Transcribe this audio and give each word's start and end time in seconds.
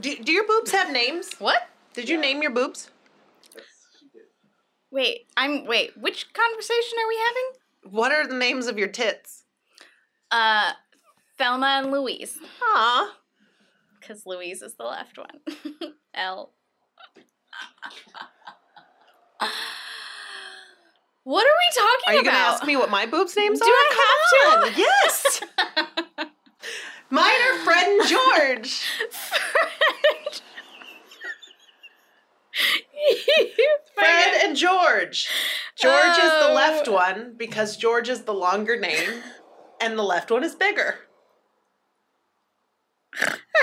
Do, 0.00 0.14
do 0.16 0.32
your 0.32 0.46
boobs 0.46 0.70
have 0.72 0.90
names? 0.92 1.32
What? 1.38 1.68
Did 1.94 2.08
you 2.08 2.20
name 2.20 2.42
your 2.42 2.50
boobs? 2.50 2.90
Yes, 3.54 3.64
she 3.98 4.06
did. 4.12 4.22
Wait, 4.90 5.26
I'm 5.36 5.64
wait. 5.66 5.96
Which 5.96 6.32
conversation 6.32 6.98
are 7.02 7.08
we 7.08 7.16
having? 7.26 7.92
What 7.94 8.12
are 8.12 8.26
the 8.26 8.34
names 8.34 8.66
of 8.66 8.78
your 8.78 8.88
tits? 8.88 9.44
Uh, 10.30 10.72
Thelma 11.38 11.66
and 11.82 11.90
Louise, 11.92 12.38
Huh? 12.60 13.12
because 14.00 14.24
Louise 14.26 14.62
is 14.62 14.74
the 14.74 14.84
left 14.84 15.18
one. 15.18 15.40
L. 16.14 16.52
What 21.24 21.44
are 21.44 21.50
we 21.58 21.74
talking 21.74 21.90
about? 22.04 22.12
Are 22.12 22.14
you 22.14 22.22
going 22.22 22.34
to 22.34 22.40
ask 22.40 22.64
me 22.64 22.76
what 22.76 22.88
my 22.90 23.04
boobs' 23.06 23.36
names 23.36 23.58
Do 23.58 23.64
are? 23.64 23.68
Do 23.68 23.72
I 23.74 24.44
Come 24.44 24.60
have 24.60 24.68
on. 24.68 24.78
Yes. 24.78 25.40
Mine 27.10 27.40
are 27.52 27.58
Fred 27.64 27.86
and 27.86 28.08
George. 28.08 28.80
Fred 33.94 34.34
and 34.44 34.56
George. 34.56 35.28
George 35.76 36.16
is 36.18 36.30
the 36.30 36.48
Oh. 36.50 36.54
left 36.54 36.88
one 36.88 37.34
because 37.36 37.76
George 37.76 38.08
is 38.08 38.22
the 38.22 38.32
longer 38.34 38.78
name, 38.78 39.22
and 39.80 39.98
the 39.98 40.02
left 40.02 40.30
one 40.30 40.42
is 40.44 40.54
bigger. 40.54 40.96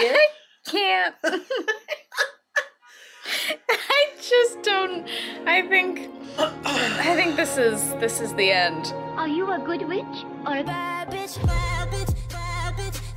Yeah. 0.01 0.17
Can't. 0.67 1.15
I 3.69 4.05
just 4.21 4.61
don't. 4.63 5.07
I 5.45 5.61
think. 5.67 6.09
I 6.37 7.15
think 7.15 7.35
this 7.35 7.57
is 7.57 7.81
this 7.95 8.19
is 8.21 8.33
the 8.35 8.51
end. 8.51 8.87
Are 9.17 9.27
you 9.27 9.51
a 9.51 9.59
good 9.59 9.87
witch 9.87 10.23
or 10.47 10.57
a 10.57 10.63
bad 10.63 11.11
bitch? 11.11 11.37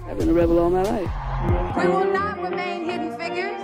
I've 0.09 0.19
been 0.19 0.29
a 0.29 0.33
rebel 0.33 0.59
all 0.61 0.71
my 0.71 0.83
life. 0.83 1.77
We 1.77 1.89
will 1.89 2.13
not 2.13 2.41
remain 2.41 2.85
hidden 2.85 3.19
figures. 3.19 3.61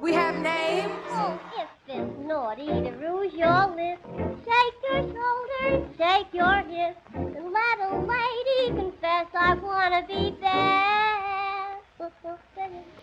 We 0.00 0.12
have 0.12 0.34
names. 0.36 0.92
Oh, 1.10 1.38
if 1.56 1.68
it's 1.86 2.18
naughty 2.18 2.66
to 2.66 2.90
rouge 2.92 3.32
your 3.32 3.66
lips, 3.76 4.02
shake 4.44 4.74
your 4.90 5.02
shoulders, 5.02 5.86
shake 5.96 6.26
your 6.32 6.56
hips, 6.62 7.00
and 7.14 7.52
let 7.52 7.78
a 7.80 7.96
lady 7.96 8.76
confess 8.76 9.26
I 9.34 9.54
wanna 9.54 10.04
be 10.06 10.32
bad. 10.40 11.78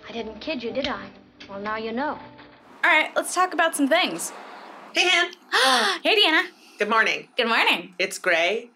I 0.08 0.12
didn't 0.12 0.40
kid 0.42 0.62
you, 0.62 0.72
did 0.72 0.88
I? 0.90 1.10
Well, 1.50 1.60
now 1.60 1.78
you 1.78 1.94
know. 1.94 2.20
All 2.84 2.92
right, 2.92 3.10
let's 3.16 3.34
talk 3.34 3.54
about 3.54 3.76
some 3.76 3.88
things. 3.88 4.32
Hey, 4.94 5.08
Han. 5.10 6.00
hey, 6.04 6.16
Deanna. 6.16 6.48
Good 6.78 6.90
morning. 6.90 7.30
Good 7.38 7.48
morning. 7.48 7.96
It's 7.98 8.18
gray 8.18 8.70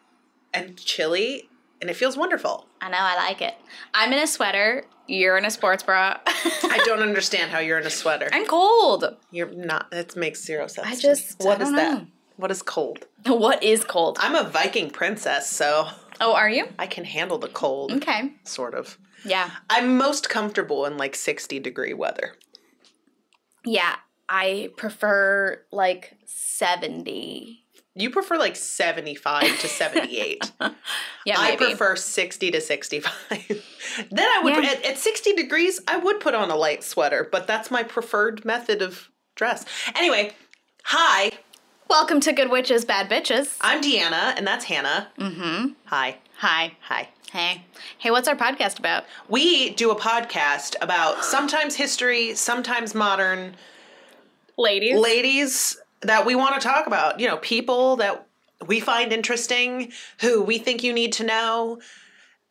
and 0.53 0.77
chilly, 0.77 1.48
and 1.81 1.89
it 1.89 1.95
feels 1.95 2.17
wonderful. 2.17 2.65
I 2.81 2.89
know 2.89 2.97
I 2.99 3.15
like 3.15 3.41
it. 3.41 3.55
I'm 3.93 4.11
in 4.13 4.19
a 4.19 4.27
sweater. 4.27 4.85
You're 5.07 5.37
in 5.37 5.45
a 5.45 5.49
sports 5.51 5.81
bra. 5.83 6.17
I 6.25 6.81
don't 6.85 7.01
understand 7.01 7.51
how 7.51 7.59
you're 7.59 7.79
in 7.79 7.87
a 7.87 7.89
sweater. 7.89 8.29
I'm 8.31 8.45
cold. 8.45 9.05
You're 9.31 9.51
not. 9.51 9.89
That 9.91 10.15
makes 10.15 10.43
zero 10.43 10.67
sense. 10.67 10.87
I 10.87 10.95
just- 10.95 11.39
What 11.39 11.59
I 11.61 11.63
is 11.63 11.71
that? 11.71 11.93
know. 12.01 12.07
What 12.37 12.51
is 12.51 12.61
cold? 12.61 13.05
What 13.25 13.63
is 13.63 13.83
cold? 13.83 14.17
I'm 14.21 14.35
a 14.35 14.47
Viking 14.49 14.89
princess, 14.91 15.49
so 15.49 15.87
Oh, 16.21 16.33
are 16.35 16.49
you? 16.49 16.67
I 16.77 16.85
can 16.87 17.05
handle 17.05 17.37
the 17.37 17.47
cold, 17.47 17.91
Okay. 17.93 18.33
sort 18.43 18.73
of. 18.75 18.97
Yeah. 19.25 19.49
I'm 19.69 19.97
most 19.97 20.29
comfortable 20.29 20.85
in 20.85 20.95
like 20.97 21.15
60 21.15 21.59
degree 21.59 21.93
weather. 21.93 22.35
Yeah. 23.65 23.95
I 24.29 24.69
prefer 24.77 25.61
like 25.71 26.17
70. 26.25 27.65
You 27.95 28.09
prefer 28.11 28.37
like 28.37 28.55
75 28.55 29.59
to 29.61 29.67
78. 29.67 30.51
Yeah, 31.25 31.35
I 31.37 31.49
maybe. 31.51 31.65
prefer 31.65 31.95
60 31.95 32.51
to 32.51 32.61
65. 32.61 33.11
then 34.11 34.25
I 34.27 34.41
would, 34.43 34.55
Yeah. 34.63 34.71
at, 34.71 34.85
at 34.85 34.97
60 34.97 35.33
degrees, 35.33 35.79
I 35.87 35.97
would 35.97 36.19
put 36.21 36.33
on 36.33 36.49
a 36.49 36.55
light 36.55 36.83
sweater, 36.83 37.27
but 37.29 37.45
that's 37.45 37.69
my 37.69 37.83
preferred 37.83 38.45
method 38.45 38.81
of 38.81 39.09
dress. 39.35 39.63
Anyway, 39.95 40.31
hi, 40.85 41.31
Welcome 41.89 42.19
to 42.21 42.33
Good 42.33 42.49
Witches, 42.51 42.85
Bad 42.85 43.09
Bitches. 43.09 43.57
I'm 43.61 43.81
Deanna, 43.81 44.33
and 44.37 44.45
that's 44.47 44.65
Hannah. 44.65 45.09
Mm-hmm. 45.19 45.73
Hi. 45.85 46.17
Hi. 46.37 46.73
Hi. 46.81 47.09
Hey. 47.31 47.63
Hey, 47.97 48.11
what's 48.11 48.27
our 48.27 48.35
podcast 48.35 48.77
about? 48.79 49.05
We 49.27 49.71
do 49.71 49.89
a 49.91 49.95
podcast 49.95 50.75
about 50.81 51.23
sometimes 51.25 51.75
history, 51.75 52.33
sometimes 52.35 52.93
modern 52.95 53.55
Ladies. 54.57 54.99
ladies 54.99 55.78
that 56.01 56.25
we 56.25 56.35
want 56.35 56.59
to 56.59 56.67
talk 56.67 56.87
about. 56.87 57.19
You 57.19 57.27
know, 57.27 57.37
people 57.37 57.97
that 57.97 58.27
we 58.67 58.79
find 58.79 59.11
interesting, 59.13 59.91
who 60.21 60.41
we 60.41 60.57
think 60.57 60.83
you 60.83 60.93
need 60.93 61.13
to 61.13 61.23
know, 61.23 61.79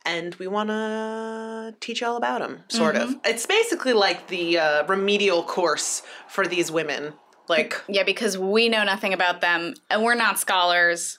and 0.05 0.33
we 0.35 0.47
want 0.47 0.69
to 0.69 1.75
teach 1.79 2.01
you 2.01 2.07
all 2.07 2.17
about 2.17 2.39
them, 2.41 2.63
sort 2.69 2.95
of. 2.95 3.15
It's 3.25 3.45
basically 3.45 3.93
like 3.93 4.27
the 4.27 4.57
uh, 4.57 4.85
remedial 4.87 5.43
course 5.43 6.01
for 6.27 6.47
these 6.47 6.71
women. 6.71 7.13
Like, 7.47 7.81
yeah, 7.87 8.03
because 8.03 8.37
we 8.37 8.69
know 8.69 8.83
nothing 8.83 9.13
about 9.13 9.41
them 9.41 9.73
and 9.89 10.03
we're 10.03 10.15
not 10.15 10.39
scholars. 10.39 11.17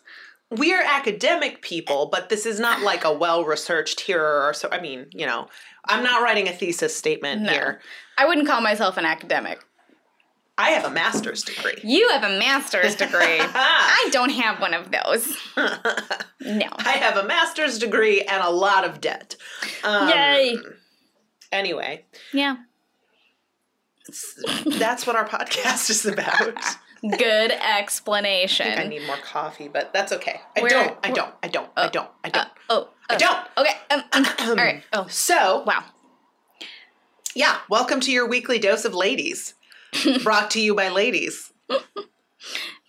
we're 0.51 0.83
academic 0.83 1.61
people, 1.63 2.09
but 2.11 2.29
this 2.29 2.47
is 2.47 2.59
not 2.61 2.83
like 2.83 3.05
a 3.05 3.13
well 3.13 3.45
researched 3.45 4.01
here 4.01 4.25
or 4.25 4.53
so. 4.55 4.69
I 4.71 4.81
mean, 4.81 5.07
you 5.13 5.27
know, 5.27 5.49
I'm 5.87 6.03
not 6.05 6.23
writing 6.23 6.49
a 6.49 6.53
thesis 6.53 6.97
statement 6.97 7.43
No. 7.43 7.53
here. 7.53 7.81
I 8.19 8.27
wouldn't 8.27 8.47
call 8.47 8.61
myself 8.61 8.97
an 8.97 9.05
academic. 9.05 9.61
I 10.61 10.71
have 10.71 10.85
a 10.85 10.91
master's 10.91 11.43
degree. 11.43 11.79
You 11.83 12.09
have 12.11 12.23
a 12.23 12.39
master's 12.39 12.95
degree. 12.95 13.39
I 13.41 14.09
don't 14.13 14.31
have 14.31 14.61
one 14.61 14.75
of 14.75 14.91
those. 14.93 15.27
No. 16.41 16.67
I 16.79 16.93
have 17.01 17.17
a 17.17 17.25
master's 17.27 17.79
degree 17.79 18.23
and 18.23 18.43
a 18.45 18.51
lot 18.51 18.85
of 18.85 19.01
debt. 19.01 19.37
Um, 19.85 20.09
Yay. 20.11 20.57
Anyway, 21.53 22.05
Yeah. 22.33 22.57
that's 24.79 25.07
what 25.07 25.17
our 25.17 25.27
podcast 25.29 25.91
is 25.91 26.05
about. 26.07 26.55
Good 27.19 27.53
I 27.53 27.79
explanation. 27.81 28.67
think 28.67 28.79
I 28.81 28.85
need 28.87 29.07
more 29.07 29.17
coffee, 29.17 29.69
but 29.69 29.93
that's 29.95 30.13
okay. 30.13 30.41
I 30.57 30.61
We're- 30.63 30.71
don't. 30.71 30.99
I 31.03 31.11
don't. 31.11 31.33
I 31.43 31.49
don't. 31.49 31.71
I 31.77 31.89
don't. 31.89 32.11
I 32.25 32.29
Uh, 32.29 32.31
don't. 32.33 32.49
oh, 32.69 32.89
I 33.09 33.15
uh, 33.15 33.19
don't. 33.19 33.47
Okay. 33.57 33.75
Um, 33.91 34.03
um, 34.13 34.27
all 34.51 34.55
right. 34.57 34.83
Oh, 34.93 35.07
So, 35.09 35.63
wow. 35.67 35.85
yeah, 37.35 37.59
welcome 37.71 38.01
to 38.01 38.13
your 38.13 38.29
weekly 38.29 38.59
dose 38.59 38.85
of 38.85 38.95
ladies, 38.95 39.55
brought 40.23 40.51
to 40.53 40.61
you 40.61 40.75
by 40.75 40.89
ladies. 40.89 41.53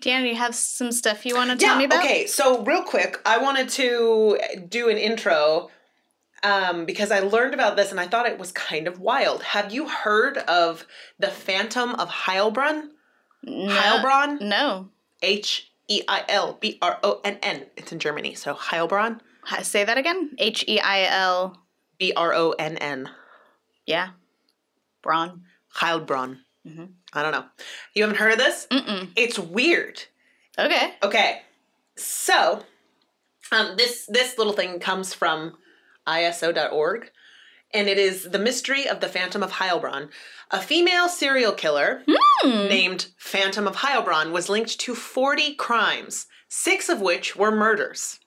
Dan, 0.02 0.26
you 0.26 0.36
have 0.36 0.56
some 0.56 0.92
stuff 0.92 1.26
you 1.26 1.36
want 1.36 1.52
to 1.52 1.58
tell 1.58 1.74
Yeah. 1.74 1.78
me 1.78 1.84
about? 1.86 2.00
Okay. 2.04 2.26
So, 2.26 2.64
real 2.64 2.84
quick, 2.84 3.20
I 3.26 3.38
wanted 3.38 3.70
to 3.70 4.40
do 4.68 4.90
an 4.90 4.98
intro 4.98 5.70
um, 6.44 6.86
because 6.86 7.12
I 7.12 7.20
learned 7.20 7.54
about 7.54 7.76
this 7.76 7.92
and 7.92 8.00
I 8.00 8.08
thought 8.08 8.26
it 8.26 8.40
was 8.40 8.52
kind 8.52 8.88
of 8.88 9.00
wild. 9.00 9.44
Have 9.44 9.72
you 9.72 9.88
heard 9.88 10.38
of 10.40 10.88
the 11.20 11.28
Phantom 11.28 11.92
of 11.96 12.10
Heilbronn? 12.10 12.90
No. 13.44 13.68
Heilbronn? 13.76 14.42
No. 14.42 14.90
H 15.22 15.72
E 15.88 16.02
I 16.08 16.24
L 16.28 16.58
B 16.60 16.80
R 16.82 16.98
O 17.04 17.22
N 17.24 17.38
N. 17.44 17.66
It's 17.78 17.92
in 17.92 18.00
Germany, 18.00 18.34
so 18.34 18.56
Heilbronn. 18.56 19.20
Say 19.62 19.84
that 19.84 19.98
again. 20.00 20.32
H 20.40 20.64
E 20.68 20.80
I 20.80 21.04
L. 21.06 21.58
B 22.00 22.12
R 22.16 22.34
O 22.34 22.52
N 22.58 22.78
N. 22.78 23.10
Yeah. 23.86 24.10
Braun. 25.04 25.44
Heilbronn. 25.76 26.40
Mhm. 26.68 26.90
I 27.14 27.24
don't 27.24 27.32
know. 27.32 27.46
You 27.94 28.04
haven't 28.04 28.18
heard 28.18 28.34
of 28.34 28.38
this? 28.38 28.68
Mm-mm. 28.72 29.10
It's 29.16 29.40
weird. 29.40 30.04
Okay. 30.60 30.94
Okay, 31.02 31.42
so 31.96 32.64
um, 33.52 33.76
this 33.78 34.06
this 34.08 34.38
little 34.38 34.54
thing 34.54 34.80
comes 34.80 35.14
from 35.14 35.58
ISO.org, 36.08 37.10
and 37.74 37.88
it 37.88 37.98
is 37.98 38.24
the 38.30 38.40
mystery 38.40 38.88
of 38.88 39.00
the 39.00 39.08
Phantom 39.10 39.42
of 39.44 39.54
Heilbronn. 39.54 40.10
A 40.52 40.62
female 40.62 41.08
serial 41.10 41.54
killer 41.54 42.04
named 42.44 43.08
Phantom 43.18 43.68
of 43.68 43.78
Heilbronn 43.78 44.32
was 44.32 44.50
linked 44.50 44.80
to 44.82 44.94
40 44.94 45.56
crimes, 45.56 46.28
six 46.50 46.90
of 46.90 47.00
which 47.02 47.36
were 47.36 47.52
murders. 47.52 48.20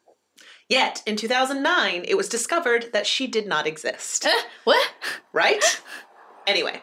Yet 0.69 1.03
in 1.05 1.17
2009, 1.17 2.05
it 2.09 2.17
was 2.17 2.29
discovered 2.31 2.87
that 2.95 3.07
she 3.07 3.27
did 3.27 3.47
not 3.47 3.67
exist. 3.67 4.25
Uh, 4.27 4.31
what? 4.65 4.91
Right? 5.35 5.83
anyway, 6.47 6.81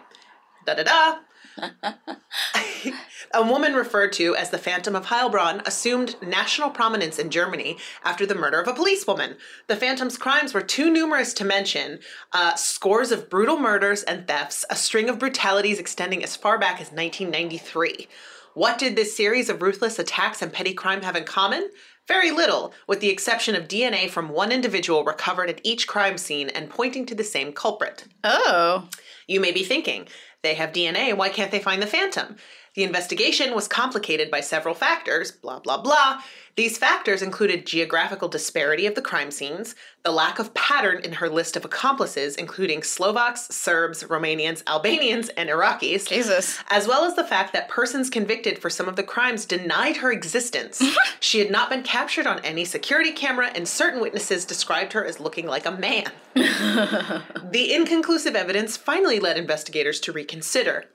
da 0.66 0.76
da 0.76 0.84
da. 0.84 1.16
A 3.34 3.46
woman 3.46 3.74
referred 3.74 4.12
to 4.14 4.36
as 4.36 4.50
the 4.50 4.58
Phantom 4.58 4.94
of 4.96 5.06
Heilbronn 5.06 5.66
assumed 5.66 6.16
national 6.22 6.70
prominence 6.70 7.18
in 7.18 7.30
Germany 7.30 7.78
after 8.04 8.26
the 8.26 8.36
murder 8.36 8.60
of 8.60 8.68
a 8.68 8.74
policewoman. 8.74 9.38
The 9.68 9.78
Phantom's 9.78 10.18
crimes 10.18 10.54
were 10.54 10.62
too 10.62 10.90
numerous 10.90 11.34
to 11.36 11.46
mention 11.46 12.00
uh, 12.34 12.56
scores 12.56 13.12
of 13.12 13.30
brutal 13.30 13.58
murders 13.58 14.04
and 14.04 14.28
thefts, 14.28 14.66
a 14.70 14.76
string 14.76 15.08
of 15.08 15.18
brutalities 15.18 15.80
extending 15.80 16.24
as 16.24 16.36
far 16.36 16.58
back 16.58 16.82
as 16.82 16.92
1993. 16.92 18.08
What 18.54 18.78
did 18.78 18.98
this 18.98 19.16
series 19.16 19.48
of 19.48 19.62
ruthless 19.62 19.98
attacks 19.98 20.42
and 20.42 20.52
petty 20.52 20.74
crime 20.74 21.04
have 21.04 21.16
in 21.16 21.24
common? 21.24 21.70
Very 22.08 22.32
little, 22.32 22.74
with 22.88 23.00
the 23.00 23.10
exception 23.10 23.56
of 23.56 23.70
DNA 23.70 24.10
from 24.10 24.28
one 24.28 24.52
individual 24.52 25.06
recovered 25.06 25.50
at 25.50 25.62
each 25.64 25.88
crime 25.88 26.18
scene 26.18 26.50
and 26.50 26.70
pointing 26.70 27.06
to 27.06 27.16
the 27.16 27.24
same 27.24 27.54
culprit. 27.54 28.06
Oh. 28.26 28.90
You 29.28 29.40
may 29.40 29.54
be 29.54 29.64
thinking, 29.64 30.10
they 30.44 30.56
have 30.56 30.72
DNA, 30.72 31.16
why 31.16 31.30
can't 31.30 31.52
they 31.52 31.60
find 31.60 31.82
the 31.82 31.88
phantom? 31.88 32.36
The 32.74 32.84
investigation 32.84 33.54
was 33.54 33.68
complicated 33.68 34.32
by 34.32 34.40
several 34.40 34.74
factors, 34.74 35.30
blah, 35.30 35.60
blah, 35.60 35.82
blah. 35.82 36.22
These 36.56 36.78
factors 36.78 37.22
included 37.22 37.66
geographical 37.66 38.30
disparity 38.30 38.86
of 38.86 38.96
the 38.96 39.02
crime 39.02 39.30
scenes, 39.30 39.76
the 40.04 40.12
lack 40.12 40.40
of 40.40 40.54
pattern 40.54 41.02
in 41.04 41.14
her 41.14 41.28
list 41.28 41.58
of 41.58 41.66
accomplices, 41.66 42.38
including 42.38 42.82
Slovaks, 42.82 43.48
Serbs, 43.50 44.04
Romanians, 44.04 44.64
Albanians, 44.68 45.28
and 45.30 45.50
Iraqis, 45.50 46.08
Jesus. 46.08 46.60
as 46.70 46.88
well 46.88 47.04
as 47.04 47.16
the 47.16 47.26
fact 47.26 47.52
that 47.52 47.68
persons 47.68 48.10
convicted 48.10 48.58
for 48.60 48.70
some 48.70 48.88
of 48.88 48.96
the 48.96 49.04
crimes 49.04 49.46
denied 49.46 49.98
her 49.98 50.12
existence. 50.12 50.82
she 51.20 51.40
had 51.40 51.52
not 51.52 51.70
been 51.70 51.84
captured 51.84 52.28
on 52.28 52.40
any 52.40 52.64
security 52.64 53.12
camera, 53.12 53.52
and 53.54 53.68
certain 53.68 54.00
witnesses 54.00 54.46
described 54.46 54.94
her 54.94 55.06
as 55.06 55.20
looking 55.20 55.46
like 55.46 55.66
a 55.66 55.72
man. 55.72 56.12
the 56.36 57.74
inconclusive 57.74 58.36
evidence 58.36 58.78
finally 58.78 59.20
led 59.20 59.38
investigators 59.38 60.00
to 60.00 60.14
reconsider. 60.14 60.86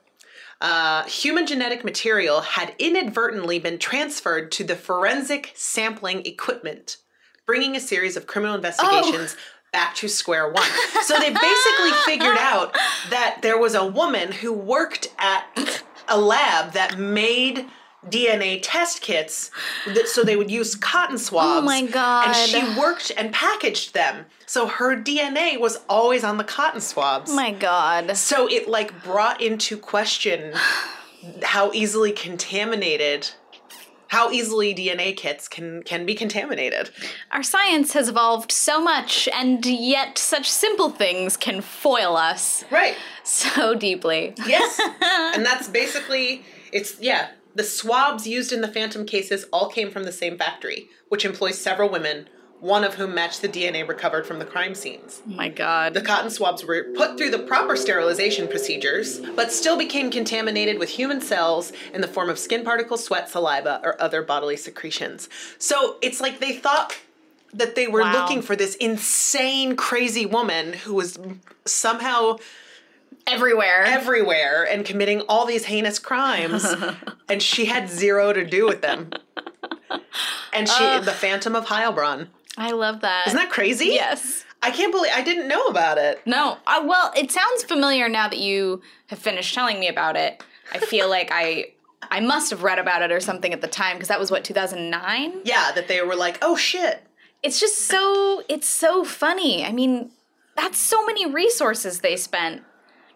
Uh, 0.59 1.03
human 1.03 1.45
genetic 1.45 1.83
material 1.83 2.41
had 2.41 2.73
inadvertently 2.79 3.59
been 3.59 3.77
transferred 3.77 4.51
to 4.51 4.63
the 4.63 4.75
forensic 4.75 5.51
sampling 5.55 6.25
equipment, 6.25 6.97
bringing 7.45 7.75
a 7.75 7.79
series 7.79 8.17
of 8.17 8.25
criminal 8.25 8.55
investigations 8.55 9.35
back 9.71 9.95
to 9.95 10.07
square 10.07 10.51
one. 10.51 10.69
So 11.03 11.19
they 11.19 11.29
basically 11.29 11.91
figured 12.05 12.37
out 12.39 12.73
that 13.09 13.39
there 13.41 13.59
was 13.59 13.75
a 13.75 13.85
woman 13.85 14.31
who 14.31 14.51
worked 14.51 15.13
at 15.19 15.45
a 16.07 16.19
lab 16.19 16.73
that 16.73 16.97
made 16.97 17.65
DNA 18.09 18.59
test 18.61 19.01
kits 19.01 19.51
that, 19.85 20.07
so 20.07 20.23
they 20.23 20.35
would 20.35 20.51
use 20.51 20.75
cotton 20.75 21.17
swabs. 21.17 21.61
Oh 21.61 21.65
my 21.65 21.85
God. 21.85 22.27
And 22.27 22.35
she 22.35 22.79
worked 22.79 23.11
and 23.17 23.31
packaged 23.33 23.93
them. 23.93 24.25
So 24.45 24.67
her 24.67 24.95
DNA 24.95 25.59
was 25.59 25.79
always 25.89 26.23
on 26.23 26.37
the 26.37 26.43
cotton 26.43 26.81
swabs. 26.81 27.31
Oh 27.31 27.35
my 27.35 27.51
god. 27.51 28.15
So 28.17 28.47
it 28.49 28.67
like 28.67 29.03
brought 29.03 29.41
into 29.41 29.77
question 29.77 30.53
how 31.43 31.71
easily 31.73 32.11
contaminated 32.11 33.29
how 34.09 34.31
easily 34.31 34.73
DNA 34.73 35.15
kits 35.15 35.47
can 35.49 35.83
can 35.83 36.05
be 36.05 36.15
contaminated. 36.15 36.89
Our 37.31 37.43
science 37.43 37.91
has 37.93 38.07
evolved 38.07 38.51
so 38.53 38.81
much, 38.81 39.27
and 39.33 39.65
yet 39.65 40.17
such 40.17 40.49
simple 40.49 40.89
things 40.89 41.35
can 41.35 41.61
foil 41.61 42.15
us 42.15 42.63
Right. 42.71 42.95
so 43.23 43.75
deeply. 43.75 44.33
Yes. 44.45 44.79
and 45.35 45.45
that's 45.45 45.67
basically 45.67 46.43
it's 46.71 46.99
yeah, 47.01 47.29
the 47.57 47.63
swabs 47.63 48.27
used 48.27 48.53
in 48.53 48.61
the 48.61 48.67
phantom 48.67 49.03
cases 49.03 49.45
all 49.51 49.67
came 49.67 49.89
from 49.89 50.03
the 50.03 50.11
same 50.11 50.37
factory, 50.37 50.89
which 51.09 51.25
employs 51.25 51.57
several 51.57 51.89
women, 51.89 52.29
one 52.59 52.83
of 52.83 52.93
whom 52.93 53.15
matched 53.15 53.41
the 53.41 53.49
DNA 53.49 53.87
recovered 53.87 54.27
from 54.27 54.37
the 54.37 54.45
crime 54.45 54.75
scenes. 54.75 55.23
Oh 55.27 55.31
my 55.33 55.49
god. 55.49 55.95
The 55.95 56.01
cotton 56.01 56.29
swabs 56.29 56.63
were 56.63 56.85
put 56.95 57.17
through 57.17 57.31
the 57.31 57.39
proper 57.39 57.75
sterilization 57.75 58.47
procedures, 58.47 59.19
but 59.35 59.51
still 59.51 59.75
became 59.75 60.11
contaminated 60.11 60.77
with 60.77 60.89
human 60.89 61.19
cells 61.19 61.73
in 61.95 62.01
the 62.01 62.07
form 62.07 62.29
of 62.29 62.37
skin 62.37 62.63
particles, 62.63 63.03
sweat, 63.03 63.27
saliva, 63.27 63.81
or 63.83 63.99
other 63.99 64.21
bodily 64.21 64.57
secretions. 64.57 65.27
So 65.57 65.97
it's 66.03 66.21
like 66.21 66.39
they 66.39 66.53
thought 66.53 66.95
that 67.53 67.73
they 67.73 67.87
were 67.87 68.01
Wow. 68.01 68.13
looking 68.13 68.43
for 68.43 68.55
this 68.55 68.75
insane, 68.75 69.75
crazy 69.75 70.27
woman 70.27 70.73
who 70.73 70.93
was 70.93 71.17
somehow 71.65 72.37
Everywhere. 73.27 73.83
everywhere 73.83 74.63
and 74.63 74.85
committing 74.85 75.21
all 75.21 75.45
these 75.45 75.65
heinous 75.65 75.99
crimes, 75.99 76.65
and 77.29 77.41
she 77.41 77.65
had 77.65 77.89
zero 77.89 78.33
to 78.33 78.45
do 78.45 78.65
with 78.65 78.81
them. 78.81 79.11
And 80.53 80.67
she, 80.67 80.99
the 81.01 81.11
Phantom 81.11 81.55
of 81.55 81.65
Heilbronn. 81.65 82.29
I 82.57 82.71
love 82.71 83.01
that. 83.01 83.27
Isn't 83.27 83.37
that 83.37 83.51
crazy? 83.51 83.87
Yes. 83.87 84.43
I 84.63 84.71
can't 84.71 84.91
believe 84.91 85.11
I 85.13 85.21
didn't 85.21 85.47
know 85.47 85.67
about 85.67 85.97
it. 85.99 86.21
No. 86.25 86.57
Uh, 86.65 86.83
well, 86.85 87.13
it 87.15 87.31
sounds 87.31 87.63
familiar 87.63 88.09
now 88.09 88.27
that 88.27 88.39
you 88.39 88.81
have 89.07 89.19
finished 89.19 89.53
telling 89.53 89.79
me 89.79 89.87
about 89.87 90.15
it. 90.15 90.43
I 90.73 90.79
feel 90.79 91.09
like 91.09 91.29
I 91.31 91.73
I 92.09 92.19
must 92.19 92.49
have 92.49 92.63
read 92.63 92.79
about 92.79 93.01
it 93.01 93.11
or 93.11 93.19
something 93.19 93.53
at 93.53 93.61
the 93.61 93.67
time 93.67 93.97
because 93.97 94.07
that 94.07 94.19
was 94.19 94.31
what 94.31 94.43
2009. 94.43 95.41
Yeah, 95.43 95.71
that 95.73 95.87
they 95.87 96.01
were 96.01 96.15
like, 96.15 96.39
oh 96.41 96.55
shit. 96.55 97.03
It's 97.43 97.59
just 97.59 97.81
so 97.81 98.41
it's 98.49 98.67
so 98.67 99.03
funny. 99.03 99.63
I 99.63 99.71
mean, 99.71 100.09
that's 100.55 100.79
so 100.79 101.05
many 101.05 101.31
resources 101.31 102.01
they 102.01 102.17
spent 102.17 102.63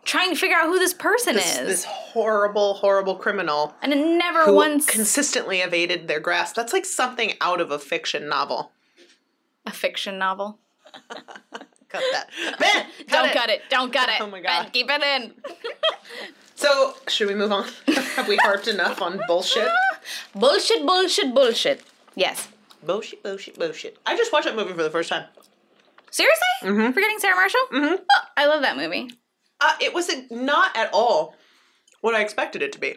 trying 0.03 0.30
to 0.31 0.36
figure 0.36 0.57
out 0.57 0.65
who 0.68 0.80
this 0.80 0.94
person 0.94 1.36
This, 1.36 1.57
is. 1.59 1.68
this 1.68 1.83
horrible, 1.86 2.75
horrible 2.75 3.15
criminal 3.15 3.74
and 3.81 3.94
it 3.94 3.98
never 3.98 4.51
once 4.53 4.86
consistently 4.86 5.59
evaded 5.62 6.07
their 6.07 6.19
grasp. 6.19 6.56
That's 6.56 6.74
like 6.74 6.86
something 6.86 7.33
out 7.42 7.62
of 7.62 7.71
a 7.71 7.80
fiction 7.80 8.27
novel. 8.27 8.71
a 9.65 9.71
fiction 9.71 10.18
novel. 10.18 10.57
Cut 11.89 12.03
that. 12.13 12.30
Ben, 12.59 12.83
cut 12.83 12.88
Don't 13.09 13.27
it. 13.30 13.33
cut 13.33 13.50
it. 13.50 13.62
Don't 13.69 13.92
cut 13.94 14.07
it. 14.09 14.21
Oh 14.21 14.27
my 14.27 14.42
Ben, 14.42 14.63
God. 14.63 14.74
keep 14.74 14.89
it 14.89 15.01
in. 15.03 15.33
So, 16.56 16.94
should 17.07 17.27
we 17.27 17.33
move 17.33 17.51
on? 17.51 17.68
Have 18.15 18.27
we 18.27 18.36
harped 18.38 18.68
enough 18.68 19.01
on 19.01 19.19
bullshit? 19.27 19.68
bullshit, 20.36 20.86
bullshit, 20.86 21.33
bullshit. 21.33 21.81
Yes. 22.13 22.50
Bullshit, 22.83 23.24
bullshit, 23.24 23.57
bullshit. 23.57 23.97
I 24.06 24.15
just 24.15 24.31
watched 24.31 24.45
that 24.45 24.56
movie 24.56 24.74
for 24.74 24.83
the 24.83 24.92
first 24.92 25.09
time. 25.09 25.25
Seriously? 26.12 26.45
Hmm. 26.62 26.92
Forgetting 26.92 27.18
Sarah 27.18 27.36
Marshall? 27.36 27.62
Mm-hmm. 27.74 27.95
Oh, 28.12 28.21
I 28.38 28.45
love 28.45 28.62
that 28.62 28.77
movie. 28.77 29.09
Uh, 29.61 29.73
it 29.79 29.93
was 29.93 30.09
a, 30.09 30.25
not 30.33 30.75
at 30.75 30.89
all 30.91 31.35
what 32.01 32.15
I 32.15 32.21
expected 32.21 32.61
it 32.61 32.71
to 32.73 32.79
be. 32.79 32.95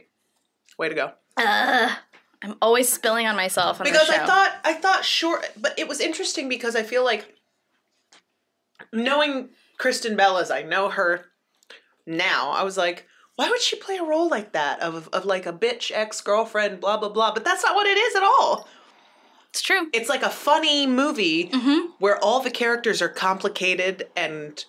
Way 0.79 0.89
to 0.89 0.95
go. 0.95 1.13
I'm 1.37 2.57
always 2.61 2.91
spilling 2.93 3.27
on 3.27 3.37
myself 3.37 3.81
on 3.81 3.85
because 3.85 4.07
show. 4.07 4.15
I 4.15 4.27
thought 4.27 4.55
I 4.65 4.73
thought 4.75 5.05
sure, 5.05 5.43
but 5.57 5.79
it 5.79 5.89
was 5.89 6.01
interesting 6.01 6.49
because 6.49 6.77
I 6.77 6.83
feel 6.83 7.05
like 7.05 7.35
knowing 8.93 9.51
Kristen 9.79 10.17
Bell 10.17 10.39
as 10.39 10.51
I 10.51 10.63
know 10.63 10.89
her 10.91 11.27
now, 12.07 12.51
I 12.51 12.63
was 12.65 12.77
like, 12.77 13.07
why 13.37 13.49
would 13.49 13.61
she 13.61 13.77
play 13.77 13.97
a 13.97 14.05
role 14.05 14.29
like 14.29 14.53
that 14.53 14.81
of 14.81 15.09
of 15.13 15.25
like 15.25 15.47
a 15.47 15.53
bitch 15.53 15.91
ex 15.95 16.21
girlfriend, 16.21 16.81
blah 16.81 16.97
blah 16.97 17.09
blah? 17.09 17.33
But 17.33 17.45
that's 17.45 17.63
not 17.63 17.75
what 17.75 17.87
it 17.87 17.97
is 17.97 18.15
at 18.17 18.23
all. 18.23 18.69
it's 19.51 19.63
true. 19.63 19.89
It's 19.93 20.09
like 20.09 20.23
a 20.23 20.31
funny 20.31 20.87
movie 20.87 21.51
where 21.99 22.19
all 22.23 22.41
the 22.41 22.51
characters 22.51 23.01
are 23.01 23.09
complicated 23.09 24.09
and 24.17 24.65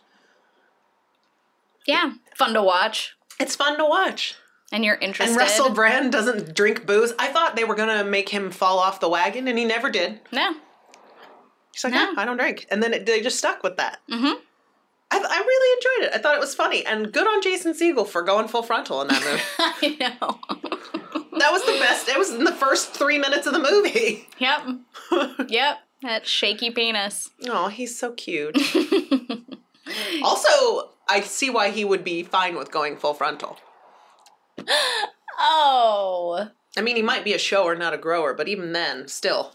Yeah, 1.87 2.13
fun 2.35 2.53
to 2.53 2.63
watch, 2.63 3.15
it's 3.39 3.55
fun 3.55 3.77
to 3.77 3.85
watch. 3.85 4.35
and 4.71 4.83
you're 4.83 4.95
interested. 4.95 5.31
And 5.33 5.37
Russell 5.39 5.69
Brand 5.69 6.11
doesn't 6.11 6.55
drink 6.55 6.85
booze. 6.85 7.13
I 7.19 7.27
thought 7.27 7.55
they 7.55 7.63
were 7.63 7.75
gonna 7.75 8.03
make 8.03 8.29
him 8.29 8.51
fall 8.51 8.79
off 8.79 8.99
the 8.99 9.09
wagon, 9.09 9.47
and 9.47 9.57
he 9.57 9.65
never 9.65 9.89
did. 9.89 10.19
no, 10.31 10.55
He's 11.73 11.83
like, 11.83 11.93
No. 11.93 12.11
"No, 12.13 12.21
I 12.21 12.25
don't 12.25 12.37
drink. 12.37 12.65
And 12.71 12.81
then 12.81 12.93
it, 12.93 13.05
they 13.05 13.21
just 13.21 13.37
stuck 13.37 13.61
with 13.61 13.77
that. 13.77 13.99
Mm-hmm. 14.09 14.33
I, 15.11 15.17
I 15.17 15.37
really 15.39 16.01
enjoyed 16.01 16.09
it. 16.09 16.15
I 16.17 16.21
thought 16.21 16.35
it 16.35 16.39
was 16.39 16.55
funny. 16.55 16.85
And 16.85 17.11
good 17.13 17.27
on 17.27 17.41
Jason 17.41 17.73
Segel 17.73 18.07
for 18.07 18.21
going 18.23 18.47
full 18.47 18.63
frontal 18.63 19.01
in 19.01 19.07
that 19.09 19.21
movie. 19.87 19.97
I 20.01 20.17
know. 20.19 20.39
that 21.39 21.51
was 21.51 21.63
the 21.65 21.77
best. 21.79 22.07
It 22.09 22.17
was 22.17 22.31
in 22.33 22.43
the 22.45 22.51
first 22.53 22.91
three 22.93 23.17
minutes 23.19 23.45
of 23.45 23.53
the 23.53 23.59
movie. 23.59 24.27
yep, 24.39 24.61
yep. 25.49 25.79
That 26.01 26.25
shaky 26.25 26.71
penis. 26.71 27.29
Oh, 27.47 27.67
he's 27.67 27.97
so 27.97 28.13
cute. 28.13 28.57
also, 30.23 30.89
I 31.07 31.21
see 31.21 31.49
why 31.49 31.69
he 31.71 31.85
would 31.85 32.03
be 32.03 32.23
fine 32.23 32.55
with 32.55 32.71
going 32.71 32.97
full 32.97 33.13
frontal. 33.13 33.57
Oh, 35.37 36.47
I 36.77 36.81
mean, 36.81 36.95
he 36.95 37.01
might 37.01 37.25
be 37.25 37.33
a 37.33 37.37
shower, 37.37 37.75
not 37.75 37.93
a 37.93 37.97
grower, 37.97 38.33
but 38.33 38.47
even 38.47 38.71
then, 38.71 39.07
still. 39.07 39.53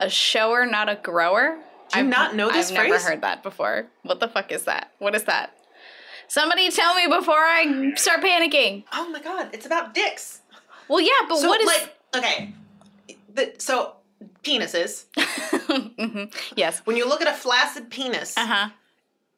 a 0.00 0.10
shower, 0.10 0.66
not 0.66 0.88
a 0.88 0.96
grower. 0.96 1.58
Do 1.92 2.00
you 2.00 2.04
not 2.06 2.34
know 2.34 2.50
this 2.50 2.70
I've 2.70 2.76
phrase? 2.78 2.90
never 2.90 3.04
heard 3.04 3.20
that 3.22 3.42
before. 3.44 3.86
What 4.02 4.18
the 4.18 4.26
fuck 4.28 4.50
is 4.50 4.64
that? 4.64 4.90
What 4.98 5.14
is 5.14 5.22
that? 5.24 5.56
Somebody 6.26 6.68
tell 6.70 6.94
me 6.96 7.06
before 7.06 7.38
I 7.38 7.92
start 7.94 8.22
panicking. 8.22 8.84
Oh 8.92 9.08
my 9.10 9.20
god, 9.20 9.50
it's 9.52 9.66
about 9.66 9.94
dicks. 9.94 10.40
Well, 10.88 11.00
yeah, 11.00 11.10
but 11.28 11.36
So, 11.38 11.48
what 11.48 11.60
is? 11.60 11.66
like, 11.68 11.94
okay. 12.16 12.52
The, 13.32 13.54
so, 13.58 13.94
penises. 14.42 15.04
Mhm. 15.96 16.32
Yes. 16.56 16.80
When 16.84 16.96
you 16.96 17.08
look 17.08 17.20
at 17.20 17.28
a 17.28 17.32
flaccid 17.32 17.88
penis, 17.90 18.36
Uh 18.36 18.46
huh. 18.46 18.68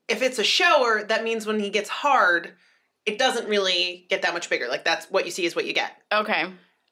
If 0.09 0.23
it's 0.23 0.39
a 0.39 0.45
shower, 0.45 1.03
that 1.05 1.25
means 1.25 1.47
when 1.47 1.59
he 1.61 1.71
gets 1.71 1.89
hard, 1.89 2.53
it 3.05 3.19
doesn't 3.19 3.49
really 3.49 4.07
get 4.09 4.23
that 4.23 4.33
much 4.35 4.49
bigger. 4.51 4.69
Like 4.69 4.85
that's 4.85 5.07
what 5.11 5.25
you 5.25 5.31
see 5.31 5.45
is 5.47 5.57
what 5.57 5.67
you 5.67 5.73
get. 5.73 5.93
Okay. 6.13 6.45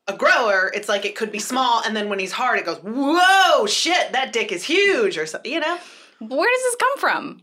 A 0.06 0.16
grower, 0.16 0.70
it's 0.74 0.88
like 0.88 1.04
it 1.06 1.16
could 1.16 1.32
be 1.32 1.38
small, 1.38 1.82
and 1.82 1.96
then 1.96 2.08
when 2.10 2.18
he's 2.18 2.32
hard, 2.32 2.58
it 2.58 2.66
goes, 2.66 2.76
"Whoa, 2.82 3.64
shit, 3.66 4.12
that 4.12 4.34
dick 4.34 4.52
is 4.52 4.62
huge," 4.64 5.16
or 5.16 5.24
something. 5.24 5.50
You 5.50 5.60
know, 5.60 5.78
Where 6.18 6.50
does 6.50 6.62
this 6.62 6.76
come 6.76 6.98
from? 6.98 7.42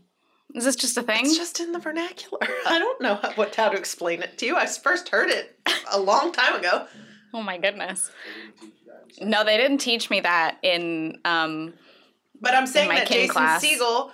Is 0.54 0.64
this 0.64 0.76
just 0.76 0.96
a 0.96 1.02
thing? 1.02 1.24
it's 1.24 1.36
just 1.36 1.58
in 1.58 1.72
the 1.72 1.80
vernacular. 1.80 2.38
I 2.66 2.78
don't 2.78 3.00
know 3.00 3.16
how, 3.16 3.32
what 3.32 3.54
how 3.56 3.68
to 3.70 3.76
explain 3.76 4.22
it 4.22 4.38
to 4.38 4.46
you. 4.46 4.56
I 4.56 4.66
first 4.66 5.08
heard 5.08 5.28
it 5.30 5.58
a 5.90 5.98
long 5.98 6.30
time 6.30 6.54
ago. 6.54 6.86
oh 7.34 7.42
my 7.42 7.58
goodness. 7.58 8.10
No, 9.20 9.44
they 9.44 9.56
didn't 9.56 9.78
teach 9.78 10.08
me 10.10 10.20
that 10.20 10.58
in. 10.62 11.18
um 11.24 11.74
But 12.40 12.54
I'm 12.54 12.66
saying 12.68 12.88
my 12.88 12.96
that 13.00 13.08
Jason 13.08 13.32
class. 13.32 13.64
Segel, 13.64 14.10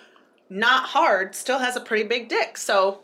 not 0.50 0.84
hard, 0.86 1.34
still 1.34 1.58
has 1.58 1.76
a 1.76 1.80
pretty 1.80 2.04
big 2.08 2.28
dick. 2.28 2.56
So. 2.58 3.00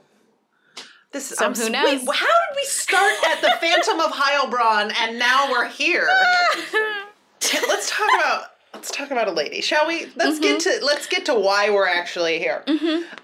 This, 1.13 1.29
So 1.29 1.47
I'm 1.47 1.55
who 1.55 1.71
knows? 1.71 1.85
Wait, 2.05 2.17
how 2.17 2.27
did 2.27 2.57
we 2.57 2.65
start 2.65 3.13
at 3.29 3.41
the 3.41 3.53
Phantom 3.61 4.01
of 4.01 4.11
Heilbronn 4.11 4.93
and 5.01 5.17
now 5.19 5.49
we're 5.51 5.69
here? 5.69 6.09
let's 7.69 7.89
talk 7.91 8.09
about 8.19 8.43
let's 8.73 8.91
talk 8.91 9.11
about 9.13 9.29
a 9.29 9.31
lady, 9.31 9.61
shall 9.61 9.87
we? 9.87 10.07
Let's 10.17 10.41
get 10.41 10.59
Mm-hmm. 10.61 10.81
to 10.81 10.85
let's 10.85 11.07
get 11.07 11.25
to 11.27 11.35
why 11.35 11.71
we're 11.71 11.87
actually 11.87 12.39
here. 12.41 12.65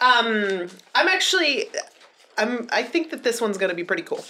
Um, 0.01 0.69
I'm 0.95 1.09
actually 1.09 1.67
I'm 2.39 2.69
I 2.71 2.85
think 2.85 3.11
that 3.11 3.25
this 3.25 3.41
one's 3.41 3.59
gonna 3.59 3.75
be 3.75 3.83
pretty 3.85 4.03
cool. 4.05 4.25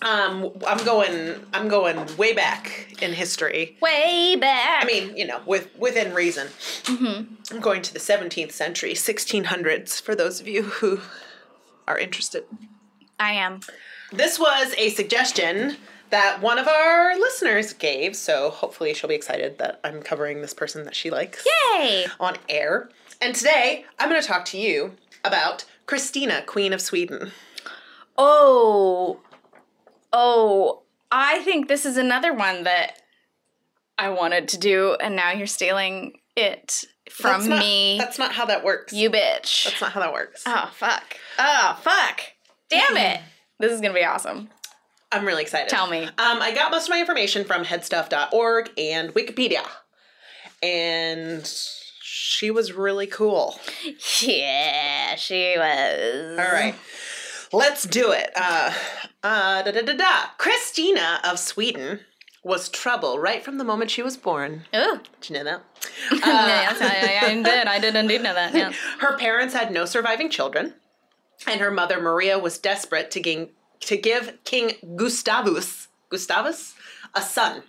Um, 0.00 0.52
I'm 0.66 0.84
going 0.84 1.44
I'm 1.52 1.68
going 1.68 2.16
way 2.16 2.32
back 2.32 2.96
in 3.02 3.12
history. 3.12 3.76
Way 3.80 4.36
back. 4.36 4.84
I 4.84 4.86
mean, 4.86 5.16
you 5.16 5.26
know, 5.26 5.40
with 5.44 5.68
within 5.76 6.14
reason. 6.14 6.48
I'm 6.86 7.60
going 7.60 7.82
to 7.82 7.92
the 7.92 7.98
17th 7.98 8.52
century, 8.52 8.92
1600s, 8.92 10.00
for 10.00 10.14
those 10.14 10.40
of 10.40 10.46
you 10.46 10.62
who 10.62 11.00
are 11.86 11.98
interested. 11.98 12.44
I 13.18 13.32
am. 13.32 13.60
This 14.12 14.38
was 14.38 14.74
a 14.78 14.90
suggestion 14.90 15.76
that 16.10 16.40
one 16.40 16.58
of 16.58 16.68
our 16.68 17.18
listeners 17.18 17.72
gave, 17.72 18.16
so 18.16 18.50
hopefully 18.50 18.94
she'll 18.94 19.08
be 19.08 19.14
excited 19.14 19.58
that 19.58 19.80
I'm 19.84 20.02
covering 20.02 20.40
this 20.40 20.54
person 20.54 20.84
that 20.84 20.94
she 20.94 21.10
likes 21.10 21.46
Yay! 21.74 22.06
on 22.18 22.36
air. 22.48 22.88
And 23.20 23.34
today, 23.34 23.84
I'm 23.98 24.08
going 24.08 24.20
to 24.20 24.26
talk 24.26 24.44
to 24.46 24.58
you 24.58 24.94
about 25.24 25.64
Christina, 25.86 26.42
Queen 26.46 26.72
of 26.72 26.80
Sweden. 26.80 27.32
Oh, 28.16 29.20
oh, 30.12 30.82
I 31.10 31.40
think 31.40 31.68
this 31.68 31.84
is 31.86 31.96
another 31.96 32.32
one 32.32 32.64
that 32.64 33.00
I 33.98 34.10
wanted 34.10 34.48
to 34.48 34.58
do, 34.58 34.96
and 35.00 35.16
now 35.16 35.32
you're 35.32 35.46
stealing 35.46 36.18
it 36.36 36.84
from 37.10 37.40
That's 37.40 37.46
not- 37.46 37.58
me. 37.60 37.96
That's 37.98 38.18
not 38.18 38.32
how 38.32 38.44
that 38.46 38.62
works. 38.64 38.92
you 38.92 39.10
bitch. 39.10 39.64
That's 39.64 39.80
not 39.80 39.92
how 39.92 40.00
that 40.00 40.12
works. 40.12 40.42
oh, 40.46 40.70
fuck. 40.74 41.16
Oh, 41.38 41.78
fuck. 41.82 42.20
Damn 42.68 42.96
it. 42.96 43.20
This 43.58 43.72
is 43.72 43.80
gonna 43.80 43.94
be 43.94 44.04
awesome. 44.04 44.50
I'm 45.10 45.24
really 45.24 45.42
excited. 45.42 45.68
Tell 45.70 45.86
me. 45.88 46.04
Um, 46.04 46.12
I 46.18 46.52
got 46.54 46.70
most 46.70 46.84
of 46.84 46.90
my 46.90 47.00
information 47.00 47.44
from 47.44 47.64
headstuff.org 47.64 48.70
and 48.76 49.14
Wikipedia. 49.14 49.66
And 50.62 51.46
she 52.02 52.50
was 52.50 52.72
really 52.72 53.06
cool. 53.06 53.58
Yeah, 54.20 55.14
she 55.16 55.54
was. 55.56 56.38
All 56.38 56.52
right. 56.52 56.74
Let's 57.52 57.84
do 57.84 58.12
it. 58.12 58.30
Uh, 58.36 58.72
uh, 59.22 59.62
da, 59.62 59.70
da, 59.70 59.82
da, 59.82 59.94
da. 59.94 60.26
Christina 60.36 61.20
of 61.24 61.38
Sweden 61.38 62.00
was 62.44 62.68
trouble 62.68 63.18
right 63.18 63.42
from 63.44 63.58
the 63.58 63.64
moment 63.64 63.90
she 63.90 64.02
was 64.02 64.16
born. 64.16 64.64
Oh, 64.72 65.00
Did 65.20 65.30
you 65.30 65.36
know 65.36 65.44
that? 65.44 65.62
yes, 66.12 66.78
I, 66.80 67.26
I 67.26 67.42
did. 67.42 67.66
I 67.66 67.78
did 67.78 67.96
indeed 67.96 68.22
know 68.22 68.34
that. 68.34 68.54
Yeah. 68.54 68.72
Her 69.00 69.16
parents 69.16 69.54
had 69.54 69.72
no 69.72 69.84
surviving 69.84 70.30
children, 70.30 70.74
and 71.46 71.60
her 71.60 71.70
mother 71.70 72.00
Maria 72.00 72.38
was 72.38 72.58
desperate 72.58 73.10
to 73.12 73.20
gain, 73.20 73.50
to 73.80 73.96
give 73.96 74.38
King 74.44 74.72
Gustavus 74.96 75.88
Gustavus 76.10 76.74
a 77.14 77.22
son. 77.22 77.62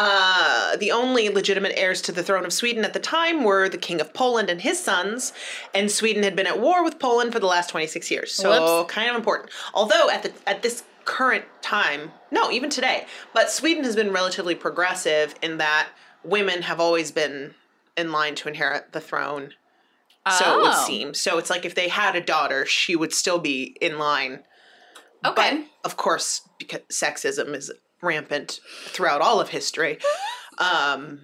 Uh, 0.00 0.76
the 0.76 0.92
only 0.92 1.28
legitimate 1.28 1.72
heirs 1.76 2.00
to 2.02 2.12
the 2.12 2.22
throne 2.22 2.44
of 2.44 2.52
Sweden 2.52 2.84
at 2.84 2.92
the 2.92 3.00
time 3.00 3.42
were 3.42 3.68
the 3.68 3.76
King 3.78 4.00
of 4.00 4.14
Poland 4.14 4.48
and 4.48 4.60
his 4.60 4.78
sons, 4.78 5.32
and 5.74 5.90
Sweden 5.90 6.22
had 6.22 6.36
been 6.36 6.46
at 6.46 6.60
war 6.60 6.84
with 6.84 6.98
Poland 7.00 7.32
for 7.32 7.40
the 7.40 7.46
last 7.46 7.70
26 7.70 8.10
years. 8.10 8.32
So 8.32 8.50
Whoops. 8.80 8.92
kind 8.92 9.10
of 9.10 9.16
important. 9.16 9.50
Although 9.74 10.08
at 10.08 10.22
the 10.22 10.32
at 10.46 10.62
this 10.62 10.84
current 11.04 11.44
time, 11.62 12.12
no, 12.30 12.50
even 12.50 12.70
today, 12.70 13.06
but 13.34 13.50
Sweden 13.50 13.82
has 13.84 13.96
been 13.96 14.12
relatively 14.12 14.54
progressive 14.54 15.34
in 15.42 15.58
that 15.58 15.88
women 16.22 16.62
have 16.62 16.78
always 16.80 17.10
been 17.10 17.54
in 17.96 18.12
line 18.12 18.34
to 18.36 18.48
inherit 18.48 18.92
the 18.92 19.00
throne 19.00 19.54
so 20.38 20.52
it 20.58 20.62
would 20.62 20.72
Oh. 20.74 20.84
seem. 20.86 21.14
So 21.14 21.38
it's 21.38 21.48
like 21.48 21.64
if 21.64 21.74
they 21.74 21.88
had 21.88 22.14
a 22.14 22.20
daughter, 22.20 22.66
she 22.66 22.94
would 22.94 23.14
still 23.14 23.38
be 23.38 23.76
in 23.80 23.98
line. 23.98 24.44
Okay. 25.24 25.62
But 25.62 25.66
of 25.90 25.96
course, 25.96 26.42
because 26.58 26.80
sexism 26.92 27.54
is 27.54 27.72
rampant 28.02 28.60
throughout 28.86 29.20
all 29.20 29.40
of 29.40 29.48
history, 29.50 29.98
um, 30.58 31.20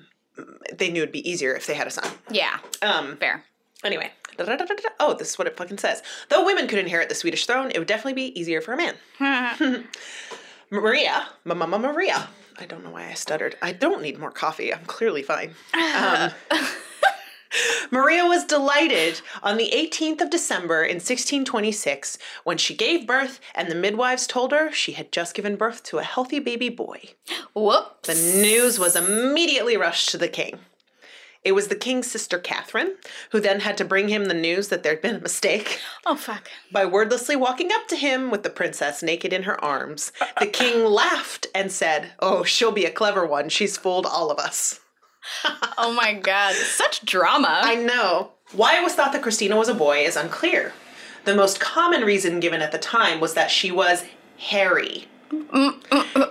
they 0.77 0.91
knew 0.91 1.03
it'd 1.03 1.13
be 1.13 1.29
easier 1.29 1.55
if 1.55 1.67
they 1.67 1.75
had 1.75 1.87
a 1.87 1.91
son. 1.91 2.11
yeah, 2.31 2.59
Um, 2.83 3.17
fair. 3.17 3.45
anyway. 3.85 4.11
da-da-da-da-da. 4.37 4.89
Oh, 4.99 5.15
this 5.15 5.31
is 5.31 5.39
what 5.39 5.47
it 5.47 5.57
fucking 5.57 5.79
says. 5.79 6.03
Though 6.29 6.45
women 6.45 6.67
could 6.67 6.79
inherit 6.81 7.09
the 7.09 7.15
Swedish 7.15 7.47
throne, 7.47 7.71
it 7.73 7.79
would 7.79 7.87
definitely 7.89 8.15
be 8.15 8.39
easier 8.41 8.61
for 8.61 8.73
a 8.73 8.77
man. 8.77 9.85
Maria, 10.71 11.27
mama 11.45 11.79
Maria. 11.79 12.29
I 12.59 12.67
don't 12.67 12.85
know 12.85 12.91
why 12.91 13.09
I 13.09 13.15
stuttered. 13.15 13.57
I 13.63 13.73
don't 13.73 14.03
need 14.03 14.19
more 14.19 14.31
coffee. 14.31 14.73
I'm 14.73 14.85
clearly 14.87 15.23
fine. 15.23 15.55
Um, 15.75 16.31
Maria 17.91 18.25
was 18.25 18.45
delighted 18.45 19.21
on 19.43 19.57
the 19.57 19.71
18th 19.75 20.21
of 20.21 20.31
December 20.31 20.83
in 20.83 20.97
1626 20.97 22.19
when 22.45 22.59
she 22.59 22.75
gave 22.75 23.07
birth 23.07 23.41
and 23.55 23.71
the 23.71 23.75
midwives 23.75 24.27
told 24.27 24.53
her 24.53 24.73
she 24.73 24.93
had 24.93 25.13
just 25.13 25.35
given 25.35 25.57
birth 25.57 25.83
to 25.85 25.99
a 25.99 26.03
healthy 26.03 26.39
baby 26.39 26.69
boy. 26.69 27.01
Whoops. 27.55 28.09
The 28.09 28.41
news 28.43 28.79
was 28.79 28.97
immediately 28.97 29.77
rushed 29.77 30.11
to 30.11 30.19
the 30.19 30.29
king. 30.29 30.59
It 31.45 31.53
was 31.53 31.69
the 31.69 31.77
king's 31.77 32.11
sister 32.11 32.39
Catherine 32.39 32.95
who 33.31 33.39
then 33.39 33.61
had 33.61 33.77
to 33.77 33.85
bring 33.85 34.09
him 34.09 34.25
the 34.25 34.35
news 34.35 34.69
that 34.69 34.83
there'd 34.83 35.03
been 35.03 35.17
a 35.17 35.21
mistake. 35.21 35.79
Oh, 36.07 36.17
fuck. 36.17 36.51
By 36.73 36.87
wordlessly 36.87 37.37
walking 37.37 37.71
up 37.71 37.87
to 37.89 37.97
him 37.97 38.31
with 38.31 38.43
the 38.43 38.51
princess 38.51 39.03
naked 39.03 39.33
in 39.33 39.43
her 39.43 39.63
arms, 39.63 40.11
the 40.41 40.47
king 40.47 40.85
laughed 40.91 41.47
and 41.55 41.71
said, 41.71 42.13
Oh, 42.19 42.45
she'll 42.45 42.73
be 42.73 42.87
a 42.87 42.91
clever 42.91 43.27
one. 43.27 43.51
She's 43.51 43.77
fooled 43.77 44.07
all 44.07 44.31
of 44.31 44.39
us. 44.39 44.81
Oh 45.77 45.93
my 45.93 46.13
god. 46.13 46.55
Such 46.55 47.05
drama. 47.05 47.61
I 47.63 47.75
know. 47.75 48.31
Why 48.53 48.79
it 48.79 48.83
was 48.83 48.95
thought 48.95 49.13
that 49.13 49.23
Christina 49.23 49.57
was 49.57 49.69
a 49.69 49.75
boy 49.75 49.99
is 49.99 50.17
unclear. 50.17 50.73
The 51.25 51.35
most 51.35 51.61
common 51.61 52.03
reason 52.03 52.41
given 52.41 52.63
at 52.63 52.73
the 52.73 52.79
time 52.79 53.21
was 53.21 53.35
that 53.35 53.51
she 53.51 53.71
was 53.71 54.05
hairy. 54.37 55.07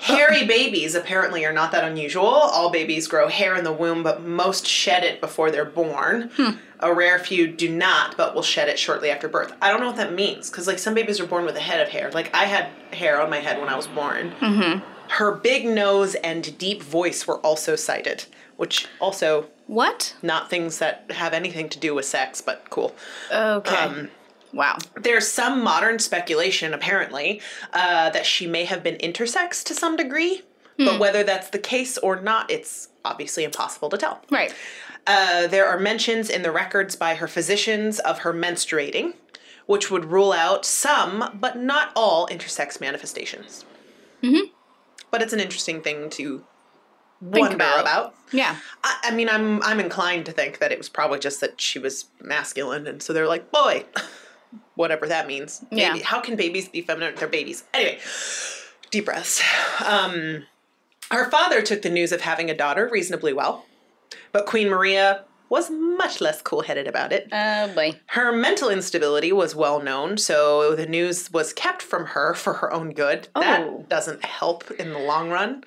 hairy 0.02 0.46
babies 0.46 0.96
apparently 0.96 1.46
are 1.46 1.52
not 1.52 1.72
that 1.72 1.84
unusual. 1.84 2.26
All 2.26 2.70
babies 2.70 3.08
grow 3.08 3.28
hair 3.28 3.56
in 3.56 3.64
the 3.64 3.72
womb, 3.74 4.04
but 4.04 4.24
most 4.24 4.66
shed 4.68 5.04
it 5.04 5.20
before 5.20 5.52
they're 5.52 5.66
born. 5.66 6.32
A 6.80 6.94
rare 6.94 7.20
few 7.20 7.48
do 7.48 7.70
not, 7.70 8.16
but 8.16 8.36
will 8.36 8.44
shed 8.44 8.70
it 8.70 8.80
shortly 8.80 9.10
after 9.10 9.28
birth. 9.28 9.54
I 9.62 9.72
don't 9.72 9.80
know 9.80 9.88
what 9.88 9.98
that 9.98 10.14
means, 10.14 10.50
because 10.50 10.68
like 10.68 10.80
some 10.80 10.94
babies 10.94 11.20
are 11.20 11.26
born 11.26 11.46
with 11.46 11.56
a 11.56 11.62
head 11.62 11.82
of 11.82 11.90
hair. 11.90 12.12
Like 12.12 12.34
I 12.34 12.46
had 12.46 12.70
hair 12.94 13.22
on 13.22 13.30
my 13.30 13.40
head 13.40 13.60
when 13.60 13.70
I 13.70 13.76
was 13.76 13.88
born. 13.88 14.32
Mm-hmm. 14.40 14.88
Her 15.10 15.32
big 15.32 15.66
nose 15.66 16.16
and 16.16 16.58
deep 16.58 16.82
voice 16.82 17.28
were 17.28 17.40
also 17.40 17.76
cited, 17.76 18.26
which 18.58 18.88
also 19.00 19.48
what? 19.68 20.16
not 20.22 20.50
things 20.50 20.80
that 20.80 21.06
have 21.12 21.34
anything 21.34 21.70
to 21.70 21.80
do 21.80 21.96
with 21.96 22.06
sex, 22.06 22.42
but 22.42 22.70
cool. 22.70 22.96
Okay. 23.32 23.76
Um, 23.76 24.10
wow. 24.54 24.78
There's 24.96 25.28
some 25.28 25.64
modern 25.64 26.00
speculation, 26.00 26.74
apparently, 26.74 27.42
uh, 27.74 28.10
that 28.12 28.26
she 28.26 28.48
may 28.48 28.66
have 28.66 28.84
been 28.84 28.96
intersex 28.98 29.64
to 29.66 29.74
some 29.74 29.96
degree, 29.96 30.42
but 30.78 31.00
whether 31.00 31.24
that's 31.24 31.50
the 31.50 31.60
case 31.60 31.98
or 31.98 32.20
not, 32.20 32.50
it's 32.52 32.90
obviously 33.06 33.44
impossible 33.44 33.90
to 33.90 33.98
tell. 33.98 34.22
Right. 34.30 34.54
Uh, 35.06 35.48
there 35.48 35.68
are 35.68 35.80
mentions 35.80 36.30
in 36.30 36.42
the 36.42 36.52
records 36.52 36.96
by 36.96 37.16
her 37.16 37.28
physicians 37.28 38.00
of 38.00 38.20
her 38.20 38.34
menstruating, 38.34 39.14
which 39.66 39.92
would 39.92 40.06
rule 40.06 40.32
out 40.32 40.66
some, 40.66 41.38
but 41.40 41.58
not 41.58 41.92
all, 41.96 42.28
intersex 42.28 42.80
manifestations. 42.82 43.66
Mm-hmm. 44.22 44.52
But 45.12 45.22
it's 45.22 45.34
an 45.34 45.40
interesting 45.40 45.82
thing 45.82 46.10
to 46.12 46.44
wonder 47.24 47.56
about. 47.56 47.82
about. 47.82 48.16
Yeah. 48.32 48.56
I, 48.84 49.00
I 49.06 49.12
mean, 49.12 49.30
I'm 49.30 49.62
I'm 49.64 49.80
inclined 49.80 50.26
to 50.26 50.32
think 50.32 50.60
that 50.60 50.72
it 50.72 50.78
was 50.78 50.90
probably 50.90 51.20
just 51.20 51.42
that 51.42 51.60
she 51.62 51.80
was 51.80 52.06
masculine, 52.22 52.88
and 52.88 53.02
so 53.02 53.14
they're 53.14 53.28
like, 53.28 53.52
boy, 53.52 53.86
whatever 54.76 55.08
that 55.08 55.28
means. 55.28 55.64
Yeah. 55.72 55.98
How 56.00 56.20
can 56.20 56.36
babies 56.36 56.68
be 56.70 56.82
feminine? 56.82 57.16
They're 57.16 57.28
babies. 57.28 57.64
Anyway, 57.74 58.00
deep 58.92 59.06
breaths. 59.06 59.42
Um, 59.86 60.46
her 61.12 61.30
father 61.30 61.62
took 61.62 61.82
the 61.82 61.90
news 61.90 62.12
of 62.12 62.22
having 62.22 62.50
a 62.50 62.56
daughter 62.56 62.90
reasonably 62.92 63.34
well, 63.34 63.66
but 64.32 64.46
Queen 64.46 64.70
Maria 64.70 65.26
was 65.50 65.70
much 65.70 66.20
less 66.20 66.42
cool-headed 66.42 66.88
about 66.88 67.14
it. 67.14 67.28
Oh 67.32 67.72
boy. 67.76 68.00
Her 68.08 68.32
mental 68.32 68.70
instability 68.70 69.32
was 69.32 69.56
well 69.56 69.80
known, 69.80 70.18
so 70.18 70.76
the 70.76 70.88
news 70.88 71.32
was 71.32 71.54
kept 71.54 71.84
from 71.84 72.08
her 72.08 72.34
for 72.34 72.54
her 72.56 72.74
own 72.74 72.92
good. 72.94 73.28
Oh. 73.36 73.42
That 73.42 73.90
doesn't 73.90 74.26
help 74.26 74.72
in 74.72 74.94
the 74.94 74.98
long 75.00 75.30
run. 75.30 75.64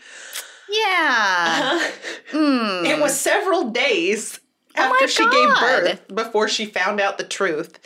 Yeah. 0.68 1.90
Hmm. 2.30 2.84
It 2.84 3.00
was 3.00 3.18
several 3.18 3.70
days 3.70 4.40
Oh 4.76 4.82
after 4.82 5.04
my 5.04 5.06
she 5.06 5.30
gave 5.30 5.48
birth 5.60 6.14
before 6.14 6.48
she 6.48 6.66
found 6.66 7.00
out 7.00 7.18
the 7.18 7.24
truth. 7.24 7.78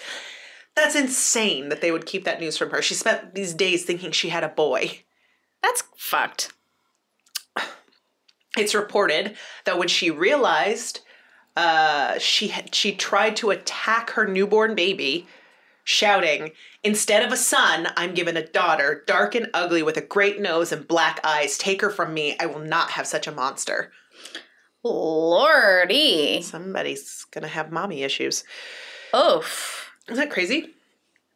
That's 0.74 0.94
insane 0.96 1.68
that 1.68 1.80
they 1.80 1.90
would 1.92 2.06
keep 2.06 2.24
that 2.24 2.40
news 2.40 2.56
from 2.56 2.70
her. 2.70 2.80
She 2.80 2.94
spent 2.94 3.34
these 3.34 3.54
days 3.54 3.84
thinking 3.84 4.12
she 4.12 4.30
had 4.30 4.44
a 4.44 4.48
boy. 4.48 5.02
That's 5.62 5.82
fucked. 5.96 6.52
It's 8.56 8.74
reported 8.74 9.36
that 9.64 9.78
when 9.78 9.88
she 9.88 10.10
realized 10.10 11.00
uh, 11.56 12.18
she 12.18 12.48
had, 12.48 12.74
she 12.74 12.92
tried 12.92 13.36
to 13.36 13.50
attack 13.50 14.10
her 14.10 14.26
newborn 14.26 14.74
baby, 14.74 15.28
shouting, 15.90 16.52
"Instead 16.84 17.22
of 17.22 17.32
a 17.32 17.36
son, 17.36 17.88
I'm 17.96 18.14
given 18.14 18.36
a 18.36 18.46
daughter, 18.46 19.02
dark 19.06 19.34
and 19.34 19.50
ugly 19.52 19.82
with 19.82 19.96
a 19.96 20.00
great 20.02 20.40
nose 20.40 20.72
and 20.72 20.86
black 20.88 21.20
eyes. 21.24 21.58
Take 21.58 21.82
her 21.82 21.90
from 21.90 22.14
me. 22.14 22.36
I 22.38 22.46
will 22.46 22.60
not 22.60 22.92
have 22.92 23.06
such 23.06 23.26
a 23.26 23.32
monster." 23.32 23.92
Lordy. 24.82 26.40
Somebody's 26.42 27.26
gonna 27.30 27.48
have 27.48 27.70
mommy 27.70 28.02
issues. 28.02 28.44
Oof. 29.14 29.90
Isn't 30.08 30.24
that 30.24 30.32
crazy? 30.32 30.70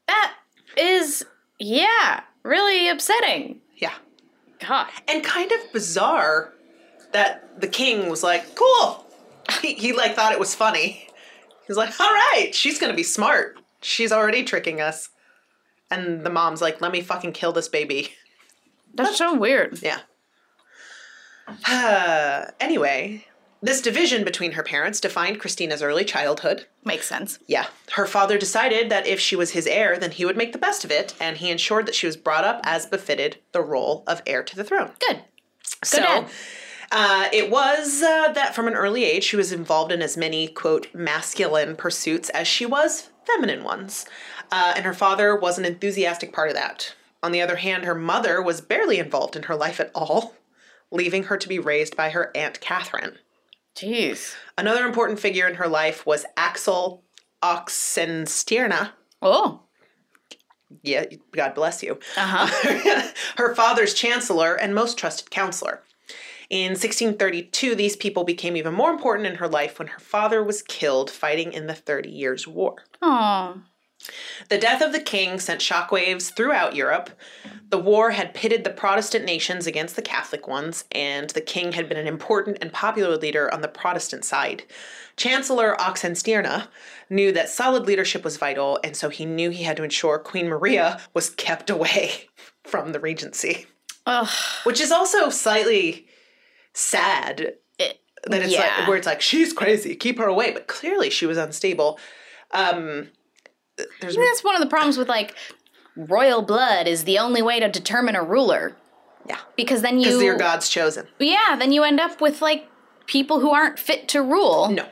That 0.07 0.35
is, 0.77 1.25
yeah, 1.59 2.23
really 2.43 2.89
upsetting. 2.89 3.61
Yeah. 3.77 3.95
God. 4.67 4.89
and 5.09 5.23
kind 5.23 5.53
of 5.53 5.73
bizarre 5.73 6.55
that 7.13 7.61
the 7.61 7.69
king 7.69 8.09
was 8.09 8.23
like, 8.23 8.55
"Cool." 8.55 9.05
He, 9.61 9.75
he 9.75 9.93
like 9.93 10.15
thought 10.17 10.33
it 10.33 10.39
was 10.39 10.55
funny. 10.55 11.07
He's 11.67 11.77
like, 11.77 11.99
"All 12.01 12.13
right, 12.13 12.55
she's 12.55 12.79
gonna 12.79 12.95
be 12.95 13.03
smart. 13.03 13.59
She's 13.85 14.13
already 14.13 14.43
tricking 14.43 14.81
us." 14.81 15.11
And 15.91 16.25
the 16.25 16.31
mom's 16.31 16.61
like, 16.61 16.81
let 16.81 16.93
me 16.93 17.01
fucking 17.01 17.33
kill 17.33 17.53
this 17.53 17.69
baby. 17.69 18.13
That's 18.95 19.17
so 19.17 19.35
weird. 19.39 19.81
Yeah. 19.83 20.01
Uh, 21.69 22.47
anyway, 22.61 23.27
this 23.63 23.81
division 23.81 24.25
between 24.25 24.53
her 24.53 24.63
parents 24.63 25.01
defined 25.01 25.41
Christina's 25.41 25.83
early 25.83 26.05
childhood. 26.05 26.67
Makes 26.85 27.07
sense. 27.07 27.39
Yeah. 27.47 27.67
Her 27.93 28.07
father 28.07 28.39
decided 28.39 28.91
that 28.91 29.07
if 29.07 29.21
she 29.21 29.37
was 29.37 29.53
his 29.53 29.67
heir, 29.67 29.99
then 29.99 30.11
he 30.11 30.25
would 30.25 30.37
make 30.37 30.53
the 30.53 30.59
best 30.59 30.85
of 30.85 30.91
it, 30.91 31.15
and 31.21 31.37
he 31.37 31.51
ensured 31.51 31.87
that 31.87 31.95
she 31.95 32.07
was 32.07 32.17
brought 32.17 32.45
up 32.45 32.61
as 32.65 32.87
befitted 32.87 33.39
the 33.53 33.63
role 33.63 34.05
of 34.07 34.23
heir 34.27 34.43
to 34.43 34.57
the 34.57 34.65
throne. 34.65 34.91
Good. 35.07 35.23
So, 35.83 35.99
dad. 35.99 36.29
uh, 36.91 37.29
it 37.33 37.51
was 37.51 38.03
uh, 38.03 38.33
that 38.33 38.55
from 38.55 38.67
an 38.67 38.75
early 38.75 39.05
age 39.05 39.25
she 39.25 39.37
was 39.37 39.53
involved 39.53 39.93
in 39.93 40.03
as 40.03 40.17
many, 40.17 40.49
quote, 40.49 40.93
masculine 40.95 41.77
pursuits 41.77 42.31
as 42.31 42.49
she 42.49 42.67
was 42.67 43.11
feminine 43.27 43.65
ones. 43.65 44.07
Uh, 44.51 44.75
and 44.77 44.85
her 44.85 44.95
father 44.95 45.37
was 45.37 45.59
an 45.59 45.65
enthusiastic 45.65 46.33
part 46.33 46.49
of 46.49 46.55
that. 46.55 46.95
On 47.23 47.33
the 47.33 47.41
other 47.41 47.57
hand, 47.57 47.85
her 47.85 47.95
mother 47.95 48.43
was 48.43 48.61
barely 48.61 48.99
involved 48.99 49.35
in 49.37 49.45
her 49.45 49.57
life 49.57 49.81
at 49.81 49.91
all, 49.95 50.35
leaving 50.91 51.25
her 51.25 51.37
to 51.37 51.49
be 51.49 51.59
raised 51.59 51.97
by 51.97 52.11
her 52.11 52.31
Aunt 52.35 52.61
Catherine. 52.61 53.19
Jeez. 53.75 54.35
Another 54.57 54.87
important 54.87 55.19
figure 55.19 55.49
in 55.49 55.57
her 55.57 55.69
life 55.69 56.07
was 56.07 56.27
Axel 56.37 57.03
Oxenstierna. 57.43 58.93
Oh. 59.21 59.63
Yeah, 60.83 61.05
God 61.33 61.55
bless 61.55 61.83
you. 61.83 61.99
Uh 62.17 62.47
huh. 62.47 63.11
her 63.37 63.55
father's 63.55 63.95
chancellor 63.95 64.55
and 64.55 64.75
most 64.75 64.99
trusted 64.99 65.31
counselor. 65.31 65.83
In 66.51 66.73
1632, 66.73 67.75
these 67.75 67.97
people 67.97 68.25
became 68.25 68.57
even 68.57 68.75
more 68.75 68.91
important 68.91 69.27
in 69.27 69.37
her 69.37 69.49
life 69.49 69.79
when 69.79 69.89
her 69.89 70.01
father 70.01 70.43
was 70.43 70.63
killed 70.63 71.11
fighting 71.11 71.53
in 71.53 71.67
the 71.67 71.75
Thirty 71.75 72.11
Years' 72.11 72.47
War. 72.47 72.85
Oh. 73.01 73.63
The 74.51 74.59
death 74.59 74.83
of 74.83 74.93
the 74.93 75.01
king 75.01 75.41
sent 75.41 75.61
shockwaves 75.61 76.35
throughout 76.35 76.75
Europe. 76.75 77.11
The 77.71 77.79
war 77.79 78.11
had 78.11 78.35
pitted 78.35 78.63
the 78.63 78.71
Protestant 78.71 79.25
nations 79.25 79.67
against 79.67 79.97
the 79.97 80.03
Catholic 80.03 80.47
ones, 80.47 80.85
and 80.93 81.31
the 81.31 81.41
king 81.41 81.73
had 81.73 81.89
been 81.89 81.99
an 81.99 82.07
important 82.07 82.59
and 82.61 82.73
popular 82.73 83.17
leader 83.17 83.53
on 83.53 83.63
the 83.63 83.69
Protestant 83.69 84.25
side. 84.25 84.65
Chancellor 85.17 85.77
Oxenstierna 85.79 86.69
knew 87.09 87.33
that 87.33 87.49
solid 87.49 87.87
leadership 87.87 88.25
was 88.25 88.37
vital, 88.37 88.79
and 88.85 88.97
so 88.97 89.09
he 89.09 89.25
knew 89.25 89.51
he 89.51 89.65
had 89.65 89.77
to 89.79 89.85
ensure 89.85 90.19
Queen 90.19 90.49
Maria 90.49 91.01
was 91.15 91.31
kept 91.31 91.71
away 91.71 92.29
from 92.65 92.93
the 92.93 93.01
regency. 93.01 93.67
Ugh. 94.07 94.29
Which 94.65 94.81
is 94.81 94.93
also 94.93 95.31
slightly 95.31 96.04
sad 96.75 97.55
that 98.27 98.43
it's 98.43 98.53
yeah. 98.53 98.61
like 98.79 98.89
where 98.89 98.97
it's 98.97 99.07
like 99.07 99.21
she's 99.21 99.53
crazy, 99.53 99.95
keep 99.95 100.19
her 100.19 100.27
away, 100.27 100.53
but 100.53 100.67
clearly 100.67 101.11
she 101.11 101.27
was 101.27 101.39
unstable. 101.39 101.99
Um, 102.53 103.09
there's 104.01 104.17
That's 104.17 104.45
one 104.45 104.55
of 104.55 104.61
the 104.61 104.69
problems 104.69 104.99
with 104.99 105.09
like 105.09 105.35
royal 105.97 106.43
blood 106.43 106.87
is 106.87 107.05
the 107.05 107.19
only 107.19 107.43
way 107.43 107.61
to 107.61 107.69
determine 107.69 108.17
a 108.17 108.23
ruler 108.23 108.77
yeah, 109.27 109.39
because 109.57 109.83
then 109.83 109.99
you 109.99 110.05
because 110.05 110.19
they're 110.19 110.37
God's 110.37 110.69
chosen. 110.69 111.07
yeah 111.19 111.57
then 111.59 111.73
you 111.73 111.83
end 111.83 112.01
up 112.01 112.21
with 112.21 112.43
like 112.43 112.69
people 113.07 113.41
who 113.41 113.51
aren't 113.51 113.79
fit 113.79 114.09
to 114.09 114.23
rule. 114.23 114.71
No, 114.71 114.87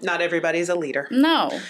not 0.00 0.20
everybody's 0.20 0.68
a 0.68 0.74
leader. 0.74 1.08
No. 1.10 1.60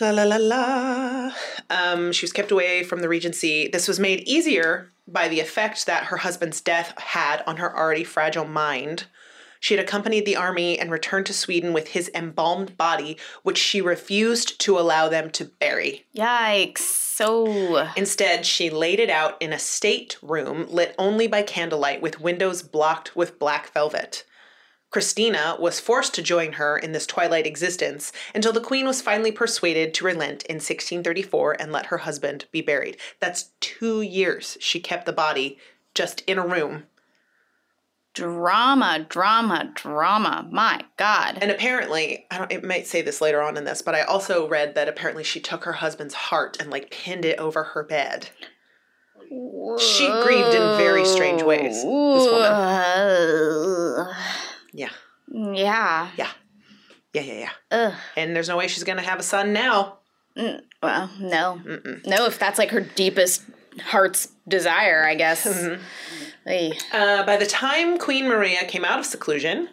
La 0.00 0.10
la 0.10 0.24
la 0.24 0.36
la. 0.36 1.32
Um, 1.70 2.12
she 2.12 2.24
was 2.24 2.32
kept 2.32 2.50
away 2.50 2.82
from 2.82 3.00
the 3.00 3.08
Regency. 3.08 3.68
This 3.68 3.86
was 3.86 4.00
made 4.00 4.26
easier 4.26 4.90
by 5.06 5.28
the 5.28 5.40
effect 5.40 5.86
that 5.86 6.04
her 6.04 6.18
husband's 6.18 6.60
death 6.60 6.98
had 6.98 7.42
on 7.46 7.58
her 7.58 7.76
already 7.76 8.04
fragile 8.04 8.44
mind. 8.44 9.04
She 9.60 9.74
had 9.74 9.82
accompanied 9.82 10.26
the 10.26 10.36
army 10.36 10.78
and 10.78 10.90
returned 10.90 11.26
to 11.26 11.32
Sweden 11.32 11.72
with 11.72 11.88
his 11.88 12.10
embalmed 12.14 12.76
body, 12.76 13.16
which 13.44 13.56
she 13.56 13.80
refused 13.80 14.60
to 14.60 14.78
allow 14.78 15.08
them 15.08 15.30
to 15.30 15.46
bury. 15.46 16.04
Yikes. 16.14 16.78
So 16.78 17.88
Instead, 17.96 18.44
she 18.44 18.68
laid 18.68 18.98
it 19.00 19.08
out 19.08 19.40
in 19.40 19.52
a 19.52 19.58
state 19.58 20.18
room 20.20 20.66
lit 20.68 20.94
only 20.98 21.28
by 21.28 21.42
candlelight 21.42 22.02
with 22.02 22.20
windows 22.20 22.62
blocked 22.62 23.14
with 23.16 23.38
black 23.38 23.72
velvet. 23.72 24.24
Christina 24.94 25.58
was 25.58 25.80
forced 25.80 26.14
to 26.14 26.22
join 26.22 26.52
her 26.52 26.78
in 26.78 26.92
this 26.92 27.04
twilight 27.04 27.48
existence 27.48 28.12
until 28.32 28.52
the 28.52 28.60
queen 28.60 28.86
was 28.86 29.02
finally 29.02 29.32
persuaded 29.32 29.92
to 29.92 30.04
relent 30.04 30.44
in 30.44 30.58
1634 30.58 31.56
and 31.58 31.72
let 31.72 31.86
her 31.86 31.98
husband 31.98 32.44
be 32.52 32.60
buried. 32.60 32.96
That's 33.18 33.50
two 33.58 34.02
years 34.02 34.56
she 34.60 34.78
kept 34.78 35.04
the 35.04 35.12
body 35.12 35.58
just 35.96 36.20
in 36.28 36.38
a 36.38 36.46
room. 36.46 36.84
drama, 38.12 39.04
drama, 39.08 39.72
drama. 39.74 40.46
My 40.52 40.84
God. 40.96 41.38
And 41.40 41.50
apparently, 41.50 42.26
I 42.30 42.38
don't, 42.38 42.52
it 42.52 42.62
might 42.62 42.86
say 42.86 43.02
this 43.02 43.20
later 43.20 43.42
on 43.42 43.56
in 43.56 43.64
this, 43.64 43.82
but 43.82 43.96
I 43.96 44.02
also 44.02 44.46
read 44.46 44.76
that 44.76 44.88
apparently 44.88 45.24
she 45.24 45.40
took 45.40 45.64
her 45.64 45.72
husband's 45.72 46.14
heart 46.14 46.58
and 46.60 46.70
like 46.70 46.92
pinned 46.92 47.24
it 47.24 47.40
over 47.40 47.64
her 47.64 47.82
bed. 47.82 48.28
She 49.76 50.06
grieved 50.22 50.54
in 50.54 50.76
very 50.76 51.04
strange 51.04 51.42
ways, 51.42 51.82
this 51.82 51.82
woman. 51.82 52.44
Yeah. 54.74 54.90
Yeah. 55.32 56.10
Yeah. 56.16 56.28
Yeah, 57.14 57.22
yeah, 57.22 57.32
yeah. 57.34 57.50
Ugh. 57.70 57.94
And 58.16 58.34
there's 58.34 58.48
no 58.48 58.56
way 58.56 58.66
she's 58.66 58.84
going 58.84 58.98
to 58.98 59.04
have 59.04 59.20
a 59.20 59.22
son 59.22 59.52
now. 59.52 59.98
Well, 60.82 61.10
no. 61.20 61.60
No, 62.04 62.26
if 62.26 62.38
that's 62.40 62.58
like 62.58 62.70
her 62.72 62.80
deepest 62.80 63.44
heart's 63.80 64.28
desire, 64.48 65.04
I 65.04 65.14
guess. 65.14 65.46
Mm-hmm. 66.46 66.72
Uh, 66.92 67.24
by 67.24 67.38
the 67.38 67.46
time 67.46 67.96
Queen 67.96 68.28
Maria 68.28 68.66
came 68.66 68.84
out 68.84 68.98
of 68.98 69.06
seclusion, 69.06 69.70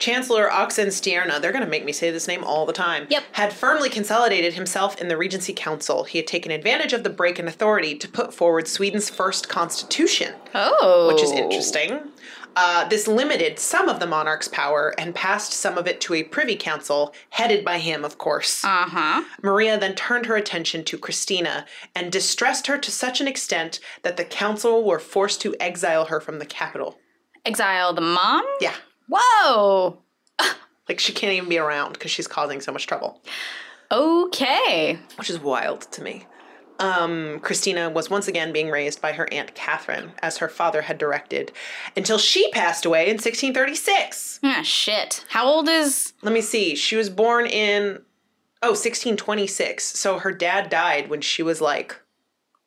Chancellor 0.00 0.48
Oxenstierna, 0.48 1.40
they're 1.40 1.52
going 1.52 1.62
to 1.64 1.70
make 1.70 1.84
me 1.84 1.92
say 1.92 2.10
this 2.10 2.26
name 2.26 2.42
all 2.42 2.66
the 2.66 2.72
time, 2.72 3.06
Yep. 3.08 3.22
had 3.32 3.52
firmly 3.52 3.88
consolidated 3.88 4.54
himself 4.54 5.00
in 5.00 5.06
the 5.06 5.16
Regency 5.16 5.52
Council. 5.52 6.02
He 6.02 6.18
had 6.18 6.26
taken 6.26 6.50
advantage 6.50 6.92
of 6.92 7.04
the 7.04 7.10
break 7.10 7.38
in 7.38 7.46
authority 7.46 7.94
to 7.96 8.08
put 8.08 8.34
forward 8.34 8.66
Sweden's 8.66 9.08
first 9.08 9.48
constitution, 9.48 10.34
Oh. 10.56 11.06
which 11.12 11.22
is 11.22 11.30
interesting. 11.30 12.00
Uh, 12.60 12.88
this 12.88 13.06
limited 13.06 13.56
some 13.56 13.88
of 13.88 14.00
the 14.00 14.06
monarch's 14.06 14.48
power 14.48 14.92
and 14.98 15.14
passed 15.14 15.52
some 15.52 15.78
of 15.78 15.86
it 15.86 16.00
to 16.00 16.12
a 16.14 16.24
privy 16.24 16.56
council, 16.56 17.14
headed 17.30 17.64
by 17.64 17.78
him, 17.78 18.04
of 18.04 18.18
course. 18.18 18.64
Uh 18.64 18.84
huh. 18.88 19.22
Maria 19.42 19.78
then 19.78 19.94
turned 19.94 20.26
her 20.26 20.34
attention 20.34 20.82
to 20.82 20.98
Christina 20.98 21.66
and 21.94 22.10
distressed 22.10 22.66
her 22.66 22.76
to 22.76 22.90
such 22.90 23.20
an 23.20 23.28
extent 23.28 23.78
that 24.02 24.16
the 24.16 24.24
council 24.24 24.84
were 24.84 24.98
forced 24.98 25.40
to 25.42 25.54
exile 25.60 26.06
her 26.06 26.20
from 26.20 26.40
the 26.40 26.46
capital. 26.46 26.98
Exile 27.44 27.94
the 27.94 28.00
mom? 28.00 28.44
Yeah, 28.60 28.74
Whoa. 29.08 30.02
like 30.88 30.98
she 30.98 31.12
can't 31.12 31.34
even 31.34 31.48
be 31.48 31.58
around 31.58 31.92
because 31.92 32.10
she's 32.10 32.26
causing 32.26 32.60
so 32.60 32.72
much 32.72 32.88
trouble, 32.88 33.22
Okay. 33.92 34.98
which 35.16 35.30
is 35.30 35.38
wild 35.38 35.82
to 35.92 36.02
me. 36.02 36.26
Um, 36.80 37.40
Christina 37.40 37.90
was 37.90 38.08
once 38.08 38.28
again 38.28 38.52
being 38.52 38.70
raised 38.70 39.02
by 39.02 39.12
her 39.12 39.28
Aunt 39.32 39.54
Catherine, 39.54 40.12
as 40.22 40.38
her 40.38 40.48
father 40.48 40.82
had 40.82 40.96
directed, 40.98 41.50
until 41.96 42.18
she 42.18 42.50
passed 42.52 42.84
away 42.86 43.06
in 43.06 43.14
1636. 43.14 44.40
Ah, 44.44 44.62
shit. 44.62 45.24
How 45.30 45.46
old 45.46 45.68
is. 45.68 46.12
Let 46.22 46.32
me 46.32 46.40
see, 46.40 46.76
she 46.76 46.94
was 46.96 47.10
born 47.10 47.46
in, 47.46 48.02
oh, 48.62 48.70
1626. 48.70 49.84
So 49.84 50.18
her 50.20 50.32
dad 50.32 50.70
died 50.70 51.10
when 51.10 51.20
she 51.20 51.42
was 51.42 51.60
like 51.60 51.96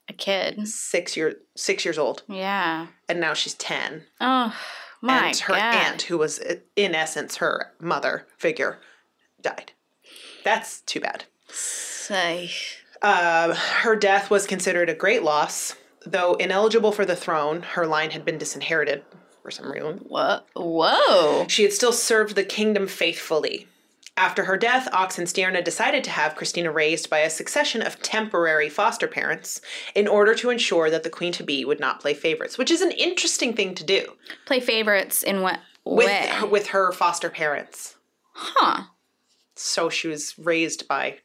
A 0.10 0.14
kid. 0.14 0.68
six, 0.68 1.16
year, 1.16 1.36
six 1.56 1.86
years 1.86 1.98
old, 1.98 2.24
Yeah. 2.28 2.88
and 3.08 3.20
now 3.22 3.34
she's 3.34 3.54
10. 3.54 4.04
Oh, 4.20 4.54
my 5.02 5.28
and 5.28 5.38
her 5.38 5.54
God. 5.54 5.62
aunt, 5.76 6.02
who 6.04 6.18
was 6.18 6.40
in 6.76 6.94
essence 6.96 7.38
her 7.38 7.72
mother 7.80 8.28
figure, 8.38 8.80
died. 9.42 9.72
That's 10.44 10.82
too 10.82 11.00
bad. 11.00 11.24
Say. 11.48 12.52
Uh, 13.02 13.54
her 13.56 13.96
death 13.96 14.30
was 14.30 14.46
considered 14.48 14.90
a 14.90 14.94
great 14.96 15.24
loss. 15.24 15.76
Though 16.06 16.34
ineligible 16.36 16.92
for 16.92 17.06
the 17.06 17.16
throne, 17.16 17.62
her 17.62 17.86
line 17.86 18.12
had 18.12 18.26
been 18.26 18.38
disinherited 18.38 19.04
for 19.44 19.52
some 19.52 19.72
reason. 19.72 20.00
What? 20.08 20.48
Whoa. 20.56 21.46
She 21.48 21.64
had 21.64 21.74
still 21.74 21.94
served 21.94 22.36
the 22.36 22.44
kingdom 22.44 22.88
faithfully. 22.88 23.68
After 24.18 24.44
her 24.44 24.58
death, 24.58 24.90
Oxenstierna 24.92 25.64
decided 25.64 26.04
to 26.04 26.10
have 26.12 26.36
Christina 26.36 26.72
raised 26.72 27.10
by 27.10 27.20
a 27.20 27.30
succession 27.30 27.82
of 27.82 28.02
temporary 28.02 28.68
foster 28.70 29.08
parents 29.08 29.62
in 29.96 30.08
order 30.08 30.36
to 30.36 30.50
ensure 30.50 30.90
that 30.90 31.04
the 31.04 31.10
queen 31.10 31.32
to 31.34 31.44
be 31.44 31.64
would 31.66 31.80
not 31.80 32.00
play 32.02 32.14
favorites, 32.14 32.58
which 32.58 32.70
is 32.70 32.82
an 32.82 32.92
interesting 32.92 33.54
thing 33.54 33.74
to 33.76 33.84
do 33.84 34.14
Play 34.46 34.60
favorites 34.60 35.24
in 35.24 35.42
what 35.42 35.60
with 35.86 36.08
way? 36.08 36.30
with 36.52 36.68
her 36.68 36.92
foster 36.92 37.30
parents. 37.30 37.96
huh. 38.34 38.84
So 39.56 39.90
she 39.90 40.08
was 40.08 40.38
raised 40.38 40.88
by 40.88 41.20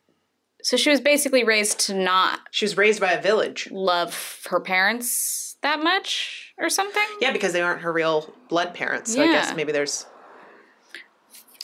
So 0.67 0.77
she 0.77 0.91
was 0.91 1.01
basically 1.01 1.45
raised 1.45 1.79
to 1.87 1.95
not 1.95 2.41
she 2.51 2.65
was 2.65 2.77
raised 2.77 3.01
by 3.01 3.13
a 3.13 3.23
village. 3.23 3.69
love 3.71 4.45
her 4.51 4.59
parents 4.59 5.55
that 5.63 5.81
much 5.81 6.53
or 6.59 6.69
something? 6.69 7.05
Yeah, 7.21 7.31
because 7.33 7.53
they 7.53 7.61
aren't 7.63 7.83
her 7.83 7.93
real 7.93 8.35
blood 8.49 8.75
parents. 8.75 9.15
So 9.15 9.23
I 9.23 9.29
guess 9.29 9.55
maybe 9.55 9.71
there's 9.71 10.07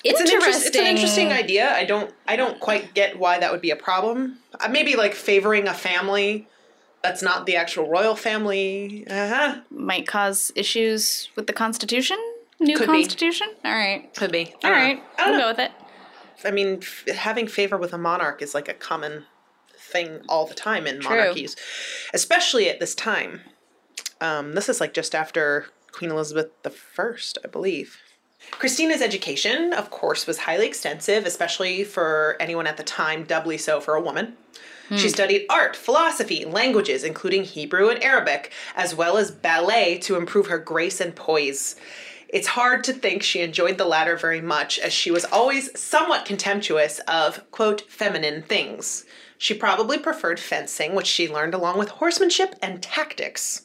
It's 0.05 0.21
an, 0.21 0.29
interest, 0.29 0.67
it's 0.67 0.77
an 0.77 0.87
interesting 0.87 1.33
idea. 1.33 1.75
I 1.75 1.85
don't 1.85 2.15
I 2.29 2.37
don't 2.37 2.61
quite 2.61 2.95
get 2.95 3.19
why 3.19 3.41
that 3.41 3.51
would 3.51 3.61
be 3.61 3.71
a 3.71 3.77
problem. 3.77 4.39
Uh, 4.61 4.69
maybe 4.69 4.95
like 4.95 5.15
favoring 5.15 5.67
a 5.67 5.75
family 5.75 6.47
that's 7.03 7.23
not 7.25 7.45
the 7.45 7.57
actual 7.57 7.89
royal 7.89 8.15
family. 8.15 9.05
Uh-huh. 9.11 9.63
Might 9.69 10.07
cause 10.07 10.53
issues 10.55 11.29
with 11.35 11.49
the 11.49 11.53
Constitution? 11.53 12.19
New 12.61 12.77
Could 12.77 12.87
be. 12.87 13.03
Constitution? 13.03 13.49
All 13.65 13.73
right. 13.73 14.15
Could 14.15 14.31
be. 14.31 14.55
All 14.63 14.71
right. 14.71 15.03
I 15.19 15.25
don't 15.25 15.31
We'll 15.31 15.39
know. 15.41 15.45
go 15.47 15.49
with 15.49 15.59
it. 15.59 15.73
I 16.45 16.51
mean, 16.51 16.81
f- 16.83 17.07
having 17.09 17.47
favor 17.47 17.77
with 17.77 17.93
a 17.93 17.99
monarch 17.99 18.43
is 18.43 18.55
like 18.55 18.69
a 18.69 18.75
common 18.75 19.25
thing 19.77 20.21
all 20.29 20.47
the 20.47 20.55
time 20.55 20.87
in 20.87 21.03
monarchies, 21.03 21.57
especially 22.15 22.69
at 22.69 22.81
this 22.81 22.95
time. 22.95 23.41
Um, 24.21 24.55
this 24.55 24.69
is 24.69 24.81
like 24.81 24.95
just 24.95 25.15
after 25.15 25.67
Queen 25.91 26.11
Elizabeth 26.11 26.51
I, 26.65 27.13
I 27.45 27.49
believe. 27.49 27.99
Christina's 28.51 29.03
education, 29.03 29.73
of 29.73 29.91
course, 29.91 30.27
was 30.27 30.39
highly 30.39 30.67
extensive, 30.67 31.27
especially 31.27 31.85
for 31.85 32.37
anyone 32.41 32.67
at 32.67 32.77
the 32.77 32.83
time, 32.83 33.25
doubly 33.25 33.57
so 33.57 33.81
for 33.81 33.95
a 33.95 34.01
woman. 34.01 34.37
She 34.97 35.09
studied 35.09 35.47
art, 35.49 35.75
philosophy, 35.75 36.45
languages, 36.45 37.03
including 37.03 37.45
Hebrew 37.45 37.89
and 37.89 38.03
Arabic, 38.03 38.53
as 38.77 38.95
well 38.95 39.17
as 39.17 39.31
ballet 39.31 39.97
to 40.01 40.17
improve 40.17 40.49
her 40.49 40.59
grace 40.59 41.01
and 41.01 41.15
poise. 41.15 41.77
It's 42.33 42.49
hard 42.49 42.83
to 42.85 42.95
think 42.95 43.23
she 43.23 43.41
enjoyed 43.43 43.77
the 43.77 43.85
latter 43.85 44.17
very 44.17 44.41
much, 44.41 44.79
as 44.79 44.93
she 44.93 45.11
was 45.11 45.27
always 45.27 45.79
somewhat 45.79 46.25
contemptuous 46.25 46.99
of, 47.01 47.49
quote, 47.51 47.83
feminine 47.83 48.43
things. 48.43 49.05
She 49.37 49.53
probably 49.53 49.99
preferred 49.99 50.41
fencing, 50.41 50.95
which 50.95 51.07
she 51.07 51.29
learned 51.29 51.53
along 51.53 51.79
with 51.79 51.91
horsemanship 51.91 52.55
and 52.63 52.83
tactics. 52.83 53.63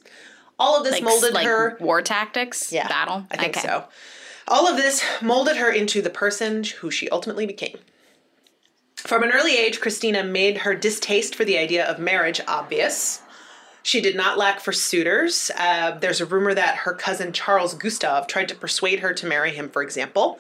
All 0.60 0.76
of 0.78 0.84
this 0.84 0.94
Like, 0.96 1.04
molded 1.04 1.34
like 1.34 1.46
her. 1.48 1.78
war 1.80 2.02
tactics? 2.02 2.72
Yeah, 2.74 2.88
Battle? 2.90 3.26
I 3.32 3.38
think 3.38 3.56
Okay. 3.58 3.66
so. 3.68 3.86
All 4.50 4.68
of 4.68 4.76
this 4.76 5.02
molded 5.22 5.58
her 5.58 5.72
into 5.72 6.02
the 6.02 6.10
person 6.10 6.64
who 6.64 6.92
she 6.92 7.08
ultimately 7.10 7.46
became. 7.46 7.78
From 8.96 9.24
an 9.24 9.32
early 9.32 9.56
age, 9.58 9.80
Christina 9.80 10.24
made 10.24 10.60
her 10.60 10.74
distaste 10.76 11.36
for 11.36 11.46
the 11.46 11.58
idea 11.58 11.86
of 11.86 12.00
marriage 12.00 12.42
obvious. 12.48 13.22
She 13.88 14.02
did 14.02 14.18
not 14.18 14.38
lack 14.38 14.60
for 14.60 14.74
suitors. 14.74 15.50
Uh, 15.58 15.92
there's 15.92 16.20
a 16.20 16.26
rumor 16.26 16.54
that 16.54 16.80
her 16.80 16.94
cousin 16.94 17.32
Charles 17.32 17.74
Gustav 17.74 18.28
tried 18.28 18.50
to 18.50 18.56
persuade 18.56 19.00
her 19.00 19.14
to 19.14 19.26
marry 19.26 19.52
him, 19.52 19.70
for 19.70 19.82
example. 19.82 20.40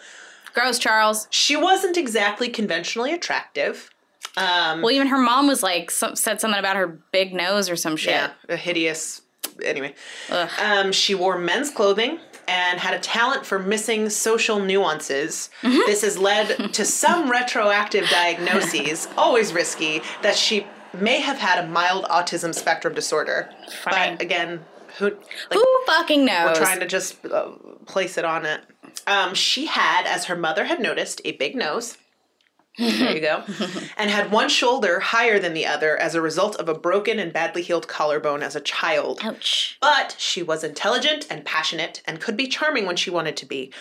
Gross, 0.53 0.77
Charles. 0.77 1.29
She 1.29 1.55
wasn't 1.55 1.95
exactly 1.95 2.49
conventionally 2.49 3.13
attractive. 3.13 3.89
Well, 4.35 4.91
even 4.91 5.07
her 5.07 5.17
mom 5.17 5.47
was 5.47 5.63
like, 5.63 5.91
some, 5.91 6.17
said 6.17 6.41
something 6.41 6.59
about 6.59 6.75
her 6.75 6.99
big 7.13 7.33
nose 7.33 7.69
or 7.69 7.77
some 7.77 7.95
shit. 7.95 8.15
Yeah, 8.15 8.31
a 8.49 8.57
hideous. 8.57 9.21
Anyway, 9.63 9.95
Ugh. 10.29 10.49
um, 10.61 10.91
she 10.91 11.15
wore 11.15 11.39
men's 11.39 11.71
clothing 11.71 12.19
and 12.49 12.81
had 12.81 12.93
a 12.95 12.99
talent 12.99 13.45
for 13.45 13.59
missing 13.59 14.09
social 14.09 14.59
nuances. 14.59 15.49
Mm-hmm. 15.61 15.79
This 15.85 16.01
has 16.01 16.17
led 16.17 16.73
to 16.73 16.83
some 16.83 17.31
retroactive 17.31 18.09
diagnoses, 18.09 19.07
always 19.15 19.53
risky, 19.53 20.01
that 20.21 20.35
she 20.35 20.67
may 21.01 21.19
have 21.19 21.37
had 21.37 21.63
a 21.63 21.67
mild 21.67 22.05
autism 22.05 22.53
spectrum 22.53 22.93
disorder. 22.93 23.49
Funny. 23.83 24.11
But 24.15 24.21
again, 24.21 24.65
who 24.97 25.05
like, 25.05 25.19
Who 25.51 25.65
fucking 25.85 26.25
knows? 26.25 26.57
we're 26.57 26.65
trying 26.65 26.79
to 26.79 26.87
just 26.87 27.25
uh, 27.25 27.51
place 27.85 28.17
it 28.17 28.25
on 28.25 28.45
it. 28.45 28.61
Um, 29.05 29.33
she 29.33 29.67
had, 29.67 30.05
as 30.05 30.25
her 30.25 30.35
mother 30.35 30.65
had 30.65 30.79
noticed, 30.79 31.21
a 31.23 31.33
big 31.33 31.55
nose. 31.55 31.97
There 32.77 33.15
you 33.15 33.21
go. 33.21 33.43
and 33.97 34.11
had 34.11 34.31
one 34.31 34.49
shoulder 34.49 34.99
higher 34.99 35.39
than 35.39 35.53
the 35.53 35.65
other 35.65 35.97
as 35.97 36.13
a 36.13 36.21
result 36.21 36.55
of 36.57 36.69
a 36.69 36.75
broken 36.75 37.17
and 37.17 37.33
badly 37.33 37.63
healed 37.63 37.87
collarbone 37.87 38.43
as 38.43 38.55
a 38.55 38.61
child. 38.61 39.19
Ouch. 39.23 39.77
But 39.81 40.15
she 40.19 40.43
was 40.43 40.63
intelligent 40.63 41.25
and 41.29 41.43
passionate 41.43 42.01
and 42.05 42.21
could 42.21 42.37
be 42.37 42.47
charming 42.47 42.85
when 42.85 42.95
she 42.95 43.09
wanted 43.09 43.35
to 43.37 43.45
be. 43.47 43.73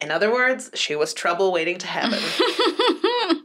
In 0.00 0.10
other 0.10 0.32
words, 0.32 0.70
she 0.74 0.96
was 0.96 1.12
trouble 1.12 1.52
waiting 1.52 1.78
to 1.78 1.86
happen. 1.86 2.18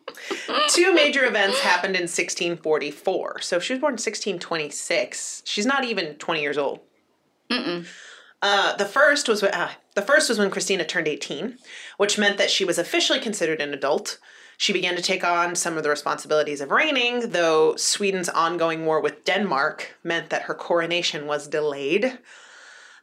Two 0.70 0.94
major 0.94 1.26
events 1.26 1.60
happened 1.60 1.96
in 1.96 2.04
1644. 2.04 3.42
So 3.42 3.58
if 3.58 3.64
she 3.64 3.74
was 3.74 3.80
born 3.82 3.92
in 3.92 3.96
1626. 3.96 5.44
She's 5.46 5.66
not 5.66 5.84
even 5.84 6.16
20 6.16 6.42
years 6.42 6.58
old. 6.58 6.80
Uh, 8.42 8.76
the 8.76 8.86
first 8.86 9.28
was 9.28 9.44
uh, 9.44 9.72
the 9.96 10.02
first 10.02 10.30
was 10.30 10.38
when 10.38 10.52
Christina 10.52 10.86
turned 10.86 11.08
18, 11.08 11.58
which 11.98 12.18
meant 12.18 12.38
that 12.38 12.52
she 12.52 12.66
was 12.66 12.78
officially 12.78 13.20
considered 13.20 13.62
an 13.62 13.74
adult. 13.74 14.20
She 14.58 14.74
began 14.74 14.96
to 14.96 15.02
take 15.02 15.24
on 15.24 15.56
some 15.56 15.78
of 15.78 15.84
the 15.84 15.90
responsibilities 15.90 16.62
of 16.62 16.72
reigning, 16.72 17.32
though 17.32 17.76
Sweden's 17.76 18.30
ongoing 18.30 18.86
war 18.86 19.02
with 19.02 19.24
Denmark 19.26 19.98
meant 20.04 20.30
that 20.30 20.44
her 20.44 20.54
coronation 20.54 21.28
was 21.28 21.48
delayed. 21.48 22.20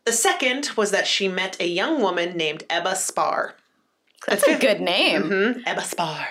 The 0.05 0.13
second 0.13 0.71
was 0.77 0.91
that 0.91 1.07
she 1.07 1.29
met 1.29 1.61
a 1.61 1.67
young 1.67 2.01
woman 2.01 2.37
named 2.37 2.65
Ebba 2.69 2.97
Spar. 2.97 3.55
That's 4.27 4.47
a 4.47 4.59
good 4.59 4.81
name. 4.81 5.23
Hmm? 5.23 5.61
Ebba 5.67 5.83
Spar. 5.83 6.29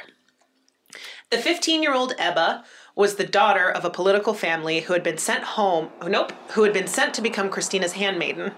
The 1.29 1.37
15 1.37 1.81
year 1.81 1.93
old 1.93 2.13
Ebba 2.17 2.65
was 2.95 3.15
the 3.15 3.25
daughter 3.25 3.69
of 3.69 3.85
a 3.85 3.89
political 3.89 4.33
family 4.33 4.81
who 4.81 4.93
had 4.93 5.03
been 5.03 5.17
sent 5.17 5.43
home, 5.43 5.89
oh, 6.01 6.07
nope, 6.07 6.33
who 6.51 6.63
had 6.63 6.73
been 6.73 6.87
sent 6.87 7.13
to 7.13 7.21
become 7.21 7.49
Christina's 7.49 7.93
handmaiden. 7.93 8.51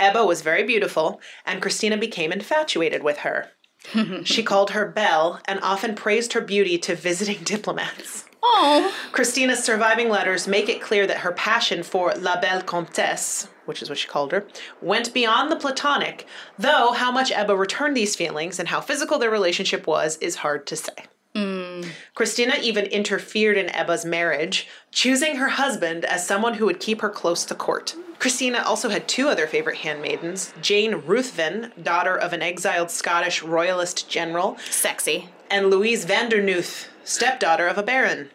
Ebba 0.00 0.24
was 0.24 0.42
very 0.42 0.62
beautiful, 0.62 1.20
and 1.44 1.60
Christina 1.60 1.98
became 1.98 2.32
infatuated 2.32 3.02
with 3.02 3.18
her. 3.18 3.50
she 4.24 4.42
called 4.42 4.70
her 4.70 4.88
Belle 4.88 5.40
and 5.46 5.60
often 5.62 5.94
praised 5.94 6.32
her 6.32 6.40
beauty 6.40 6.78
to 6.78 6.94
visiting 6.94 7.38
diplomats. 7.44 8.24
Oh. 8.50 8.94
Christina's 9.12 9.62
surviving 9.62 10.08
letters 10.08 10.48
make 10.48 10.68
it 10.68 10.80
clear 10.80 11.06
that 11.06 11.18
her 11.18 11.32
passion 11.32 11.82
for 11.82 12.14
La 12.14 12.40
Belle 12.40 12.62
Comtesse, 12.62 13.48
which 13.66 13.82
is 13.82 13.88
what 13.88 13.98
she 13.98 14.08
called 14.08 14.32
her, 14.32 14.46
went 14.80 15.12
beyond 15.12 15.50
the 15.52 15.56
platonic, 15.56 16.26
though 16.58 16.92
how 16.92 17.12
much 17.12 17.30
Ebba 17.30 17.54
returned 17.54 17.96
these 17.96 18.16
feelings 18.16 18.58
and 18.58 18.68
how 18.68 18.80
physical 18.80 19.18
their 19.18 19.30
relationship 19.30 19.86
was 19.86 20.16
is 20.18 20.36
hard 20.36 20.66
to 20.66 20.76
say. 20.76 21.06
Mm. 21.34 21.86
Christina 22.14 22.54
even 22.60 22.86
interfered 22.86 23.56
in 23.58 23.68
Ebba's 23.70 24.04
marriage, 24.04 24.66
choosing 24.90 25.36
her 25.36 25.50
husband 25.50 26.04
as 26.04 26.26
someone 26.26 26.54
who 26.54 26.66
would 26.66 26.80
keep 26.80 27.00
her 27.00 27.10
close 27.10 27.44
to 27.44 27.54
court. 27.54 27.94
Christina 28.18 28.62
also 28.64 28.88
had 28.88 29.06
two 29.06 29.28
other 29.28 29.46
favorite 29.46 29.78
handmaidens 29.78 30.52
Jane 30.60 31.02
Ruthven, 31.06 31.72
daughter 31.80 32.16
of 32.16 32.32
an 32.32 32.42
exiled 32.42 32.90
Scottish 32.90 33.42
royalist 33.42 34.08
general, 34.08 34.56
Sexy. 34.70 35.28
and 35.50 35.70
Louise 35.70 36.04
van 36.04 36.28
der 36.28 36.40
Noot, 36.40 36.88
stepdaughter 37.04 37.68
of 37.68 37.78
a 37.78 37.82
baron. 37.82 38.30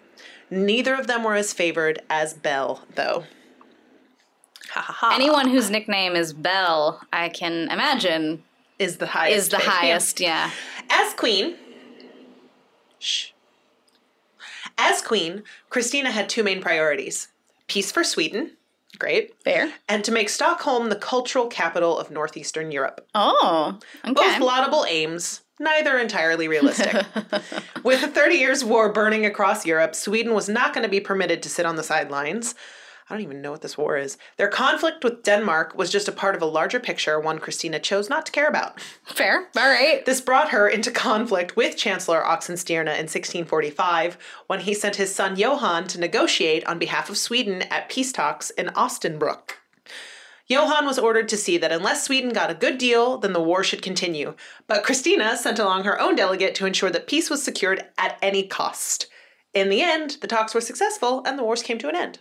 Neither 0.54 0.94
of 0.94 1.08
them 1.08 1.24
were 1.24 1.34
as 1.34 1.52
favored 1.52 2.00
as 2.12 2.34
Belle, 2.36 2.84
though. 2.94 3.24
Ha 4.70 4.82
ha 4.82 4.94
ha. 4.94 5.12
Anyone 5.16 5.50
whose 5.50 5.70
nickname 5.72 6.16
is 6.16 6.32
Belle, 6.32 7.02
I 7.12 7.30
can 7.30 7.70
imagine, 7.72 8.44
is 8.78 8.98
the 8.98 9.08
highest. 9.08 9.38
is 9.38 9.50
the 9.50 9.58
highest. 9.58 10.20
Yeah. 10.20 10.52
As 10.90 11.14
queen, 11.14 11.56
shh. 13.00 13.30
As 14.78 15.02
queen, 15.02 15.44
Christina 15.70 16.12
had 16.12 16.28
two 16.30 16.44
main 16.44 16.62
priorities: 16.62 17.28
peace 17.68 17.92
for 17.92 18.04
Sweden, 18.04 18.52
great, 19.00 19.34
Fair. 19.44 19.72
and 19.88 20.04
to 20.04 20.12
make 20.12 20.30
Stockholm 20.30 20.90
the 20.90 20.96
cultural 20.96 21.48
capital 21.48 21.98
of 21.98 22.12
northeastern 22.12 22.72
Europe. 22.72 23.08
Oh. 23.16 23.80
Okay. 24.04 24.14
Both 24.14 24.40
laudable 24.40 24.86
aims, 24.90 25.42
neither 25.60 25.98
entirely 25.98 26.48
realistic. 26.48 26.94
With 27.84 28.02
the 28.02 28.08
Thirty 28.08 28.36
Years' 28.36 28.64
War 28.64 28.92
burning 28.92 29.26
across 29.26 29.66
Europe, 29.66 29.96
Sweden 29.96 30.34
was 30.34 30.50
not 30.50 30.74
going 30.74 30.84
to 30.84 30.90
be 30.90 31.00
permitted 31.00 31.44
to 31.44 31.50
sit 31.50 31.66
on 31.66 31.76
the 31.76 31.84
sidelines. 31.84 32.56
I 33.10 33.14
don't 33.14 33.24
even 33.24 33.42
know 33.42 33.52
what 33.52 33.62
this 33.62 33.78
war 33.78 33.98
is. 33.98 34.18
Their 34.38 34.48
conflict 34.48 35.04
with 35.04 35.24
Denmark 35.24 35.76
was 35.76 35.92
just 35.92 36.08
a 36.08 36.12
part 36.12 36.36
of 36.36 36.42
a 36.42 36.46
larger 36.48 36.80
picture, 36.80 37.20
one 37.20 37.38
Christina 37.38 37.80
chose 37.80 38.10
not 38.10 38.26
to 38.26 38.32
care 38.32 38.48
about. 38.48 38.80
Fair. 39.04 39.50
All 39.58 39.70
right. 39.70 40.06
This 40.06 40.22
brought 40.22 40.50
her 40.50 40.68
into 40.68 40.90
conflict 40.90 41.56
with 41.56 41.76
Chancellor 41.76 42.22
Oxenstierna 42.22 42.94
in 42.94 43.08
1645 43.08 44.18
when 44.48 44.62
he 44.62 44.74
sent 44.74 44.96
his 44.96 45.14
son 45.14 45.36
Johann 45.36 45.88
to 45.88 46.00
negotiate 46.00 46.66
on 46.66 46.80
behalf 46.80 47.10
of 47.10 47.18
Sweden 47.18 47.64
at 47.64 47.90
peace 47.90 48.12
talks 48.12 48.50
in 48.52 48.68
Osnabrück. 48.68 49.52
Johann 50.48 50.86
was 50.86 51.00
ordered 51.00 51.30
to 51.30 51.38
see 51.38 51.58
that 51.58 51.72
unless 51.72 52.04
Sweden 52.04 52.34
got 52.34 52.52
a 52.52 52.56
good 52.56 52.78
deal, 52.78 53.18
then 53.18 53.34
the 53.34 53.42
war 53.42 53.64
should 53.64 53.82
continue. 53.82 54.36
But 54.68 54.84
Christina 54.84 55.38
sent 55.38 55.60
along 55.60 55.84
her 55.84 56.00
own 56.00 56.16
delegate 56.16 56.54
to 56.56 56.66
ensure 56.66 56.90
that 56.90 57.08
peace 57.08 57.30
was 57.30 57.42
secured 57.42 57.86
at 57.98 58.18
any 58.22 58.44
cost. 58.44 59.08
In 59.54 59.70
the 59.70 59.82
end, 59.82 60.18
the 60.22 60.28
talks 60.28 60.54
were 60.54 60.62
successful 60.62 61.24
and 61.26 61.38
the 61.40 61.44
wars 61.44 61.64
came 61.64 61.78
to 61.78 61.90
an 61.90 61.96
end. 61.96 62.20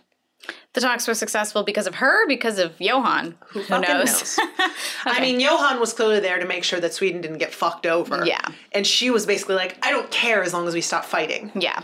The 0.73 0.81
talks 0.81 1.07
were 1.07 1.13
successful 1.13 1.63
because 1.63 1.87
of 1.87 1.95
her, 1.95 2.27
because 2.27 2.59
of 2.59 2.79
Johan. 2.79 3.35
Who, 3.49 3.63
fucking 3.63 3.87
knows? 3.87 4.39
I 5.05 5.21
mean, 5.21 5.39
Johan 5.39 5.79
was 5.79 5.93
clearly 5.93 6.19
there 6.19 6.39
to 6.39 6.45
make 6.45 6.63
sure 6.63 6.79
that 6.79 6.93
Sweden 6.93 7.21
didn't 7.21 7.37
get 7.37 7.53
fucked 7.53 7.85
over. 7.85 8.25
Yeah. 8.25 8.45
And 8.71 8.85
she 8.85 9.09
was 9.09 9.25
basically 9.25 9.55
like, 9.55 9.77
I 9.85 9.91
don't 9.91 10.09
care 10.11 10.43
as 10.43 10.53
long 10.53 10.67
as 10.67 10.73
we 10.73 10.81
stop 10.81 11.05
fighting, 11.05 11.51
yeah. 11.55 11.81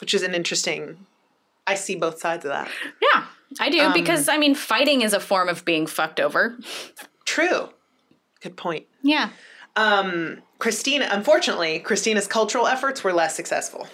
which 0.00 0.14
is 0.14 0.22
an 0.22 0.34
interesting. 0.34 1.06
I 1.66 1.74
see 1.74 1.96
both 1.96 2.20
sides 2.20 2.44
of 2.44 2.50
that. 2.50 2.70
Yeah. 3.02 3.26
I 3.60 3.70
do 3.70 3.80
Um, 3.80 3.92
because 3.92 4.28
I 4.28 4.38
mean, 4.38 4.54
fighting 4.54 5.02
is 5.02 5.12
a 5.12 5.20
form 5.20 5.48
of 5.48 5.64
being 5.64 5.86
fucked 5.86 6.20
over. 6.20 6.56
True. 7.24 7.70
Good 8.40 8.56
point. 8.56 8.86
Yeah. 9.02 9.30
Um, 9.76 10.42
Christina, 10.58 11.08
unfortunately, 11.10 11.78
Christina's 11.80 12.26
cultural 12.26 12.66
efforts 12.66 13.04
were 13.04 13.12
less 13.12 13.36
successful. 13.36 13.88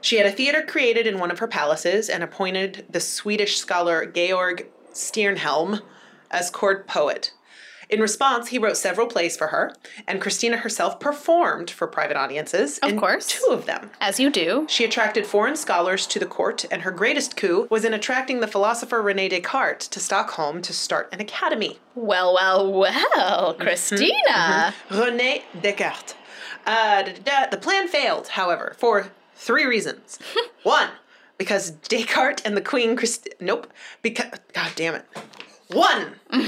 She 0.00 0.16
had 0.16 0.26
a 0.26 0.30
theater 0.30 0.62
created 0.62 1.06
in 1.06 1.18
one 1.18 1.30
of 1.32 1.40
her 1.40 1.48
palaces 1.48 2.08
and 2.08 2.22
appointed 2.22 2.86
the 2.88 3.00
Swedish 3.00 3.56
scholar 3.56 4.06
Georg 4.06 4.66
Stiernhielm 4.92 5.80
as 6.30 6.50
court 6.50 6.86
poet. 6.86 7.32
In 7.94 8.00
response, 8.00 8.48
he 8.48 8.58
wrote 8.58 8.76
several 8.76 9.06
plays 9.06 9.36
for 9.36 9.46
her, 9.46 9.72
and 10.08 10.20
Christina 10.20 10.56
herself 10.56 10.98
performed 10.98 11.70
for 11.70 11.86
private 11.86 12.16
audiences. 12.16 12.78
Of 12.78 12.90
in 12.90 12.98
course. 12.98 13.28
Two 13.28 13.52
of 13.52 13.66
them. 13.66 13.88
As 14.00 14.18
you 14.18 14.30
do. 14.30 14.66
She 14.68 14.84
attracted 14.84 15.26
foreign 15.26 15.54
scholars 15.54 16.04
to 16.08 16.18
the 16.18 16.26
court, 16.26 16.64
and 16.72 16.82
her 16.82 16.90
greatest 16.90 17.36
coup 17.36 17.68
was 17.70 17.84
in 17.84 17.94
attracting 17.94 18.40
the 18.40 18.48
philosopher 18.48 19.00
Rene 19.00 19.28
Descartes 19.28 19.86
to 19.86 20.00
Stockholm 20.00 20.60
to 20.62 20.72
start 20.72 21.08
an 21.12 21.20
academy. 21.20 21.78
Well, 21.94 22.34
well, 22.34 22.72
well, 22.72 23.54
Mm-hmm. 23.54 23.62
Christina. 23.62 24.74
René 24.90 25.42
Descartes. 25.62 26.14
Uh, 26.66 27.02
da, 27.04 27.12
da, 27.12 27.20
da. 27.44 27.46
The 27.50 27.58
plan 27.58 27.86
failed, 27.86 28.26
however, 28.26 28.74
for 28.76 29.12
three 29.36 29.66
reasons. 29.66 30.18
One, 30.64 30.88
because 31.38 31.70
Descartes 31.70 32.42
and 32.44 32.56
the 32.56 32.60
Queen 32.60 32.96
Christ 32.96 33.28
Nope. 33.38 33.72
Because 34.02 34.32
God 34.52 34.72
damn 34.74 34.96
it. 34.96 35.04
One. 35.68 36.14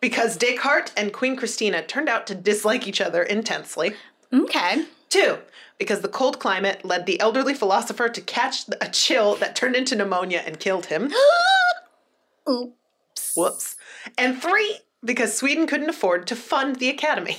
because 0.00 0.36
Descartes 0.36 0.92
and 0.96 1.12
Queen 1.12 1.36
Christina 1.36 1.82
turned 1.82 2.08
out 2.08 2.26
to 2.28 2.34
dislike 2.34 2.86
each 2.86 3.00
other 3.00 3.22
intensely. 3.22 3.94
Okay. 4.32 4.84
Two, 5.08 5.38
because 5.78 6.00
the 6.00 6.08
cold 6.08 6.38
climate 6.38 6.84
led 6.84 7.06
the 7.06 7.18
elderly 7.20 7.54
philosopher 7.54 8.08
to 8.08 8.20
catch 8.20 8.64
a 8.80 8.88
chill 8.88 9.36
that 9.36 9.56
turned 9.56 9.74
into 9.74 9.96
pneumonia 9.96 10.42
and 10.44 10.60
killed 10.60 10.86
him. 10.86 11.12
Oops. 12.48 13.32
Whoops. 13.36 13.76
And 14.16 14.40
three, 14.40 14.80
because 15.04 15.36
Sweden 15.36 15.66
couldn't 15.66 15.88
afford 15.88 16.26
to 16.26 16.36
fund 16.36 16.76
the 16.76 16.88
academy. 16.88 17.38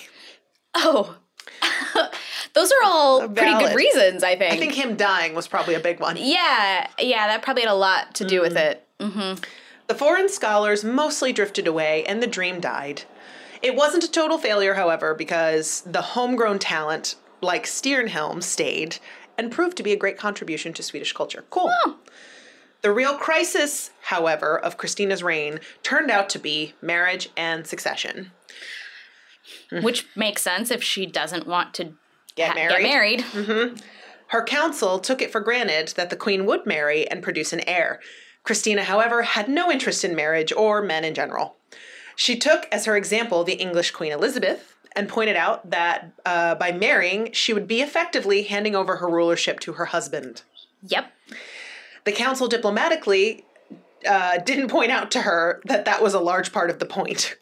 Oh. 0.76 1.17
Those 2.54 2.72
are 2.72 2.86
all 2.86 3.28
pretty 3.30 3.58
good 3.58 3.76
reasons, 3.76 4.24
I 4.24 4.36
think. 4.36 4.54
I 4.54 4.58
think 4.58 4.74
him 4.74 4.95
dying 4.95 5.36
was 5.36 5.48
probably 5.48 5.76
a 5.76 5.80
big 5.80 6.00
one. 6.00 6.17
Yeah, 6.17 6.88
yeah, 7.00 7.28
that 7.28 7.41
probably 7.41 7.63
had 7.63 7.72
a 7.72 7.76
lot 7.76 8.15
to 8.15 8.26
do 8.26 8.41
with 8.41 8.54
mm. 8.54 8.72
it. 8.72 8.88
Mm-hmm. 9.00 9.43
The 9.89 9.95
foreign 9.95 10.30
scholars 10.30 10.84
mostly 10.84 11.34
drifted 11.34 11.65
away 11.65 12.06
and 12.06 12.21
the 12.21 12.28
dream 12.28 12.60
died. 12.60 13.02
It 13.63 13.75
wasn't 13.75 14.04
a 14.04 14.12
total 14.12 14.38
failure, 14.38 14.75
however, 14.75 15.15
because 15.15 15.82
the 15.82 16.04
homegrown 16.04 16.60
talent 16.60 17.15
like 17.41 17.65
Stiernhielm 17.65 18.43
stayed 18.43 18.97
and 19.36 19.52
proved 19.52 19.75
to 19.78 19.84
be 19.84 19.91
a 19.91 19.97
great 19.97 20.15
contribution 20.15 20.73
to 20.73 20.84
Swedish 20.84 21.12
culture. 21.13 21.43
Cool. 21.49 21.73
The 22.84 22.91
real 22.91 23.17
crisis, 23.17 23.89
however, 24.02 24.60
of 24.60 24.78
Christina's 24.78 25.23
reign 25.23 25.60
turned 25.82 26.12
out 26.12 26.30
to 26.30 26.39
be 26.39 26.75
marriage 26.84 27.30
and 27.36 27.65
succession. 27.65 28.32
Which 29.82 30.06
makes 30.15 30.43
sense 30.43 30.69
if 30.69 30.84
she 30.84 31.08
doesn't 31.08 31.47
want 31.47 31.73
to 31.73 31.93
Get 32.36 32.49
ha- 32.49 32.54
married. 32.54 32.78
Get 32.78 32.84
married. 32.84 33.19
Mm-hmm. 33.21 33.75
Her 34.28 34.43
council 34.43 34.99
took 34.99 35.23
it 35.23 35.32
for 35.32 35.41
granted 35.41 35.93
that 35.97 36.12
the 36.12 36.15
queen 36.15 36.45
would 36.45 36.67
marry 36.67 37.10
and 37.10 37.23
produce 37.23 37.52
an 37.54 37.67
heir. 37.67 37.99
Christina, 38.43 38.84
however, 38.84 39.23
had 39.23 39.47
no 39.47 39.71
interest 39.71 40.04
in 40.04 40.15
marriage 40.15 40.52
or 40.54 40.82
men 40.82 41.04
in 41.04 41.13
general. 41.13 41.56
She 42.15 42.38
took 42.38 42.67
as 42.71 42.86
her 42.86 42.97
example 42.97 43.43
the 43.43 43.54
English 43.54 43.91
Queen 43.91 44.12
Elizabeth 44.12 44.75
and 44.95 45.08
pointed 45.08 45.36
out 45.36 45.69
that 45.69 46.12
uh, 46.25 46.56
by 46.56 46.71
marrying, 46.71 47.32
she 47.32 47.54
would 47.54 47.67
be 47.67 47.82
effectively 47.82 48.43
handing 48.43 48.75
over 48.75 48.97
her 48.97 49.08
rulership 49.08 49.60
to 49.62 49.73
her 49.73 49.86
husband. 49.86 50.41
Yep. 50.84 51.12
The 52.06 52.12
council 52.12 52.47
diplomatically 52.47 53.45
uh, 54.08 54.39
didn't 54.39 54.69
point 54.69 54.91
out 54.91 55.12
to 55.12 55.21
her 55.21 55.62
that 55.65 55.86
that 55.86 56.02
was 56.02 56.13
a 56.13 56.19
large 56.19 56.52
part 56.52 56.69
of 56.69 56.80
the 56.80 56.86
point. 56.86 57.38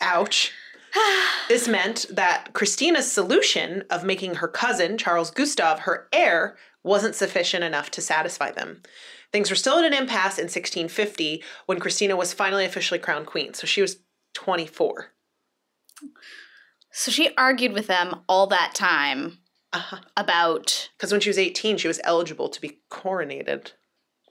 Ouch. 0.00 0.52
this 1.48 1.68
meant 1.68 2.06
that 2.10 2.52
Christina's 2.52 3.10
solution 3.10 3.84
of 3.90 4.04
making 4.04 4.36
her 4.36 4.48
cousin, 4.48 4.98
Charles 4.98 5.30
Gustav, 5.30 5.80
her 5.80 6.08
heir 6.12 6.56
wasn't 6.82 7.14
sufficient 7.14 7.64
enough 7.64 7.90
to 7.92 8.00
satisfy 8.00 8.50
them. 8.50 8.82
Things 9.32 9.48
were 9.50 9.56
still 9.56 9.78
at 9.78 9.84
an 9.84 9.94
impasse 9.94 10.38
in 10.38 10.44
1650 10.44 11.42
when 11.66 11.80
Christina 11.80 12.16
was 12.16 12.32
finally 12.34 12.64
officially 12.64 12.98
crowned 13.00 13.26
queen. 13.26 13.54
So 13.54 13.66
she 13.66 13.80
was 13.80 13.96
24. 14.34 15.06
So 16.90 17.10
she 17.10 17.34
argued 17.36 17.72
with 17.72 17.86
them 17.86 18.20
all 18.28 18.46
that 18.48 18.74
time 18.74 19.38
Uh-huh. 19.72 20.00
about. 20.16 20.90
Because 20.96 21.12
when 21.12 21.20
she 21.22 21.30
was 21.30 21.38
18, 21.38 21.78
she 21.78 21.88
was 21.88 22.00
eligible 22.04 22.48
to 22.50 22.60
be 22.60 22.80
coronated. 22.90 23.72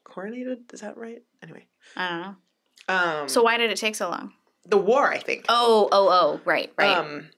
Coronated? 0.06 0.72
Is 0.74 0.82
that 0.82 0.98
right? 0.98 1.24
Anyway. 1.42 1.66
I 1.96 2.10
don't 2.10 2.22
know. 2.22 2.36
Um, 3.22 3.30
So 3.30 3.42
why 3.42 3.58
did 3.58 3.72
it 3.72 3.78
take 3.78 3.96
so 3.96 4.10
long? 4.10 4.34
the 4.64 4.78
war, 4.78 5.12
I 5.12 5.18
think. 5.18 5.46
Oh, 5.50 5.90
oh, 5.92 6.10
oh, 6.12 6.42
right, 6.46 6.72
right. 6.78 6.96
Um, 6.96 7.30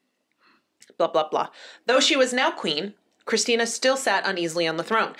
blah, 0.97 1.07
blah, 1.07 1.29
blah. 1.29 1.47
Though 1.85 2.01
she 2.01 2.17
was 2.17 2.33
now 2.33 2.51
queen, 2.51 2.95
Christina 3.23 3.65
still 3.65 3.95
sat 3.95 4.27
uneasily 4.27 4.67
on 4.67 4.75
the 4.75 4.83
throne. 4.83 5.15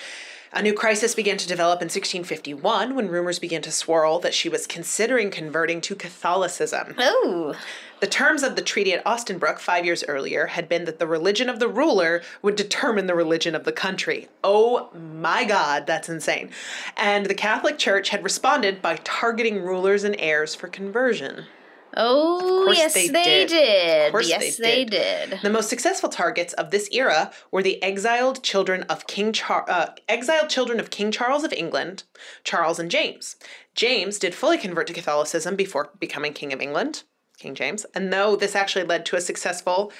A 0.56 0.62
new 0.62 0.76
crisis 0.76 1.16
began 1.16 1.38
to 1.38 1.48
develop 1.48 1.82
in 1.82 1.86
1651 1.86 2.94
when 2.94 3.08
rumors 3.08 3.40
began 3.40 3.64
to 3.64 3.72
swirl 3.72 4.20
that 4.20 4.36
she 4.36 4.50
was 4.50 4.68
considering 4.68 5.32
converting 5.32 5.82
to 5.82 5.96
Catholicism. 5.96 6.94
oh. 7.00 7.56
The 8.02 8.08
terms 8.08 8.44
of 8.44 8.56
the 8.56 8.62
treaty 8.62 8.94
at 8.94 9.04
Osnabrück 9.04 9.58
five 9.58 9.84
years 9.84 10.04
earlier 10.08 10.48
had 10.48 10.70
been 10.70 10.86
that 10.86 11.00
the 11.00 11.08
religion 11.08 11.50
of 11.50 11.58
the 11.58 11.68
ruler 11.68 12.22
would 12.44 12.56
determine 12.56 13.08
the 13.08 13.16
religion 13.16 13.56
of 13.56 13.64
the 13.64 13.72
country. 13.72 14.28
Oh 14.44 14.90
my 14.94 15.44
God, 15.44 15.88
that's 15.88 16.10
insane. 16.10 16.52
And 16.98 17.26
the 17.26 17.34
Catholic 17.34 17.80
Church 17.80 18.10
had 18.10 18.24
responded 18.24 18.80
by 18.80 18.98
targeting 18.98 19.64
rulers 19.64 20.04
and 20.04 20.16
heirs 20.20 20.54
for 20.54 20.68
conversion. 20.68 21.46
Oh, 21.96 22.72
yes, 22.72 22.94
they 22.94 23.08
they, 23.08 23.24
did. 23.24 23.50
did. 23.50 24.06
Of 24.08 24.12
course 24.12 24.30
yes, 24.30 24.58
they 24.58 24.84
they 24.84 24.86
did. 24.86 25.40
The 25.42 25.50
most 25.50 25.70
successful 25.70 26.10
targets 26.10 26.54
of 26.54 26.72
this 26.72 26.90
era 26.92 27.32
were 27.52 27.64
the 27.64 27.82
exiled 27.84 28.44
children 28.44 28.84
of 28.84 29.08
King 29.08 29.32
Char- 29.32 29.70
uh, 29.70 29.90
exiled 30.10 30.50
children 30.50 30.80
of 30.80 30.90
King 30.90 31.12
Charles 31.12 31.44
of 31.44 31.54
England, 31.54 32.04
Charles 32.44 32.80
and 32.80 32.90
James. 32.90 33.36
James 33.76 34.20
did 34.20 34.36
fully 34.36 34.58
convert 34.58 34.88
to 34.88 34.94
Catholicism 34.94 35.56
before 35.56 35.92
becoming 36.00 36.34
King 36.34 36.54
of 36.54 36.62
England, 36.62 37.04
King 37.38 37.56
James, 37.56 37.86
and 37.94 38.12
though 38.12 38.36
this 38.36 38.56
actually 38.56 38.86
led 38.86 39.06
to 39.08 39.16
a 39.16 39.22
successful 39.22 39.92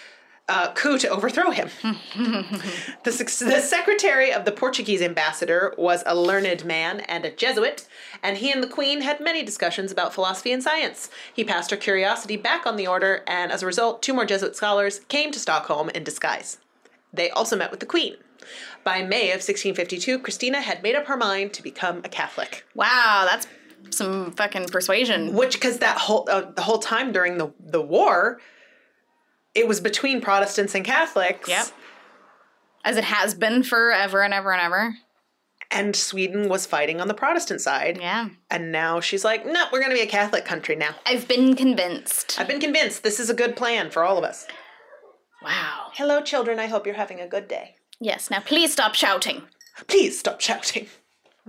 uh, 0.50 0.74
coup 0.74 0.98
to 0.98 1.08
overthrow 1.08 1.52
him. 1.52 1.70
the, 3.04 3.12
the 3.46 3.62
secretary 3.62 4.32
of 4.32 4.46
the 4.46 4.52
Portuguese 4.52 5.02
ambassador 5.02 5.74
was 5.78 6.04
a 6.06 6.16
learned 6.16 6.66
man 6.66 7.00
and 7.02 7.24
a 7.26 7.32
Jesuit, 7.32 7.88
and 8.22 8.38
he 8.38 8.52
and 8.52 8.62
the 8.62 8.68
Queen 8.68 9.02
had 9.02 9.20
many 9.20 9.44
discussions 9.44 9.92
about 9.92 10.14
philosophy 10.14 10.52
and 10.52 10.62
science. 10.62 11.10
He 11.34 11.44
passed 11.44 11.72
her 11.72 11.78
curiosity 11.78 12.36
back 12.36 12.66
on 12.66 12.76
the 12.76 12.88
order, 12.88 13.24
and 13.26 13.52
as 13.52 13.64
a 13.64 13.66
result, 13.66 14.02
two 14.02 14.14
more 14.14 14.26
Jesuit 14.26 14.56
scholars 14.56 15.00
came 15.08 15.32
to 15.32 15.40
Stockholm 15.40 15.90
in 15.90 16.04
disguise. 16.04 16.58
They 17.14 17.30
also 17.30 17.56
met 17.56 17.72
with 17.72 17.80
the 17.80 17.86
Queen. 17.86 18.16
By 18.84 19.02
May 19.02 19.30
of 19.30 19.40
1652, 19.40 20.20
Christina 20.20 20.60
had 20.60 20.84
made 20.84 20.96
up 20.96 21.06
her 21.08 21.16
mind 21.16 21.54
to 21.54 21.64
become 21.64 22.00
a 22.04 22.10
Catholic. 22.10 22.66
Wow, 22.76 23.26
that's 23.30 23.48
some 23.92 24.32
fucking 24.32 24.68
persuasion. 24.68 25.34
Which, 25.34 25.54
because 25.54 25.78
that 25.80 25.98
whole 25.98 26.28
uh, 26.30 26.52
the 26.52 26.62
whole 26.62 26.80
time 26.80 27.14
during 27.14 27.38
the 27.38 27.54
the 27.60 27.82
war, 27.82 28.40
it 29.56 29.68
was 29.68 29.80
between 29.80 30.22
Protestants 30.22 30.76
and 30.76 30.86
Catholics. 30.86 31.50
Yep. 31.50 31.68
As 32.86 32.98
it 32.98 33.06
has 33.06 33.34
been 33.34 33.64
forever 33.64 34.22
and 34.22 34.34
ever 34.34 34.52
and 34.52 34.62
ever. 34.62 34.96
And 35.72 35.96
Sweden 35.96 36.50
was 36.50 36.66
fighting 36.66 37.00
on 37.00 37.08
the 37.08 37.14
Protestant 37.14 37.62
side. 37.62 37.98
Yeah. 38.00 38.30
And 38.52 38.72
now 38.72 39.00
she's 39.00 39.24
like, 39.24 39.46
no, 39.46 39.66
we're 39.72 39.80
going 39.80 39.92
to 39.92 39.96
be 39.96 40.02
a 40.02 40.08
Catholic 40.08 40.46
country 40.46 40.76
now. 40.76 40.96
I've 41.06 41.28
been 41.28 41.56
convinced. 41.56 42.40
I've 42.40 42.48
been 42.48 42.60
convinced 42.60 43.04
this 43.04 43.20
is 43.20 43.30
a 43.30 43.34
good 43.34 43.56
plan 43.56 43.90
for 43.90 44.04
all 44.04 44.18
of 44.18 44.24
us. 44.24 44.46
Wow. 45.42 45.88
Hello, 45.94 46.22
children. 46.22 46.60
I 46.60 46.68
hope 46.68 46.86
you're 46.86 46.96
having 46.96 47.20
a 47.20 47.28
good 47.28 47.48
day. 47.48 47.76
Yes, 48.00 48.30
now 48.30 48.40
please 48.40 48.72
stop 48.74 48.96
shouting. 48.96 49.44
Please 49.88 50.20
stop 50.20 50.42
shouting. 50.42 50.88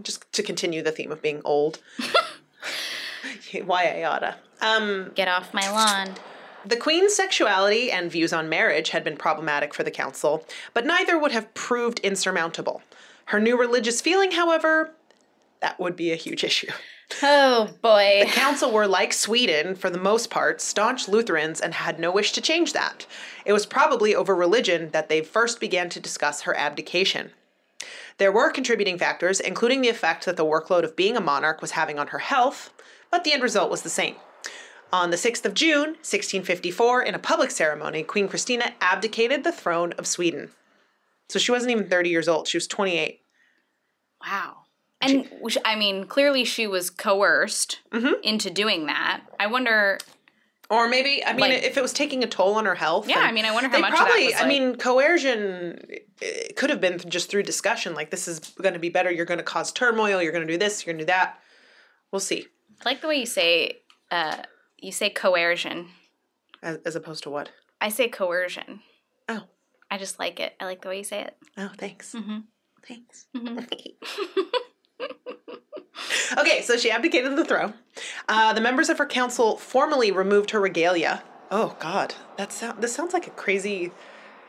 Just 0.03 0.33
to 0.33 0.43
continue 0.43 0.83
the 0.83 0.93
theme 0.93 1.13
of 1.13 1.21
being 1.21 1.43
old. 1.45 1.81
Why 3.65 4.05
I. 4.05 4.35
Um, 4.61 5.13
Get 5.15 5.29
off 5.29 5.53
my 5.53 5.71
lawn. 5.71 6.15
The 6.67 6.77
Queen's 6.77 7.15
sexuality 7.15 7.93
and 7.93 8.11
views 8.11 8.33
on 8.33 8.49
marriage 8.49 8.91
had 8.91 9.05
been 9.05 9.19
problematic 9.19 9.75
for 9.75 9.83
the 9.83 9.91
Council, 9.91 10.47
but 10.73 10.87
neither 10.87 11.19
would 11.19 11.33
have 11.33 11.53
proved 11.53 11.99
insurmountable. 12.01 12.83
Her 13.27 13.39
new 13.39 13.59
religious 13.59 14.01
feeling, 14.01 14.33
however, 14.33 14.95
that 15.61 15.79
would 15.79 15.95
be 15.95 16.11
a 16.11 16.17
huge 16.17 16.43
issue. 16.43 16.71
Oh 17.23 17.69
boy. 17.83 18.23
The 18.25 18.31
Council 18.33 18.71
were, 18.71 18.87
like 18.87 19.13
Sweden, 19.13 19.75
for 19.75 19.91
the 19.91 19.99
most 19.99 20.31
part, 20.31 20.63
staunch 20.63 21.07
Lutherans 21.07 21.61
and 21.61 21.75
had 21.75 21.99
no 21.99 22.11
wish 22.11 22.33
to 22.33 22.41
change 22.41 22.73
that. 22.73 23.07
It 23.45 23.53
was 23.53 23.67
probably 23.67 24.15
over 24.15 24.35
religion 24.35 24.91
that 24.93 25.11
they 25.11 25.21
first 25.21 25.61
began 25.61 25.91
to 25.91 26.01
discuss 26.01 26.43
her 26.43 26.57
abdication. 26.57 27.33
There 28.17 28.33
were 28.33 28.51
contributing 28.51 28.97
factors, 28.97 29.39
including 29.39 29.83
the 29.83 29.91
effect 29.91 30.25
that 30.25 30.39
the 30.39 30.47
workload 30.47 30.85
of 30.85 30.97
being 30.97 31.17
a 31.17 31.21
monarch 31.21 31.61
was 31.61 31.73
having 31.73 31.99
on 31.99 32.07
her 32.09 32.21
health, 32.21 32.73
but 33.11 33.23
the 33.23 33.33
end 33.33 33.43
result 33.43 33.71
was 33.71 33.83
the 33.83 33.91
same. 33.91 34.17
On 34.95 35.11
the 35.11 35.17
6th 35.17 35.45
of 35.45 35.55
June, 35.55 35.89
1654, 36.07 37.03
in 37.03 37.17
a 37.17 37.19
public 37.19 37.51
ceremony, 37.51 38.05
Queen 38.05 38.29
Christina 38.29 38.73
abdicated 38.81 39.43
the 39.43 39.51
throne 39.51 39.93
of 39.99 40.07
Sweden. 40.07 40.51
So 41.29 41.41
she 41.41 41.51
wasn't 41.51 41.73
even 41.73 41.89
30 41.89 42.11
years 42.11 42.29
old, 42.29 42.47
she 42.47 42.57
was 42.57 42.69
28. 42.69 43.19
Wow. 44.25 44.59
And 45.01 45.29
I 45.65 45.75
mean, 45.75 46.05
clearly 46.07 46.45
she 46.45 46.69
was 46.69 46.91
coerced 46.91 47.81
Mm-hmm. 47.93 48.23
into 48.23 48.51
doing 48.51 48.87
that. 48.87 49.23
I 49.41 49.49
wonder. 49.49 49.99
Or 50.71 50.89
maybe, 50.89 51.25
I 51.27 51.33
mean, 51.33 51.41
Like- 51.41 51.65
if 51.65 51.77
it 51.77 51.83
was 51.83 51.93
taking 51.93 52.23
a 52.23 52.29
toll 52.29 52.55
on 52.55 52.65
her 52.65 52.77
health. 52.77 53.09
Yeah, 53.09 53.19
I 53.19 53.33
mean, 53.33 53.45
I 53.47 53.53
wonder 53.53 53.69
how 53.69 53.75
they 53.75 53.81
much 53.81 53.93
of 53.95 53.99
probably. 53.99 54.33
I 54.35 54.47
mean, 54.47 54.77
coercion 54.77 55.89
could 56.57 56.71
have 56.71 56.81
been 56.81 56.99
just 57.01 57.31
through 57.31 57.43
discussion. 57.43 57.95
Like, 57.95 58.11
this 58.11 58.29
is 58.29 58.39
going 58.63 58.75
to 58.75 58.79
be 58.81 58.91
better. 58.91 59.11
You're 59.11 59.27
going 59.27 59.39
to 59.39 59.45
cause 59.45 59.73
turmoil. 59.73 60.23
You're 60.23 60.31
going 60.33 60.47
to 60.47 60.53
do 60.53 60.57
this. 60.59 60.87
You're 60.87 60.93
going 60.95 61.01
to 61.01 61.05
do 61.05 61.13
that. 61.13 61.41
We'll 62.13 62.21
see. 62.21 62.47
I 62.87 62.89
like 62.91 63.01
the 63.01 63.09
way 63.09 63.17
you 63.17 63.27
say. 63.27 63.81
Uh, 64.11 64.37
you 64.85 64.93
say 64.93 65.11
coercion. 65.11 65.89
As, 66.63 66.79
as 66.85 66.95
opposed 66.97 67.23
to 67.25 67.31
what? 67.31 67.51
I 67.81 67.89
say 67.89 68.09
coercion. 68.09 68.81
Oh, 69.29 69.43
I 69.91 69.99
just 69.99 70.19
like 70.19 70.41
it. 70.41 70.55
I 70.61 70.65
like 70.67 70.83
the 70.83 70.89
way 70.89 70.99
you 70.99 71.05
say 71.05 71.23
it. 71.23 71.37
oh, 71.57 71.71
thanks. 71.79 72.15
Mm-hmm. 72.15 72.39
Thanks. 72.87 73.27
okay, 76.39 76.61
so 76.63 76.77
she 76.77 76.91
abdicated 76.91 77.37
the 77.37 77.45
throne. 77.45 77.75
Uh, 78.29 78.53
the 78.53 78.61
members 78.61 78.91
of 78.91 78.99
her 78.99 79.07
council 79.07 79.57
formally 79.57 80.11
removed 80.11 80.51
her 80.51 80.61
regalia. 80.61 81.23
Oh 81.51 81.77
God, 81.81 82.15
that 82.37 82.53
sound. 82.53 82.83
This 82.83 82.95
sounds 82.95 83.15
like 83.15 83.27
a 83.27 83.31
crazy. 83.31 83.91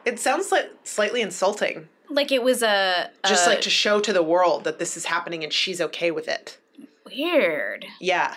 It 0.03 0.19
sounds 0.19 0.51
like 0.51 0.69
slightly 0.83 1.21
insulting. 1.21 1.87
Like 2.09 2.31
it 2.31 2.43
was 2.43 2.61
a, 2.61 3.09
just 3.25 3.47
like 3.47 3.61
to 3.61 3.69
show 3.69 3.99
to 3.99 4.13
the 4.13 4.21
world 4.21 4.65
that 4.65 4.77
this 4.79 4.95
is 4.95 5.05
happening 5.05 5.43
and 5.43 5.51
she's 5.51 5.81
okay 5.81 6.11
with 6.11 6.27
it. 6.27 6.57
weird. 7.05 7.85
Yeah. 7.99 8.35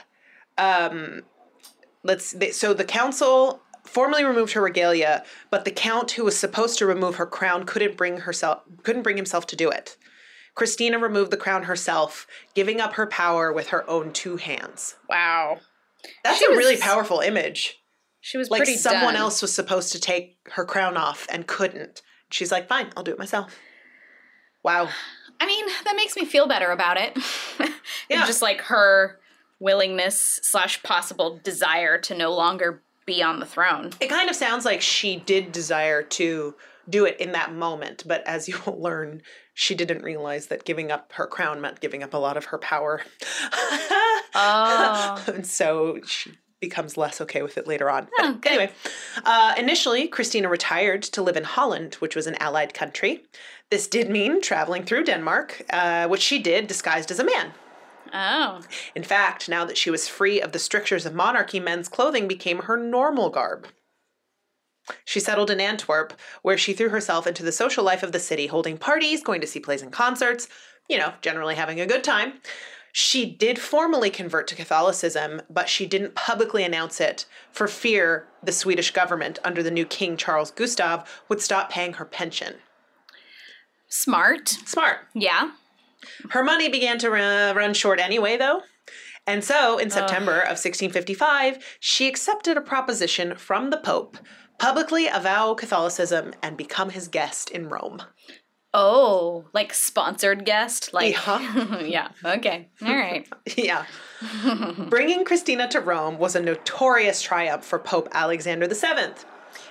Um, 0.57 1.23
let's. 2.09 2.33
They, 2.33 2.51
so 2.51 2.75
the 2.75 2.85
council 2.85 3.63
formally 3.85 4.25
removed 4.25 4.53
her 4.55 4.61
regalia, 4.61 5.23
but 5.51 5.65
the 5.65 5.71
count 5.71 6.11
who 6.13 6.25
was 6.25 6.37
supposed 6.37 6.79
to 6.79 6.87
remove 6.87 7.15
her 7.17 7.27
crown 7.27 7.65
couldn't 7.65 7.97
bring 7.97 8.19
herself 8.19 8.63
couldn't 8.83 9.03
bring 9.03 9.17
himself 9.17 9.47
to 9.49 9.57
do 9.57 9.71
it. 9.71 9.97
Christina 10.57 10.99
removed 10.99 11.31
the 11.31 11.37
crown 11.37 11.63
herself, 11.65 12.27
giving 12.55 12.81
up 12.81 12.95
her 12.95 13.07
power 13.07 13.53
with 13.53 13.69
her 13.69 13.89
own 13.89 14.13
two 14.13 14.37
hands. 14.39 14.97
Wow. 15.09 15.61
That's 16.25 16.39
She 16.41 16.47
a 16.47 16.51
really 16.51 16.77
powerful 16.77 17.21
image. 17.21 17.77
She 18.21 18.37
was 18.39 18.51
Like 18.51 18.59
pretty 18.59 18.77
someone 18.77 19.15
done. 19.15 19.23
else 19.23 19.41
was 19.41 19.55
supposed 19.55 19.93
to 19.93 20.01
take 20.01 20.37
her 20.55 20.65
crown 20.65 20.97
off 20.97 21.27
and 21.31 21.47
couldn't. 21.47 22.03
She's 22.31 22.51
like, 22.51 22.67
"Fine, 22.69 22.89
I'll 22.97 23.05
do 23.05 23.13
it 23.13 23.19
myself." 23.19 23.57
Wow. 24.65 24.89
I 25.41 25.47
mean, 25.47 25.65
that 25.85 25.95
makes 25.97 26.17
me 26.17 26.25
feel 26.25 26.49
better 26.49 26.71
about 26.73 26.97
it. 26.99 27.17
Yeah. 28.11 28.25
Just 28.27 28.41
like 28.43 28.63
her 28.63 29.19
willingness 29.61 30.41
slash 30.43 30.83
possible 30.83 31.41
desire 31.43 31.99
to 31.99 32.15
no 32.15 32.33
longer 32.35 32.83
be 33.07 33.23
on 33.23 33.41
the 33.41 33.47
throne. 33.47 33.91
It 34.01 34.09
kind 34.09 34.29
of 34.29 34.37
sounds 34.37 34.65
like 34.65 34.81
she 34.83 35.17
did 35.17 35.51
desire 35.53 36.03
to 36.03 36.55
do 36.89 37.05
it 37.05 37.19
in 37.21 37.33
that 37.33 37.53
moment, 37.53 38.03
but 38.07 38.27
as 38.27 38.49
you 38.49 38.59
will 38.67 38.81
learn, 38.81 39.23
she 39.55 39.75
didn't 39.75 40.03
realize 40.03 40.47
that 40.47 40.65
giving 40.65 40.91
up 40.91 41.13
her 41.15 41.27
crown 41.27 41.61
meant 41.61 41.81
giving 41.81 42.03
up 42.03 42.15
a 42.15 42.19
lot 42.19 42.37
of 42.37 42.47
her 42.47 42.59
power. 42.59 43.03
Oh. 44.35 45.25
and 45.35 45.47
so 45.47 45.99
she 46.07 46.33
becomes 46.61 46.97
less 46.97 47.21
okay 47.21 47.43
with 47.43 47.57
it 47.59 47.67
later 47.67 47.89
on. 47.91 48.09
Oh, 48.19 48.33
But 48.33 48.41
good. 48.43 48.53
anyway, 48.53 48.73
uh, 49.25 49.55
initially, 49.57 50.09
Christina 50.09 50.49
retired 50.49 51.03
to 51.05 51.23
live 51.23 51.37
in 51.37 51.45
Holland, 51.45 51.95
which 51.97 52.17
was 52.17 52.27
an 52.27 52.37
allied 52.41 52.75
country. 52.75 53.23
This 53.71 53.87
did 53.87 54.11
mean 54.11 54.41
traveling 54.41 54.85
through 54.85 55.05
Denmark, 55.05 55.63
uh, 55.71 56.09
which 56.09 56.23
she 56.23 56.39
did 56.41 56.67
disguised 56.67 57.11
as 57.11 57.19
a 57.19 57.25
man. 57.25 57.53
Oh. 58.13 58.63
In 58.95 59.03
fact, 59.03 59.49
now 59.49 59.65
that 59.65 59.79
she 59.79 59.91
was 59.91 60.09
free 60.09 60.41
of 60.41 60.53
the 60.53 60.59
strictures 60.59 61.07
of 61.07 61.15
monarchy, 61.15 61.61
men's 61.61 61.89
clothing 61.89 62.29
became 62.29 62.61
her 62.61 62.77
normal 62.77 63.31
garb. 63.31 63.67
She 65.05 65.21
settled 65.21 65.51
in 65.51 65.61
Antwerp, 65.61 66.15
where 66.43 66.59
she 66.59 66.73
threw 66.73 66.89
herself 66.89 67.27
into 67.27 67.43
the 67.43 67.53
social 67.53 67.85
life 67.85 68.03
of 68.03 68.13
the 68.13 68.19
city, 68.19 68.47
holding 68.47 68.79
parties, 68.79 69.23
going 69.23 69.41
to 69.41 69.47
see 69.47 69.61
plays 69.61 69.83
and 69.83 69.93
concerts, 69.93 70.49
you 70.89 70.97
know, 70.97 71.13
generally 71.21 71.55
having 71.55 71.81
a 71.81 71.87
good 71.87 72.03
time. 72.03 72.35
She 72.93 73.27
did 73.27 73.59
formally 73.59 74.11
convert 74.11 74.49
to 74.49 74.55
Catholicism, 74.55 75.43
but 75.51 75.69
she 75.69 75.87
didn't 75.87 76.15
publicly 76.15 76.65
announce 76.65 77.01
it 77.01 77.27
for 77.53 77.69
fear 77.69 78.27
the 78.43 78.53
Swedish 78.53 78.93
government, 78.93 79.39
under 79.45 79.63
the 79.63 79.71
new 79.71 79.85
King 79.85 80.17
Charles 80.17 80.51
Gustav, 80.51 81.23
would 81.29 81.41
stop 81.43 81.71
paying 81.71 81.95
her 81.95 82.05
pension. 82.05 82.55
Smart. 83.89 84.49
Smart. 84.49 84.99
Yeah. 85.15 85.51
Her 86.31 86.43
money 86.45 86.69
began 86.69 86.99
to 86.99 87.11
run 87.11 87.75
short 87.75 88.01
anyway, 88.01 88.37
though. 88.37 88.63
And 89.27 89.45
so, 89.45 89.79
in 89.79 89.91
September 89.91 90.41
of 90.41 90.57
1655, 90.57 91.59
she 91.81 92.09
accepted 92.09 92.57
a 92.57 92.63
proposition 92.63 93.37
from 93.37 93.71
the 93.71 93.77
Pope 93.77 94.17
publicly 94.59 95.07
avow 95.07 95.55
Catholicism 95.55 96.35
and 96.43 96.57
become 96.57 96.91
his 96.91 97.09
guest 97.09 97.51
in 97.51 97.69
Rome. 97.69 98.03
Oh, 98.75 99.47
like 99.55 99.73
sponsored 99.73 100.45
guest? 100.45 100.93
Like, 100.93 101.15
Yeah. 101.15 101.81
yeah. 101.81 102.09
Okay. 102.25 102.69
All 102.83 102.95
right. 102.95 103.27
yeah. 103.57 103.87
Bringing 104.89 105.25
Christina 105.25 105.69
to 105.69 105.81
Rome 105.81 106.19
was 106.19 106.37
a 106.37 106.43
notorious 106.43 107.23
triumph 107.23 107.65
for 107.65 107.79
Pope 107.79 108.09
Alexander 108.13 108.69
VII. 108.69 109.15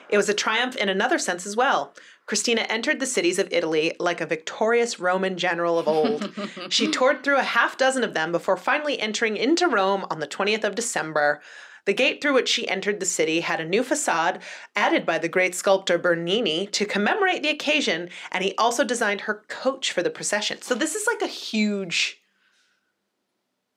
It 0.09 0.17
was 0.17 0.29
a 0.29 0.33
triumph 0.33 0.75
in 0.75 0.89
another 0.89 1.19
sense 1.19 1.45
as 1.45 1.55
well. 1.55 1.93
Christina 2.27 2.61
entered 2.63 2.99
the 2.99 3.05
cities 3.05 3.39
of 3.39 3.47
Italy 3.51 3.95
like 3.99 4.19
a 4.19 4.25
victorious 4.25 4.99
Roman 4.99 5.37
general 5.37 5.79
of 5.79 5.87
old. 5.87 6.31
she 6.69 6.91
toured 6.91 7.23
through 7.23 7.37
a 7.37 7.43
half 7.43 7.77
dozen 7.77 8.03
of 8.03 8.13
them 8.13 8.33
before 8.33 8.57
finally 8.57 8.99
entering 8.99 9.37
into 9.37 9.67
Rome 9.67 10.05
on 10.11 10.19
the 10.19 10.27
20th 10.27 10.65
of 10.65 10.75
December. 10.75 11.41
The 11.85 11.93
gate 11.93 12.21
through 12.21 12.33
which 12.33 12.49
she 12.49 12.67
entered 12.67 12.99
the 12.99 13.05
city 13.05 13.39
had 13.39 13.61
a 13.61 13.65
new 13.65 13.81
facade 13.81 14.43
added 14.75 15.05
by 15.05 15.19
the 15.19 15.29
great 15.29 15.55
sculptor 15.55 15.97
Bernini 15.97 16.67
to 16.67 16.85
commemorate 16.85 17.43
the 17.43 17.49
occasion, 17.49 18.09
and 18.29 18.43
he 18.43 18.53
also 18.57 18.83
designed 18.83 19.21
her 19.21 19.45
coach 19.47 19.93
for 19.93 20.03
the 20.03 20.09
procession. 20.09 20.61
So 20.61 20.75
this 20.75 20.95
is 20.95 21.07
like 21.07 21.21
a 21.21 21.27
huge 21.27 22.21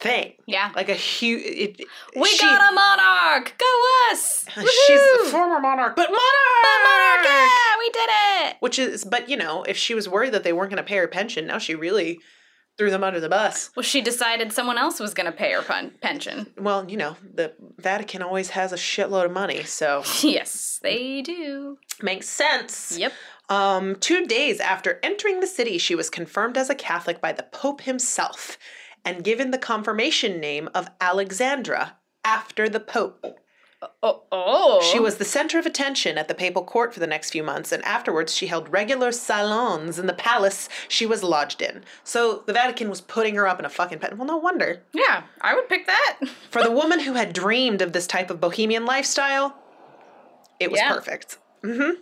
thing. 0.00 0.32
Yeah. 0.46 0.72
Like 0.74 0.88
a 0.88 0.94
huge. 0.94 1.42
It, 1.44 1.80
We 2.16 2.28
she- 2.28 2.38
got 2.42 2.70
a 2.70 2.74
monarch! 2.74 3.54
Go 3.58 3.84
us! 4.10 4.44
She's 4.54 4.64
the 5.24 5.28
former 5.30 5.60
monarch, 5.60 5.96
but 5.96 6.08
monarch! 6.08 6.62
But 6.62 6.78
monarch! 6.84 7.24
Yeah, 7.26 7.78
we 7.78 7.90
did 7.90 8.10
it! 8.48 8.56
Which 8.60 8.78
is, 8.78 9.04
but 9.04 9.28
you 9.28 9.36
know, 9.36 9.62
if 9.64 9.76
she 9.76 9.94
was 9.94 10.08
worried 10.08 10.32
that 10.32 10.44
they 10.44 10.52
weren't 10.52 10.70
going 10.70 10.82
to 10.82 10.88
pay 10.88 10.96
her 10.96 11.08
pension, 11.08 11.46
now 11.46 11.58
she 11.58 11.74
really 11.74 12.18
threw 12.78 12.90
them 12.90 13.04
under 13.04 13.20
the 13.20 13.28
bus. 13.28 13.70
Well, 13.76 13.82
she 13.82 14.00
decided 14.00 14.52
someone 14.52 14.78
else 14.78 15.00
was 15.00 15.12
going 15.12 15.26
to 15.26 15.36
pay 15.36 15.52
her 15.52 15.60
pen- 15.60 15.92
pension. 16.00 16.46
Well, 16.56 16.88
you 16.90 16.96
know, 16.96 17.16
the 17.34 17.52
Vatican 17.78 18.22
always 18.22 18.50
has 18.50 18.72
a 18.72 18.76
shitload 18.76 19.26
of 19.26 19.32
money, 19.32 19.64
so 19.64 20.02
Yes, 20.22 20.80
they 20.82 21.20
do. 21.20 21.76
makes 22.00 22.26
sense. 22.28 22.96
Yep. 22.98 23.12
Um, 23.50 23.96
two 23.96 24.24
days 24.26 24.60
after 24.60 24.98
entering 25.02 25.40
the 25.40 25.46
city, 25.46 25.76
she 25.76 25.94
was 25.94 26.08
confirmed 26.08 26.56
as 26.56 26.70
a 26.70 26.74
Catholic 26.74 27.20
by 27.20 27.32
the 27.32 27.42
Pope 27.42 27.82
himself 27.82 28.56
and 29.04 29.24
given 29.24 29.50
the 29.50 29.58
confirmation 29.58 30.40
name 30.40 30.68
of 30.74 30.90
Alexandra 31.00 31.96
after 32.24 32.68
the 32.68 32.80
Pope. 32.80 33.38
Oh, 34.02 34.24
oh. 34.30 34.82
She 34.92 34.98
was 34.98 35.16
the 35.16 35.24
center 35.24 35.58
of 35.58 35.64
attention 35.64 36.18
at 36.18 36.28
the 36.28 36.34
papal 36.34 36.64
court 36.64 36.92
for 36.92 37.00
the 37.00 37.06
next 37.06 37.30
few 37.30 37.42
months, 37.42 37.72
and 37.72 37.82
afterwards 37.84 38.34
she 38.36 38.46
held 38.48 38.70
regular 38.70 39.10
salons 39.10 39.98
in 39.98 40.06
the 40.06 40.12
palace 40.12 40.68
she 40.86 41.06
was 41.06 41.22
lodged 41.22 41.62
in. 41.62 41.82
So 42.04 42.42
the 42.46 42.52
Vatican 42.52 42.90
was 42.90 43.00
putting 43.00 43.36
her 43.36 43.46
up 43.48 43.58
in 43.58 43.64
a 43.64 43.70
fucking 43.70 43.98
pen. 44.00 44.18
Well, 44.18 44.26
no 44.26 44.36
wonder. 44.36 44.82
Yeah, 44.92 45.22
I 45.40 45.54
would 45.54 45.68
pick 45.70 45.86
that. 45.86 46.18
For 46.50 46.62
the 46.62 46.70
woman 46.70 47.00
who 47.00 47.14
had 47.14 47.32
dreamed 47.32 47.80
of 47.80 47.94
this 47.94 48.06
type 48.06 48.28
of 48.28 48.38
bohemian 48.38 48.84
lifestyle, 48.84 49.56
it 50.58 50.70
was 50.70 50.78
Yeah. 50.78 50.92
perfect. 50.92 51.38
hmm 51.64 51.92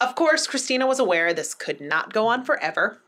Of 0.00 0.14
course, 0.14 0.46
Christina 0.46 0.86
was 0.86 0.98
aware 0.98 1.34
this 1.34 1.52
could 1.54 1.80
not 1.82 2.14
go 2.14 2.26
on 2.26 2.42
forever. 2.42 3.02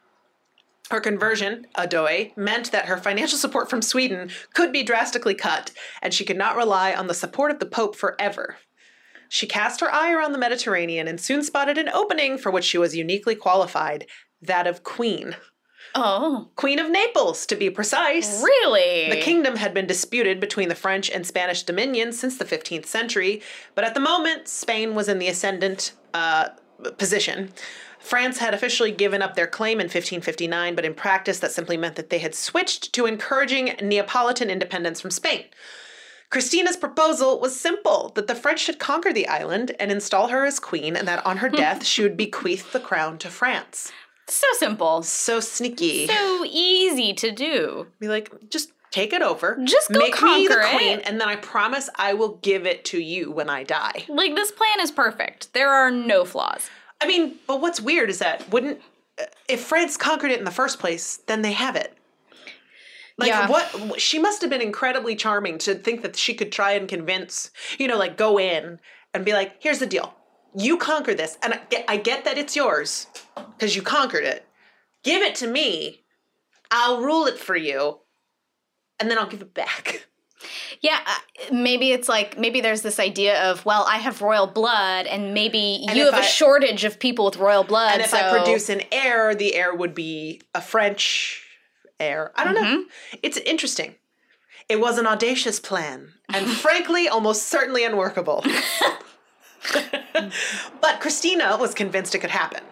Her 0.91 1.01
conversion, 1.01 1.67
Adoy, 1.77 2.33
meant 2.37 2.73
that 2.73 2.87
her 2.87 2.97
financial 2.97 3.37
support 3.37 3.69
from 3.69 3.83
Sweden 3.83 4.31
could 4.55 4.73
be 4.73 4.83
drastically 4.83 5.35
cut, 5.35 5.71
and 6.01 6.15
she 6.15 6.25
could 6.25 6.39
not 6.39 6.57
rely 6.57 6.95
on 6.95 7.07
the 7.07 7.15
support 7.15 7.51
of 7.51 7.59
the 7.59 7.67
Pope 7.67 7.95
forever. 7.95 8.57
She 9.29 9.47
cast 9.47 9.81
her 9.81 9.93
eye 9.93 10.13
around 10.13 10.33
the 10.33 10.39
Mediterranean 10.39 11.07
and 11.07 11.21
soon 11.21 11.43
spotted 11.43 11.77
an 11.77 11.91
opening 11.91 12.39
for 12.39 12.51
which 12.51 12.65
she 12.65 12.79
was 12.79 12.97
uniquely 12.97 13.35
qualified 13.35 14.07
that 14.41 14.67
of 14.67 14.83
Queen. 14.83 15.37
Oh, 15.95 16.51
Queen 16.57 16.79
of 16.79 16.91
Naples, 16.91 17.45
to 17.47 17.57
be 17.57 17.71
precise. 17.71 18.43
really? 18.43 19.11
The 19.11 19.21
kingdom 19.21 19.57
had 19.57 19.75
been 19.75 19.87
disputed 19.87 20.41
between 20.41 20.69
the 20.69 20.75
French 20.75 21.11
and 21.11 21.27
Spanish 21.27 21.63
dominions 21.63 22.19
since 22.19 22.39
the 22.39 22.45
15th 22.45 22.87
century, 22.87 23.43
but 23.75 23.85
at 23.85 23.95
the 23.95 24.01
moment, 24.01 24.49
Spain 24.49 24.95
was 24.95 25.09
in 25.09 25.19
the 25.19 25.29
ascendant 25.29 25.93
uh, 26.15 26.49
position. 26.97 27.53
France 27.99 28.39
had 28.39 28.55
officially 28.55 28.93
given 28.93 29.23
up 29.23 29.35
their 29.35 29.47
claim 29.47 29.81
in 29.81 29.85
1559, 29.87 30.75
but 30.75 30.85
in 30.85 30.95
practice, 30.95 31.41
that 31.41 31.53
simply 31.53 31.77
meant 31.77 31.97
that 31.97 32.11
they 32.11 32.19
had 32.19 32.35
switched 32.35 32.93
to 32.95 33.07
encouraging 33.07 33.75
Neapolitan 33.83 34.51
independence 34.51 35.01
from 35.01 35.11
Spain. 35.11 35.45
Christina's 36.31 36.77
proposal 36.77 37.41
was 37.41 37.59
simple 37.59 38.13
that 38.15 38.27
the 38.27 38.35
French 38.35 38.61
should 38.61 38.79
conquer 38.79 39.13
the 39.13 39.29
island 39.29 39.75
and 39.81 39.91
install 39.91 40.29
her 40.29 40.45
as 40.45 40.61
queen, 40.61 40.95
and 40.95 41.09
that 41.09 41.25
on 41.25 41.39
her 41.39 41.49
death, 41.65 41.85
she 41.85 42.03
would 42.03 42.17
bequeath 42.17 42.73
the 42.73 42.81
crown 42.81 43.19
to 43.19 43.29
France. 43.29 43.93
So 44.27 44.47
simple. 44.59 45.03
So 45.03 45.41
sneaky. 45.41 46.07
So 46.07 46.45
easy 46.47 47.15
to 47.15 47.33
do. 47.33 47.87
Be 47.99 48.09
like, 48.09 48.51
just 48.51 48.73
take 48.91 49.15
it 49.15 49.23
over. 49.23 49.59
Just 49.65 49.91
go 49.91 49.99
make 49.99 50.21
me 50.23 50.47
the 50.47 50.55
conquer 50.55 50.77
queen, 50.77 50.99
it. 50.99 51.09
and 51.09 51.21
then 51.21 51.29
I 51.29 51.37
promise 51.37 51.89
I 51.97 52.15
will 52.15 52.37
give 52.43 52.67
it 52.67 52.85
to 52.87 53.01
you 53.01 53.31
when 53.31 53.49
I 53.49 53.65
die. 53.65 54.05
Like, 54.09 54.35
this 54.35 54.53
plan 54.53 54.81
is 54.81 54.91
perfect. 54.91 55.53
There 55.55 55.71
are 55.71 55.91
no 55.91 56.25
flaws. 56.25 56.69
I 57.01 57.07
mean, 57.07 57.37
but 57.47 57.61
what's 57.61 57.81
weird 57.81 58.11
is 58.11 58.19
that 58.19 58.49
wouldn't 58.51 58.81
uh, 59.19 59.25
if 59.49 59.61
France 59.61 59.97
conquered 59.97 60.31
it 60.31 60.39
in 60.39 60.45
the 60.45 60.51
first 60.51 60.79
place, 60.79 61.19
then 61.27 61.43
they 61.43 61.53
have 61.53 61.77
it. 61.77 61.97
Like 63.17 63.29
Yeah. 63.29 63.49
what 63.49 64.01
she 64.01 64.19
must 64.19 64.41
have 64.43 64.51
been 64.51 64.61
incredibly 64.63 65.17
charming 65.17 65.59
to 65.59 65.75
think 65.75 66.03
that 66.03 66.17
she 66.17 66.35
could 66.35 66.53
try 66.53 66.73
and 66.73 66.89
convince, 66.89 67.51
you 67.79 67.89
know, 67.89 67.97
like 67.99 68.17
go 68.17 68.39
in 68.39 68.79
and 69.13 69.25
be 69.25 69.33
like, 69.33 69.57
"Here's 69.61 69.81
the 69.81 69.87
deal. 69.87 70.15
You 70.55 70.77
conquer 70.79 71.15
this, 71.15 71.37
and 71.43 71.55
I 71.55 71.61
get, 71.69 71.85
I 71.89 71.97
get 71.97 72.25
that 72.25 72.39
it's 72.39 72.55
yours 72.57 73.07
because 73.57 73.75
you 73.77 73.83
conquered 73.83 74.25
it. 74.25 74.47
Give 75.03 75.23
it 75.23 75.35
to 75.37 75.47
me. 75.47 76.05
I'll 76.71 77.01
rule 77.03 77.27
it 77.27 77.39
for 77.39 77.57
you, 77.57 78.01
and 79.01 79.11
then 79.11 79.19
I'll 79.19 79.27
give 79.29 79.43
it 79.43 79.55
back." 79.55 80.07
Yeah, 80.81 80.99
uh, 81.07 81.19
maybe 81.53 81.93
it's 81.93 82.09
like 82.09 82.39
maybe 82.39 82.61
there's 82.61 82.83
this 82.83 83.01
idea 83.01 83.51
of 83.51 83.65
well, 83.65 83.85
I 83.89 83.99
have 83.99 84.23
royal 84.23 84.47
blood, 84.47 85.07
and 85.07 85.35
maybe 85.35 85.85
And 85.89 85.97
you 85.97 86.05
have 86.05 86.15
a 86.15 86.19
I- 86.19 86.23
shortage 86.23 86.85
of 86.85 86.99
people 86.99 87.25
with 87.25 87.37
royal 87.37 87.65
blood. 87.65 87.95
And 87.95 88.03
if 88.03 88.11
so 88.11 88.19
I 88.19 88.31
produce 88.31 88.69
an 88.69 88.83
heir, 88.93 89.35
the 89.35 89.55
heir 89.55 89.75
would 89.75 89.95
be 89.95 90.41
a 90.55 90.61
French 90.61 91.45
heir. 91.99 92.33
I 92.37 92.45
don't 92.45 92.55
know. 92.55 92.63
Mm-hmm. 92.63 93.17
It's 93.23 93.39
interesting. 93.39 93.97
It 94.69 94.81
was 94.81 94.99
an 94.99 95.07
audacious 95.07 95.59
plan, 95.61 96.13
and 96.33 96.47
frankly, 96.65 97.09
almost 97.09 97.49
certainly 97.49 97.85
unworkable. 97.85 98.45
but 100.81 101.01
Christina 101.01 101.57
was 101.59 101.75
convinced 101.75 102.15
it 102.15 102.19
could 102.21 102.31
happen. 102.31 102.63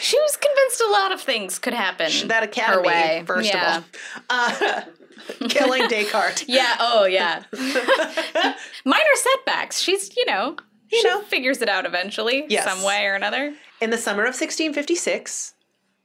She 0.00 0.18
was 0.20 0.36
convinced 0.36 0.82
a 0.82 0.90
lot 0.90 1.12
of 1.12 1.20
things 1.20 1.58
could 1.58 1.72
happen. 1.72 2.10
That 2.28 2.42
her 2.42 2.48
academy, 2.48 2.88
way. 2.88 3.24
first 3.26 3.48
yeah. 3.48 3.78
of 3.78 3.84
all. 4.28 4.36
Uh, 4.38 4.80
killing 5.48 5.88
Descartes. 5.88 6.44
Yeah. 6.48 6.76
Oh, 6.80 7.04
yeah. 7.04 7.42
Minor 8.84 9.04
setbacks. 9.14 9.80
She's, 9.80 10.16
you 10.16 10.26
know, 10.26 10.56
You 10.90 11.00
she 11.00 11.08
know. 11.08 11.22
figures 11.22 11.62
it 11.62 11.68
out 11.68 11.86
eventually, 11.86 12.46
Yes. 12.48 12.64
some 12.64 12.82
way 12.84 13.04
or 13.06 13.14
another. 13.14 13.54
In 13.80 13.90
the 13.90 13.98
summer 13.98 14.22
of 14.22 14.34
1656, 14.34 15.54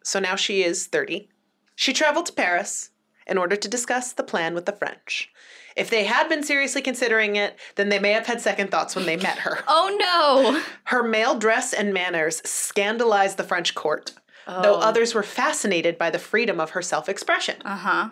so 0.04 0.20
now 0.20 0.36
she 0.36 0.64
is 0.64 0.88
30, 0.88 1.30
she 1.76 1.94
traveled 1.94 2.26
to 2.28 2.34
Paris 2.34 2.90
in 3.28 3.38
order 3.38 3.56
to 3.56 3.68
discuss 3.68 4.14
the 4.14 4.24
plan 4.24 4.54
with 4.54 4.66
the 4.66 4.72
French. 4.74 5.30
If 5.78 5.90
they 5.90 6.04
had 6.04 6.28
been 6.28 6.44
seriously 6.44 6.82
considering 6.82 7.38
it, 7.38 7.58
then 7.76 7.88
they 7.90 8.00
may 8.00 8.12
have 8.12 8.26
had 8.26 8.42
second 8.42 8.72
thoughts 8.72 8.94
when 8.96 9.06
they 9.06 9.16
met 9.16 9.38
her. 9.40 9.60
Oh 9.68 9.96
no. 10.00 10.62
Her 10.86 11.02
male 11.02 11.38
dress 11.40 11.72
and 11.74 11.94
manners 11.94 12.42
scandalized 12.44 13.38
the 13.38 13.46
French 13.46 13.74
court, 13.74 14.12
though 14.46 14.76
others 14.80 15.14
were 15.14 15.24
fascinated 15.24 15.98
by 15.98 16.10
the 16.10 16.20
freedom 16.20 16.60
of 16.60 16.72
her 16.72 16.82
self 16.82 17.08
expression. 17.08 17.56
Uh 17.64 17.78
huh. 17.78 18.10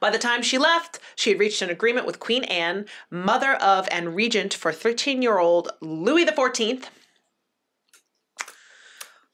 By 0.00 0.10
the 0.10 0.18
time 0.18 0.42
she 0.42 0.58
left, 0.58 0.98
she 1.16 1.30
had 1.30 1.38
reached 1.38 1.62
an 1.62 1.70
agreement 1.70 2.06
with 2.06 2.20
Queen 2.20 2.44
Anne, 2.44 2.86
mother 3.10 3.54
of 3.54 3.88
and 3.90 4.14
regent 4.14 4.52
for 4.54 4.72
13 4.72 5.22
year 5.22 5.38
old 5.38 5.70
Louis 5.80 6.26
XIV. 6.26 6.84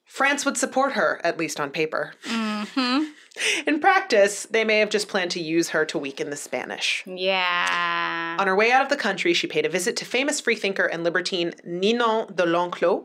France 0.04 0.44
would 0.44 0.56
support 0.56 0.92
her, 0.92 1.20
at 1.24 1.38
least 1.38 1.58
on 1.58 1.70
paper. 1.70 2.14
In 3.66 3.80
practice, 3.80 4.46
they 4.50 4.64
may 4.64 4.80
have 4.80 4.90
just 4.90 5.08
planned 5.08 5.30
to 5.32 5.40
use 5.40 5.70
her 5.70 5.84
to 5.86 5.98
weaken 5.98 6.30
the 6.30 6.36
Spanish. 6.36 7.02
Yeah. 7.06 8.36
On 8.38 8.46
her 8.46 8.56
way 8.56 8.70
out 8.72 8.82
of 8.82 8.88
the 8.88 8.96
country, 8.96 9.32
she 9.32 9.46
paid 9.46 9.64
a 9.64 9.68
visit 9.68 9.96
to 9.96 10.04
famous 10.04 10.40
freethinker 10.40 10.84
and 10.84 11.04
libertine 11.04 11.54
Ninon 11.64 12.34
de 12.34 12.44
L'Enclos. 12.44 13.04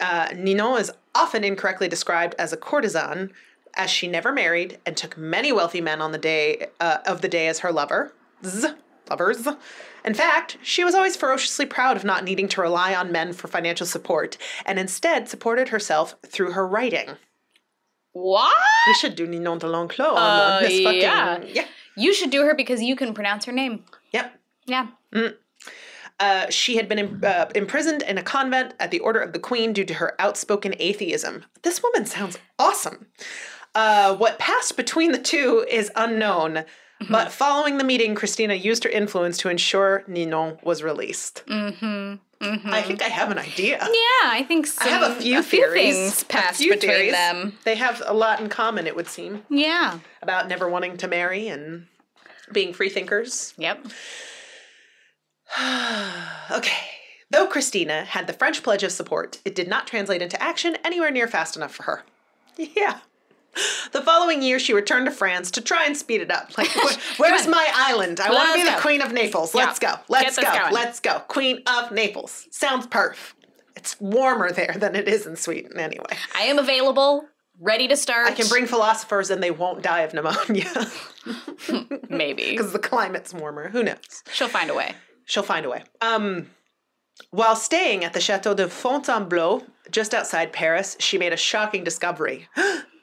Uh, 0.00 0.28
Ninon 0.34 0.80
is 0.80 0.92
often 1.14 1.44
incorrectly 1.44 1.88
described 1.88 2.34
as 2.38 2.52
a 2.52 2.56
courtesan, 2.56 3.32
as 3.76 3.90
she 3.90 4.08
never 4.08 4.32
married 4.32 4.78
and 4.86 4.96
took 4.96 5.16
many 5.16 5.52
wealthy 5.52 5.80
men 5.80 6.00
on 6.00 6.12
the 6.12 6.18
day 6.18 6.66
uh, 6.80 6.98
of 7.06 7.20
the 7.20 7.28
day 7.28 7.48
as 7.48 7.60
her 7.60 7.72
lover. 7.72 8.12
Z, 8.44 8.68
lovers. 9.10 9.46
In 10.04 10.14
fact, 10.14 10.58
she 10.62 10.84
was 10.84 10.94
always 10.94 11.16
ferociously 11.16 11.64
proud 11.66 11.96
of 11.96 12.04
not 12.04 12.24
needing 12.24 12.46
to 12.48 12.60
rely 12.60 12.94
on 12.94 13.10
men 13.10 13.32
for 13.32 13.48
financial 13.48 13.86
support, 13.86 14.36
and 14.66 14.78
instead 14.78 15.28
supported 15.28 15.68
herself 15.70 16.14
through 16.26 16.52
her 16.52 16.66
writing. 16.66 17.16
What? 18.12 18.54
We 18.86 18.94
should 18.94 19.16
do 19.16 19.26
Ninon 19.26 19.58
de 19.58 19.66
L'Enclos 19.66 20.08
on 20.12 20.16
Uh, 20.16 20.60
this 20.60 20.82
fucking 20.84 21.00
yeah. 21.00 21.42
yeah. 21.44 21.64
You 21.96 22.12
should 22.14 22.30
do 22.30 22.42
her 22.42 22.54
because 22.54 22.82
you 22.82 22.96
can 22.96 23.14
pronounce 23.14 23.44
her 23.46 23.52
name. 23.52 23.84
Yep. 24.12 24.38
Yeah. 24.66 24.86
Uh, 26.20 26.48
she 26.48 26.76
had 26.76 26.88
been 26.88 26.98
im- 26.98 27.20
uh, 27.24 27.46
imprisoned 27.54 28.02
in 28.02 28.18
a 28.18 28.22
convent 28.22 28.74
at 28.78 28.90
the 28.90 29.00
order 29.00 29.20
of 29.20 29.32
the 29.32 29.38
queen 29.38 29.72
due 29.72 29.84
to 29.84 29.94
her 29.94 30.14
outspoken 30.20 30.74
atheism. 30.78 31.44
This 31.62 31.82
woman 31.82 32.06
sounds 32.06 32.38
awesome. 32.58 33.06
Uh, 33.74 34.14
what 34.16 34.38
passed 34.38 34.76
between 34.76 35.12
the 35.12 35.18
two 35.18 35.64
is 35.68 35.90
unknown, 35.96 36.64
but 37.10 37.32
following 37.32 37.76
the 37.78 37.84
meeting, 37.84 38.14
Christina 38.14 38.54
used 38.54 38.84
her 38.84 38.90
influence 38.90 39.36
to 39.38 39.48
ensure 39.48 40.04
Ninon 40.06 40.58
was 40.62 40.82
released. 40.82 41.42
Mm-hmm. 41.46 42.14
I 42.72 42.82
think 42.82 43.02
I 43.02 43.08
have 43.08 43.30
an 43.30 43.38
idea. 43.38 43.78
Yeah, 43.80 44.30
I 44.30 44.44
think 44.46 44.66
some, 44.66 44.86
I 44.86 44.90
have 44.90 45.10
a 45.16 45.20
few 45.20 45.42
theories. 45.42 45.94
things 45.94 46.22
A 46.22 46.26
passed 46.26 46.58
few 46.60 46.72
between 46.74 46.90
theories. 46.90 47.12
them. 47.12 47.58
They 47.64 47.74
have 47.76 48.02
a 48.06 48.12
lot 48.14 48.40
in 48.40 48.48
common, 48.48 48.86
it 48.86 48.94
would 48.96 49.08
seem, 49.08 49.42
Yeah. 49.50 49.98
about 50.22 50.46
never 50.48 50.68
wanting 50.68 50.96
to 50.98 51.08
marry 51.08 51.48
and 51.48 51.86
being 52.52 52.72
free 52.74 52.90
thinkers. 52.90 53.54
Yep. 53.58 53.86
Okay. 56.50 56.86
Though 57.30 57.46
Christina 57.46 58.04
had 58.04 58.26
the 58.26 58.32
French 58.32 58.62
pledge 58.62 58.82
of 58.82 58.92
support, 58.92 59.40
it 59.44 59.54
did 59.54 59.66
not 59.68 59.86
translate 59.86 60.22
into 60.22 60.40
action 60.42 60.76
anywhere 60.84 61.10
near 61.10 61.26
fast 61.26 61.56
enough 61.56 61.74
for 61.74 61.82
her. 61.84 62.04
Yeah. 62.56 63.00
The 63.92 64.02
following 64.02 64.42
year, 64.42 64.58
she 64.58 64.72
returned 64.72 65.06
to 65.06 65.12
France 65.12 65.50
to 65.52 65.60
try 65.60 65.86
and 65.86 65.96
speed 65.96 66.20
it 66.20 66.30
up. 66.30 66.56
Like, 66.58 66.68
wh- 66.72 67.20
where's 67.20 67.46
my 67.46 67.66
island? 67.72 68.20
I 68.20 68.30
want 68.30 68.48
to 68.48 68.54
be 68.54 68.64
the 68.64 68.74
go. 68.76 68.80
queen 68.80 69.00
of 69.00 69.12
Naples. 69.12 69.54
Yeah. 69.54 69.66
Let's 69.66 69.78
go. 69.78 69.94
Let's 70.08 70.36
Get 70.36 70.52
go. 70.52 70.74
Let's 70.74 71.00
go. 71.00 71.20
Queen 71.28 71.62
of 71.66 71.92
Naples. 71.92 72.48
Sounds 72.50 72.86
perf. 72.86 73.34
It's 73.76 74.00
warmer 74.00 74.50
there 74.50 74.74
than 74.76 74.96
it 74.96 75.08
is 75.08 75.26
in 75.26 75.36
Sweden, 75.36 75.78
anyway. 75.78 76.16
I 76.34 76.42
am 76.42 76.58
available, 76.58 77.26
ready 77.60 77.86
to 77.88 77.96
start. 77.96 78.26
I 78.26 78.32
can 78.32 78.48
bring 78.48 78.66
philosophers 78.66 79.30
and 79.30 79.42
they 79.42 79.50
won't 79.50 79.82
die 79.82 80.00
of 80.00 80.14
pneumonia 80.14 80.70
maybe. 82.08 82.50
because 82.50 82.72
the 82.72 82.78
climate's 82.78 83.34
warmer. 83.34 83.68
Who 83.68 83.82
knows? 83.82 84.22
She'll 84.32 84.48
find 84.48 84.70
a 84.70 84.74
way. 84.74 84.94
She'll 85.26 85.42
find 85.42 85.66
a 85.66 85.70
way. 85.70 85.84
Um, 86.00 86.50
while 87.30 87.56
staying 87.56 88.04
at 88.04 88.12
the 88.12 88.20
Chateau 88.20 88.54
de 88.54 88.68
Fontainebleau, 88.68 89.64
just 89.90 90.14
outside 90.14 90.52
Paris, 90.52 90.96
she 90.98 91.18
made 91.18 91.32
a 91.32 91.36
shocking 91.36 91.84
discovery. 91.84 92.48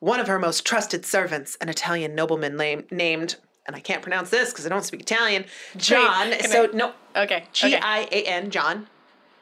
One 0.00 0.18
of 0.20 0.26
her 0.26 0.38
most 0.38 0.64
trusted 0.66 1.04
servants, 1.06 1.56
an 1.60 1.68
Italian 1.68 2.14
nobleman 2.14 2.56
name, 2.56 2.84
named, 2.90 3.36
and 3.66 3.76
I 3.76 3.80
can't 3.80 4.02
pronounce 4.02 4.30
this 4.30 4.50
because 4.50 4.66
I 4.66 4.68
don't 4.70 4.84
speak 4.84 5.00
Italian, 5.02 5.44
John. 5.76 6.32
can 6.32 6.50
so, 6.50 6.64
I- 6.64 6.74
no, 6.74 6.92
Okay. 7.16 7.44
G. 7.52 7.76
I 7.76 8.08
A 8.10 8.22
N, 8.24 8.50
John. 8.50 8.86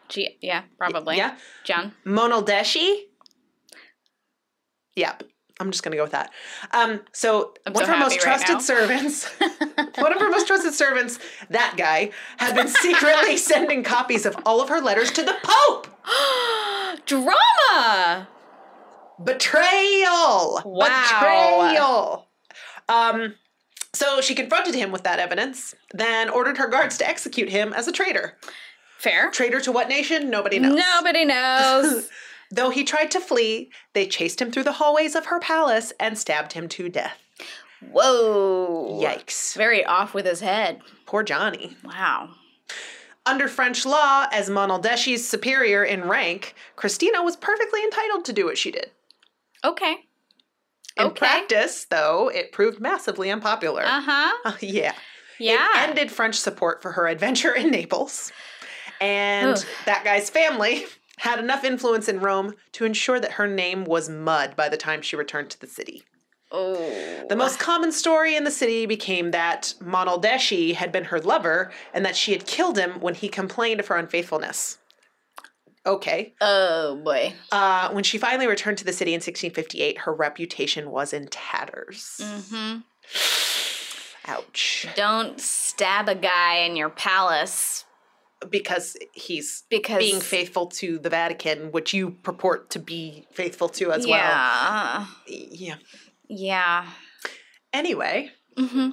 G- 0.09 0.37
yeah, 0.41 0.63
probably. 0.79 1.17
Yeah. 1.17 1.37
John. 1.65 1.93
Monaldeschi. 2.05 3.03
Yep. 4.97 5.23
I'm 5.61 5.71
just 5.73 5.83
gonna 5.83 5.97
go 5.97 6.03
with 6.05 6.13
that. 6.13 6.31
Um, 6.73 7.01
so 7.13 7.53
I'm 7.67 7.73
one 7.73 7.85
so 7.85 7.91
of 7.91 7.97
her 7.97 8.03
most 8.05 8.13
right 8.13 8.21
trusted 8.21 8.55
now. 8.55 8.59
servants, 8.61 9.25
one 9.99 10.13
of 10.13 10.21
her 10.21 10.31
most 10.31 10.47
trusted 10.47 10.73
servants, 10.73 11.19
that 11.51 11.75
guy, 11.77 12.11
had 12.39 12.55
been 12.55 12.69
secretly 12.69 13.37
sending 13.51 13.83
copies 13.83 14.25
of 14.25 14.37
all 14.47 14.61
of 14.63 14.69
her 14.69 14.81
letters 14.81 15.11
to 15.13 15.23
the 15.23 15.35
Pope. 15.43 15.89
Drama! 17.07 18.29
Betrayal. 19.23 20.63
Wow. 20.65 21.05
Betrayal. 21.13 22.29
Um, 22.89 23.35
so 23.93 24.21
she 24.21 24.35
confronted 24.35 24.75
him 24.75 24.93
with 24.93 25.03
that 25.05 25.19
evidence, 25.19 25.75
then 25.93 26.29
ordered 26.29 26.59
her 26.59 26.69
guards 26.69 26.99
to 26.99 27.09
execute 27.09 27.49
him 27.49 27.73
as 27.73 27.89
a 27.89 27.93
traitor. 27.93 28.39
Fair. 28.99 29.31
Traitor 29.31 29.61
to 29.61 29.73
what 29.73 29.89
nation? 29.89 30.31
Nobody 30.31 30.59
knows. 30.59 30.77
Nobody 30.77 31.25
knows. 31.25 32.09
Though 32.51 32.71
he 32.71 32.83
tried 32.85 33.11
to 33.13 33.21
flee, 33.21 33.71
they 33.93 34.07
chased 34.07 34.41
him 34.41 34.51
through 34.51 34.65
the 34.65 34.73
hallways 34.73 35.15
of 35.15 35.27
her 35.27 35.39
palace 35.39 35.93
and 36.01 36.17
stabbed 36.17 36.55
him 36.55 36.69
to 36.71 36.89
death. 36.89 37.19
Whoa. 37.81 39.01
Yikes. 39.03 39.55
Very 39.55 39.85
off 39.85 40.15
with 40.15 40.27
his 40.27 40.41
head. 40.41 40.81
Poor 41.07 41.23
Johnny. 41.23 41.77
Wow. 41.85 42.31
Under 43.27 43.47
French 43.47 43.85
law, 43.85 44.27
as 44.33 44.49
Monaldeschi's 44.49 45.29
superior 45.29 45.85
in 45.85 46.09
rank, 46.09 46.55
Christina 46.77 47.23
was 47.23 47.37
perfectly 47.37 47.85
entitled 47.85 48.25
to 48.25 48.33
do 48.33 48.47
what 48.47 48.57
she 48.57 48.71
did. 48.71 48.91
Okay. 49.65 49.97
In 50.97 51.07
Okay. 51.07 51.19
practice, 51.19 51.87
though, 51.91 52.29
it 52.29 52.53
proved 52.53 52.81
massively 52.81 53.31
unpopular. 53.31 53.83
Uh 53.85 54.01
huh. 54.05 54.53
yeah. 54.61 54.95
Yeah. 55.41 55.85
It 55.85 55.91
ended 55.91 56.11
French 56.11 56.35
support 56.35 56.83
for 56.83 56.91
her 56.91 57.07
adventure 57.07 57.55
in 57.55 57.71
Naples. 57.71 58.33
And 59.01 59.65
that 59.85 60.03
guy's 60.03 60.29
family 60.29 60.87
had 61.19 61.39
enough 61.39 61.63
influence 61.63 62.09
in 62.09 62.19
Rome 62.19 62.55
to 62.73 62.85
ensure 62.85 63.21
that 63.21 63.31
her 63.33 63.47
name 63.47 63.85
was 63.85 64.09
mud 64.09 64.57
by 64.57 64.69
the 64.69 64.77
time 64.77 65.01
she 65.01 65.15
returned 65.15 65.51
to 65.51 65.61
the 65.61 65.69
city. 65.69 66.03
oh. 66.51 67.25
The 67.29 67.37
most 67.37 67.61
common 67.61 67.93
story 67.93 68.35
in 68.35 68.43
the 68.43 68.51
city 68.51 68.85
became 68.85 69.31
that 69.31 69.75
Monaldeschi 69.81 70.75
had 70.75 70.91
been 70.91 71.05
her 71.05 71.21
lover 71.21 71.71
and 71.95 72.05
that 72.05 72.17
she 72.17 72.33
had 72.33 72.45
killed 72.45 72.77
him 72.77 72.99
when 73.01 73.15
he 73.15 73.29
complained 73.29 73.79
of 73.79 73.87
her 73.87 73.97
unfaithfulness. 73.97 74.79
Okay. 75.89 76.35
Oh 76.41 77.01
boy. 77.03 77.33
Uh, 77.51 77.91
when 77.91 78.05
she 78.05 78.19
finally 78.19 78.47
returned 78.47 78.77
to 78.79 78.85
the 78.85 78.93
city 78.93 79.13
in 79.13 79.19
1658, 79.19 79.99
her 79.99 80.13
reputation 80.13 80.91
was 80.91 81.13
in 81.15 81.29
tatters. 81.29 82.21
Mm-hmm. 82.23 82.81
Ouch. 84.31 84.87
Don't 84.95 85.41
stab 85.41 86.09
a 86.09 86.15
guy 86.15 86.59
in 86.59 86.77
your 86.77 86.91
palace 86.91 87.87
Because 88.51 88.99
he's 89.15 89.65
because 89.71 89.99
being 89.99 90.21
faithful 90.21 90.67
to 90.67 90.99
the 90.99 91.09
Vatican, 91.09 91.73
which 91.73 91.95
you 91.95 92.11
purport 92.23 92.69
to 92.71 92.79
be 92.79 93.27
faithful 93.33 93.71
to 93.71 93.91
as 93.91 94.07
well. 94.07 94.17
Yeah. 94.17 95.07
Yeah. 95.27 95.77
Yeah. 96.29 96.87
Anyway, 97.73 98.31
Mm-hmm. 98.59 98.91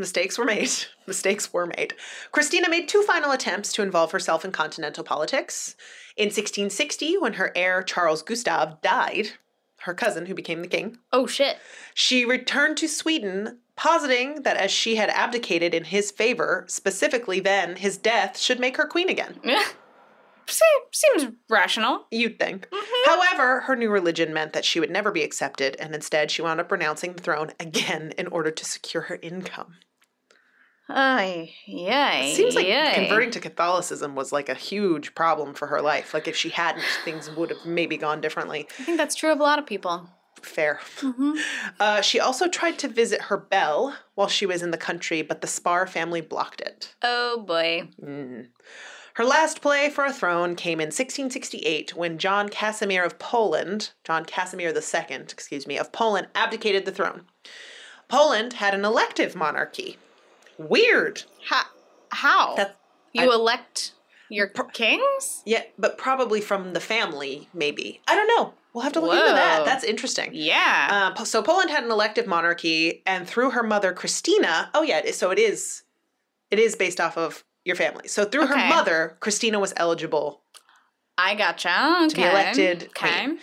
Mistakes 0.00 0.36
were 0.38 0.44
made. 0.44 0.70
Mistakes 1.06 1.52
were 1.52 1.66
made. 1.66 1.94
Christina 2.32 2.68
made 2.68 2.88
two 2.88 3.02
final 3.02 3.30
attempts 3.32 3.72
to 3.74 3.82
involve 3.82 4.12
herself 4.12 4.44
in 4.44 4.52
continental 4.52 5.04
politics. 5.04 5.76
In 6.16 6.26
1660, 6.26 7.18
when 7.18 7.34
her 7.34 7.52
heir 7.54 7.82
Charles 7.82 8.22
Gustav 8.22 8.80
died, 8.80 9.28
her 9.82 9.94
cousin 9.94 10.26
who 10.26 10.34
became 10.34 10.62
the 10.62 10.68
king, 10.68 10.98
Oh 11.12 11.26
shit. 11.26 11.56
she 11.94 12.24
returned 12.24 12.76
to 12.78 12.88
Sweden, 12.88 13.58
positing 13.76 14.42
that 14.42 14.56
as 14.56 14.70
she 14.70 14.96
had 14.96 15.10
abdicated 15.10 15.74
in 15.74 15.84
his 15.84 16.10
favor, 16.10 16.64
specifically 16.68 17.40
then, 17.40 17.76
his 17.76 17.96
death 17.96 18.38
should 18.38 18.60
make 18.60 18.76
her 18.76 18.86
queen 18.86 19.08
again. 19.08 19.38
Yeah. 19.44 19.62
Seems 20.90 21.32
rational. 21.48 22.06
You'd 22.10 22.38
think. 22.40 22.68
Mm-hmm. 22.70 23.10
However, 23.10 23.60
her 23.60 23.76
new 23.76 23.88
religion 23.88 24.34
meant 24.34 24.52
that 24.52 24.64
she 24.64 24.80
would 24.80 24.90
never 24.90 25.12
be 25.12 25.22
accepted, 25.22 25.76
and 25.78 25.94
instead 25.94 26.30
she 26.32 26.42
wound 26.42 26.58
up 26.58 26.72
renouncing 26.72 27.12
the 27.12 27.22
throne 27.22 27.52
again 27.60 28.12
in 28.18 28.26
order 28.26 28.50
to 28.50 28.64
secure 28.64 29.02
her 29.04 29.20
income. 29.22 29.76
Ay, 30.92 31.52
yay. 31.66 32.32
Seems 32.34 32.54
like 32.54 32.66
converting 32.94 33.30
to 33.32 33.40
Catholicism 33.40 34.14
was 34.14 34.32
like 34.32 34.48
a 34.48 34.54
huge 34.54 35.14
problem 35.14 35.54
for 35.54 35.66
her 35.68 35.80
life. 35.80 36.14
Like 36.14 36.28
if 36.28 36.36
she 36.36 36.50
hadn't, 36.50 36.84
things 37.04 37.30
would 37.30 37.50
have 37.50 37.64
maybe 37.64 37.96
gone 37.96 38.20
differently. 38.20 38.68
I 38.78 38.84
think 38.84 38.96
that's 38.96 39.14
true 39.14 39.32
of 39.32 39.40
a 39.40 39.42
lot 39.42 39.58
of 39.58 39.66
people. 39.66 40.08
Fair. 40.42 40.80
Mm-hmm. 41.00 41.32
Uh, 41.78 42.00
she 42.00 42.18
also 42.18 42.48
tried 42.48 42.78
to 42.78 42.88
visit 42.88 43.22
her 43.22 43.36
belle 43.36 43.96
while 44.14 44.28
she 44.28 44.46
was 44.46 44.62
in 44.62 44.70
the 44.70 44.78
country, 44.78 45.22
but 45.22 45.40
the 45.40 45.46
Sparre 45.46 45.86
family 45.86 46.20
blocked 46.20 46.60
it. 46.60 46.94
Oh 47.02 47.42
boy. 47.46 47.88
Her 49.14 49.24
last 49.24 49.60
play 49.60 49.90
for 49.90 50.04
a 50.04 50.12
throne 50.12 50.56
came 50.56 50.80
in 50.80 50.86
1668 50.86 51.94
when 51.94 52.16
John 52.16 52.48
Casimir 52.48 53.04
of 53.04 53.18
Poland, 53.18 53.90
John 54.04 54.24
Casimir 54.24 54.68
II, 54.70 55.16
excuse 55.16 55.66
me, 55.66 55.76
of 55.76 55.92
Poland 55.92 56.28
abdicated 56.34 56.84
the 56.86 56.92
throne. 56.92 57.26
Poland 58.08 58.54
had 58.54 58.74
an 58.74 58.84
elective 58.84 59.36
monarchy. 59.36 59.98
Weird. 60.68 61.22
How? 61.48 61.62
How? 62.10 62.54
That's- 62.56 62.76
you 63.12 63.30
I- 63.30 63.34
elect 63.34 63.92
your 64.28 64.46
kings? 64.46 65.42
Yeah, 65.44 65.62
but 65.78 65.98
probably 65.98 66.40
from 66.40 66.72
the 66.72 66.80
family, 66.80 67.48
maybe. 67.52 68.00
I 68.06 68.14
don't 68.14 68.28
know. 68.28 68.54
We'll 68.72 68.84
have 68.84 68.92
to 68.92 69.00
look 69.00 69.18
into 69.18 69.32
that. 69.32 69.64
That's 69.64 69.82
interesting. 69.82 70.30
Yeah. 70.32 71.12
Uh, 71.16 71.24
so 71.24 71.42
Poland 71.42 71.70
had 71.70 71.82
an 71.82 71.90
elective 71.90 72.28
monarchy, 72.28 73.02
and 73.04 73.26
through 73.26 73.50
her 73.50 73.64
mother 73.64 73.92
Christina, 73.92 74.70
oh 74.74 74.82
yeah, 74.82 75.10
so 75.10 75.30
it 75.32 75.40
is, 75.40 75.82
it 76.52 76.60
is 76.60 76.76
based 76.76 77.00
off 77.00 77.18
of 77.18 77.42
your 77.64 77.74
family. 77.74 78.06
So 78.06 78.24
through 78.24 78.46
her 78.46 78.56
mother, 78.68 79.16
Christina 79.20 79.58
was 79.58 79.72
eligible 79.76 80.42
I 81.18 81.34
gotcha. 81.34 82.06
Okay. 82.06 82.14
be 82.22 82.28
elected 82.28 82.84
Okay. 82.84 83.24
queen. 83.24 83.38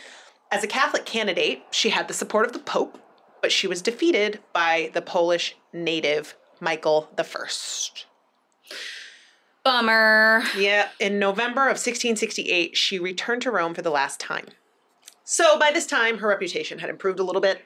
as 0.51 0.63
a 0.63 0.68
Catholic 0.68 1.05
candidate. 1.05 1.61
She 1.72 1.89
had 1.89 2.07
the 2.07 2.13
support 2.13 2.45
of 2.47 2.53
the 2.53 2.59
Pope, 2.59 2.97
but 3.41 3.51
she 3.51 3.68
was 3.68 3.82
defeated 3.82 4.39
by 4.53 4.89
the 4.93 5.01
Polish 5.01 5.55
native 5.74 6.36
Michael 6.60 7.10
the 7.16 7.24
First. 7.24 8.05
Bummer. 9.64 10.43
Yeah, 10.58 10.88
in 10.99 11.20
November 11.20 11.64
of 11.64 11.76
1668, 11.76 12.78
she 12.78 12.99
returned 12.99 13.41
to 13.41 13.51
Rome 13.51 13.74
for 13.74 13.82
the 13.82 13.89
last 13.89 14.20
time. 14.20 14.45
So 15.26 15.60
by 15.60 15.72
this 15.72 15.86
time, 15.86 16.20
her 16.20 16.28
reputation 16.30 16.80
had 16.80 16.89
improved 16.89 17.20
a 17.20 17.24
little 17.24 17.41
bit, 17.41 17.62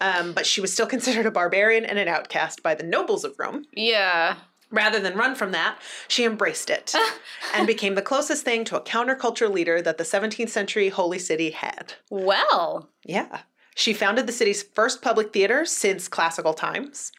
um, 0.00 0.32
but 0.32 0.44
she 0.44 0.60
was 0.60 0.72
still 0.72 0.86
considered 0.94 1.24
a 1.24 1.30
barbarian 1.30 1.84
and 1.84 2.00
an 2.00 2.08
outcast 2.08 2.64
by 2.64 2.74
the 2.74 2.82
nobles 2.82 3.24
of 3.24 3.38
Rome. 3.38 3.64
Yeah. 3.72 4.38
Rather 4.72 4.98
than 4.98 5.16
run 5.16 5.36
from 5.36 5.52
that, 5.52 5.78
she 6.08 6.24
embraced 6.24 6.68
it 6.68 6.92
and 7.54 7.64
became 7.64 7.94
the 7.94 8.02
closest 8.02 8.44
thing 8.44 8.64
to 8.64 8.76
a 8.76 8.82
counterculture 8.82 9.48
leader 9.48 9.80
that 9.80 9.98
the 9.98 10.04
17th 10.04 10.48
century 10.48 10.88
Holy 10.88 11.20
City 11.20 11.50
had. 11.50 11.94
Well. 12.10 12.90
Yeah. 13.04 13.42
She 13.76 13.92
founded 13.92 14.26
the 14.26 14.32
city's 14.32 14.64
first 14.64 15.00
public 15.00 15.32
theater 15.32 15.64
since 15.64 16.08
classical 16.08 16.54
times. 16.54 17.12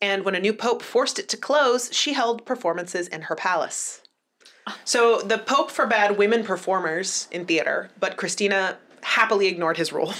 And 0.00 0.24
when 0.24 0.34
a 0.34 0.40
new 0.40 0.52
pope 0.52 0.82
forced 0.82 1.18
it 1.18 1.28
to 1.30 1.36
close, 1.36 1.92
she 1.92 2.12
held 2.12 2.44
performances 2.46 3.08
in 3.08 3.22
her 3.22 3.34
palace. 3.34 4.02
So 4.84 5.20
the 5.20 5.38
pope 5.38 5.70
forbade 5.70 6.18
women 6.18 6.44
performers 6.44 7.26
in 7.30 7.46
theater, 7.46 7.90
but 7.98 8.16
Christina 8.16 8.76
happily 9.02 9.46
ignored 9.46 9.76
his 9.78 9.92
rule, 9.92 10.12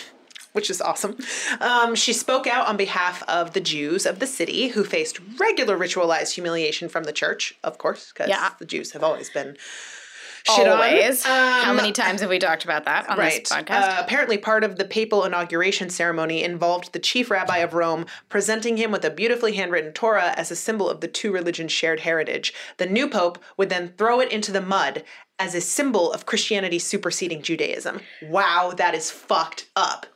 which 0.52 0.70
is 0.70 0.80
awesome. 0.80 1.16
Um, 1.60 1.94
she 1.94 2.12
spoke 2.12 2.46
out 2.46 2.66
on 2.66 2.76
behalf 2.76 3.22
of 3.28 3.52
the 3.52 3.60
Jews 3.60 4.06
of 4.06 4.18
the 4.18 4.26
city 4.26 4.68
who 4.68 4.84
faced 4.84 5.20
regular 5.38 5.78
ritualized 5.78 6.32
humiliation 6.34 6.88
from 6.88 7.04
the 7.04 7.12
church, 7.12 7.54
of 7.62 7.76
course, 7.78 8.10
because 8.12 8.30
Yeah. 8.30 8.50
the 8.58 8.64
Jews 8.64 8.92
have 8.92 9.04
always 9.04 9.28
been 9.30 9.56
shit. 10.44 10.68
Always. 10.68 11.24
How 11.24 11.70
Um, 11.70 11.76
many 11.76 11.92
times 11.92 12.20
have 12.20 12.30
we 12.30 12.38
talked 12.38 12.64
about 12.64 12.84
that 12.84 13.08
on 13.08 13.18
Right. 13.18 13.42
this 13.44 13.52
podcast? 13.52 13.70
Uh, 13.70 13.96
apparently, 14.00 14.38
part 14.38 14.64
of 14.64 14.76
the 14.76 14.84
papal 14.84 15.24
inauguration 15.24 15.90
ceremony 15.90 16.42
involved 16.42 16.92
the 16.92 16.98
chief 16.98 17.30
rabbi 17.30 17.58
of 17.58 17.74
Rome 17.74 18.06
presenting 18.28 18.76
him 18.76 18.90
with 18.90 19.04
a 19.04 19.10
beautifully 19.10 19.52
handwritten 19.54 19.92
Torah 19.92 20.34
as 20.36 20.50
a 20.50 20.56
symbol 20.56 20.88
of 20.90 21.00
the 21.00 21.08
two 21.08 21.32
religions' 21.32 21.72
shared 21.72 22.00
heritage. 22.00 22.52
The 22.78 22.86
new 22.86 23.08
pope 23.08 23.38
would 23.56 23.68
then 23.68 23.94
throw 23.96 24.20
it 24.20 24.30
into 24.32 24.52
the 24.52 24.60
mud 24.62 25.04
as 25.38 25.54
a 25.54 25.60
symbol 25.60 26.12
of 26.12 26.26
Christianity 26.26 26.78
superseding 26.78 27.42
Judaism. 27.42 28.00
Wow, 28.22 28.72
that 28.76 28.94
is 28.94 29.10
fucked 29.10 29.66
up. 29.74 30.06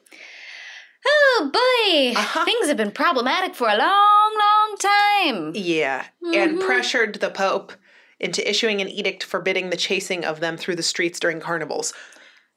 oh 1.07 1.51
boy. 1.53 2.19
Uh-huh. 2.19 2.45
Things 2.45 2.69
have 2.69 2.77
been 2.77 2.91
problematic 2.91 3.55
for 3.55 3.69
a 3.69 3.77
long, 3.77 4.39
long 4.39 4.77
time. 4.79 5.53
Yeah, 5.55 6.05
and 6.35 6.61
pressured 6.61 7.17
the 7.17 7.31
pope 7.31 7.73
into 8.21 8.49
issuing 8.49 8.81
an 8.81 8.89
edict 8.89 9.23
forbidding 9.23 9.71
the 9.71 9.77
chasing 9.77 10.25
of 10.25 10.41
them 10.41 10.57
through 10.57 10.77
the 10.77 10.83
streets 10.83 11.21
during 11.21 11.41
carnivals. 11.41 11.93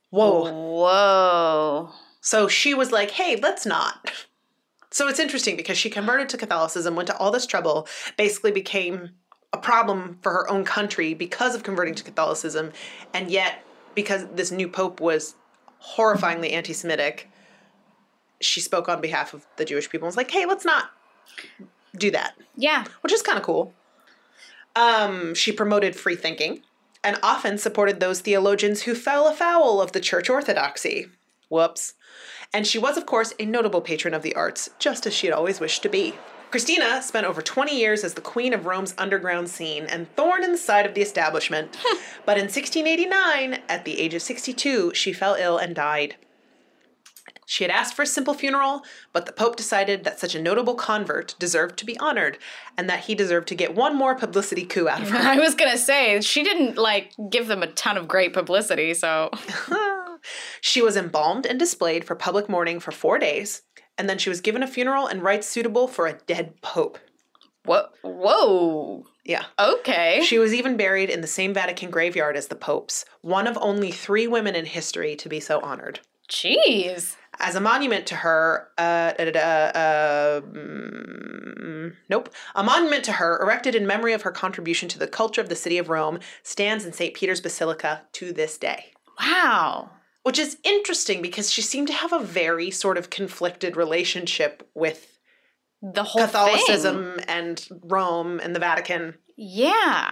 Whoa. 0.10 0.52
Whoa. 0.52 1.90
So 2.22 2.48
she 2.48 2.74
was 2.74 2.92
like, 2.92 3.12
hey, 3.12 3.36
let's 3.42 3.66
not. 3.66 4.12
So 4.90 5.08
it's 5.08 5.20
interesting 5.20 5.58
because 5.58 5.78
she 5.78 5.90
converted 5.90 6.30
to 6.30 6.38
Catholicism, 6.38 6.96
went 6.96 7.08
to 7.08 7.18
all 7.18 7.32
this 7.32 7.46
trouble, 7.46 7.88
basically 8.18 8.52
became 8.52 9.12
a 9.54 9.58
problem 9.58 10.18
for 10.22 10.32
her 10.32 10.50
own 10.50 10.64
country 10.64 11.14
because 11.14 11.56
of 11.56 11.64
converting 11.64 11.96
to 11.96 12.04
Catholicism, 12.04 12.72
and 13.14 13.30
yet 13.30 13.64
because 13.96 14.26
this 14.34 14.52
new 14.52 14.68
pope 14.68 15.00
was 15.00 15.36
horrifyingly 15.96 16.52
anti 16.52 16.74
Semitic, 16.74 17.30
she 18.40 18.60
spoke 18.62 18.88
on 18.90 19.02
behalf 19.02 19.34
of 19.34 19.46
the 19.58 19.66
Jewish 19.66 19.90
people 19.90 20.06
and 20.06 20.10
was 20.10 20.18
like, 20.18 20.32
hey, 20.32 20.46
let's 20.46 20.66
not 20.66 20.92
do 21.96 22.12
that 22.12 22.36
Yeah. 22.56 22.86
which 23.02 23.14
is 23.14 23.22
kind 23.22 23.38
of 23.38 23.44
cool. 23.44 23.74
Um, 24.78 25.34
she 25.34 25.52
promoted 25.52 25.96
free 25.96 26.16
thinking 26.16 26.62
and 27.04 27.18
often 27.24 27.58
supported 27.58 28.00
those 28.00 28.22
theologians 28.22 28.84
who 28.84 28.94
fell 28.94 29.28
afoul 29.28 29.82
of 29.82 29.92
the 29.92 30.00
church 30.00 30.30
orthodoxy. 30.30 31.08
Whoops. 31.50 31.96
And 32.54 32.68
she 32.68 32.78
was, 32.78 32.96
of 32.96 33.08
course, 33.08 33.34
a 33.40 33.46
notable 33.46 33.82
patron 33.82 34.14
of 34.14 34.22
the 34.22 34.36
arts, 34.36 34.70
just 34.78 35.08
as 35.08 35.16
she 35.16 35.26
had 35.26 35.34
always 35.34 35.60
wished 35.60 35.82
to 35.82 35.90
be. 35.90 36.14
Christina 36.52 37.02
spent 37.02 37.26
over 37.26 37.42
20 37.42 37.78
years 37.78 38.04
as 38.04 38.14
the 38.14 38.22
queen 38.22 38.54
of 38.54 38.68
Rome's 38.68 38.94
underground 39.00 39.50
scene 39.50 39.86
and 39.86 40.14
thorn 40.16 40.44
in 40.44 40.52
the 40.52 40.58
side 40.58 40.86
of 40.86 40.94
the 40.94 41.02
establishment. 41.02 41.76
but 42.26 42.38
in 42.38 42.44
1689, 42.44 43.62
at 43.68 43.84
the 43.84 44.00
age 44.00 44.14
of 44.14 44.22
62, 44.22 44.94
she 44.94 45.12
fell 45.12 45.36
ill 45.36 45.58
and 45.58 45.76
died. 45.76 46.16
She 47.50 47.64
had 47.64 47.72
asked 47.72 47.94
for 47.94 48.02
a 48.02 48.06
simple 48.06 48.34
funeral, 48.34 48.84
but 49.14 49.26
the 49.26 49.32
Pope 49.32 49.56
decided 49.56 50.04
that 50.04 50.20
such 50.20 50.36
a 50.36 50.42
notable 50.42 50.76
convert 50.76 51.34
deserved 51.40 51.78
to 51.78 51.86
be 51.86 51.98
honored 51.98 52.38
and 52.78 52.90
that 52.90 53.06
he 53.06 53.16
deserved 53.16 53.48
to 53.48 53.56
get 53.56 53.74
one 53.74 53.96
more 53.96 54.16
publicity 54.16 54.66
coup 54.66 54.90
out 54.90 55.02
of 55.02 55.10
her. 55.12 55.18
I 55.18 55.38
was 55.38 55.56
gonna 55.56 55.78
say 55.78 56.20
she 56.20 56.44
didn't 56.44 56.78
like 56.78 57.14
give 57.30 57.48
them 57.48 57.64
a 57.64 57.68
ton 57.68 57.96
of 57.96 58.06
great 58.06 58.34
publicity, 58.34 58.94
so 58.94 59.32
she 60.62 60.82
was 60.82 60.98
embalmed 60.98 61.46
and 61.46 61.58
displayed 61.58 62.04
for 62.04 62.16
public 62.16 62.50
mourning 62.50 62.82
for 62.82 62.92
four 62.92 63.18
days, 63.18 63.62
and 63.98 64.10
then 64.10 64.18
she 64.18 64.28
was 64.30 64.42
given 64.42 64.62
a 64.62 64.68
funeral 64.68 65.08
and 65.08 65.24
rites 65.24 65.48
suitable 65.48 65.88
for 65.88 66.06
a 66.06 66.20
dead 66.28 66.62
Pope. 66.62 67.00
whoa, 67.64 67.86
whoa. 68.02 69.06
Yeah. 69.24 69.46
Okay. 69.58 70.22
She 70.26 70.38
was 70.38 70.54
even 70.54 70.76
buried 70.76 71.10
in 71.10 71.22
the 71.22 71.28
same 71.28 71.54
Vatican 71.54 71.92
graveyard 71.92 72.36
as 72.36 72.48
the 72.50 72.56
Popes, 72.56 73.06
one 73.22 73.48
of 73.48 73.58
only 73.62 73.92
three 73.92 74.28
women 74.28 74.54
in 74.54 74.66
history 74.66 75.16
to 75.16 75.30
be 75.30 75.40
so 75.40 75.62
honored. 75.62 76.02
Jeez. 76.30 77.16
As 77.40 77.56
a 77.56 77.62
monument 77.62 78.08
to 78.08 78.16
her, 78.16 78.70
uh, 78.78 79.14
da, 79.14 79.26
da, 79.26 79.32
da, 79.32 79.80
uh, 79.80 80.42
mm, 80.42 81.94
nope, 82.10 82.34
a 82.56 82.64
monument 82.64 83.04
to 83.06 83.14
her 83.14 83.40
erected 83.42 83.76
in 83.76 83.86
memory 83.86 84.14
of 84.14 84.24
her 84.24 84.32
contribution 84.32 84.90
to 84.90 85.00
the 85.00 85.08
culture 85.08 85.42
of 85.42 85.50
the 85.50 85.56
city 85.56 85.78
of 85.78 85.90
Rome 85.90 86.20
stands 86.44 86.86
in 86.86 86.94
St. 86.94 87.14
Peter's 87.14 87.42
Basilica 87.42 88.04
to 88.14 88.34
this 88.34 88.58
day. 88.58 88.94
Wow. 89.20 89.92
Which 90.24 90.40
is 90.40 90.58
interesting 90.64 91.22
because 91.22 91.52
she 91.52 91.62
seemed 91.62 91.88
to 91.88 91.94
have 91.94 92.12
a 92.12 92.20
very 92.20 92.72
sort 92.72 92.98
of 92.98 93.10
conflicted 93.10 93.78
relationship 93.78 94.68
with 94.74 95.20
The 95.82 96.04
whole 96.04 96.22
thing. 96.22 96.28
Catholicism 96.28 97.20
and 97.28 97.68
Rome 97.84 98.40
and 98.40 98.56
the 98.56 98.60
Vatican. 98.60 99.16
Yeah. 99.36 100.12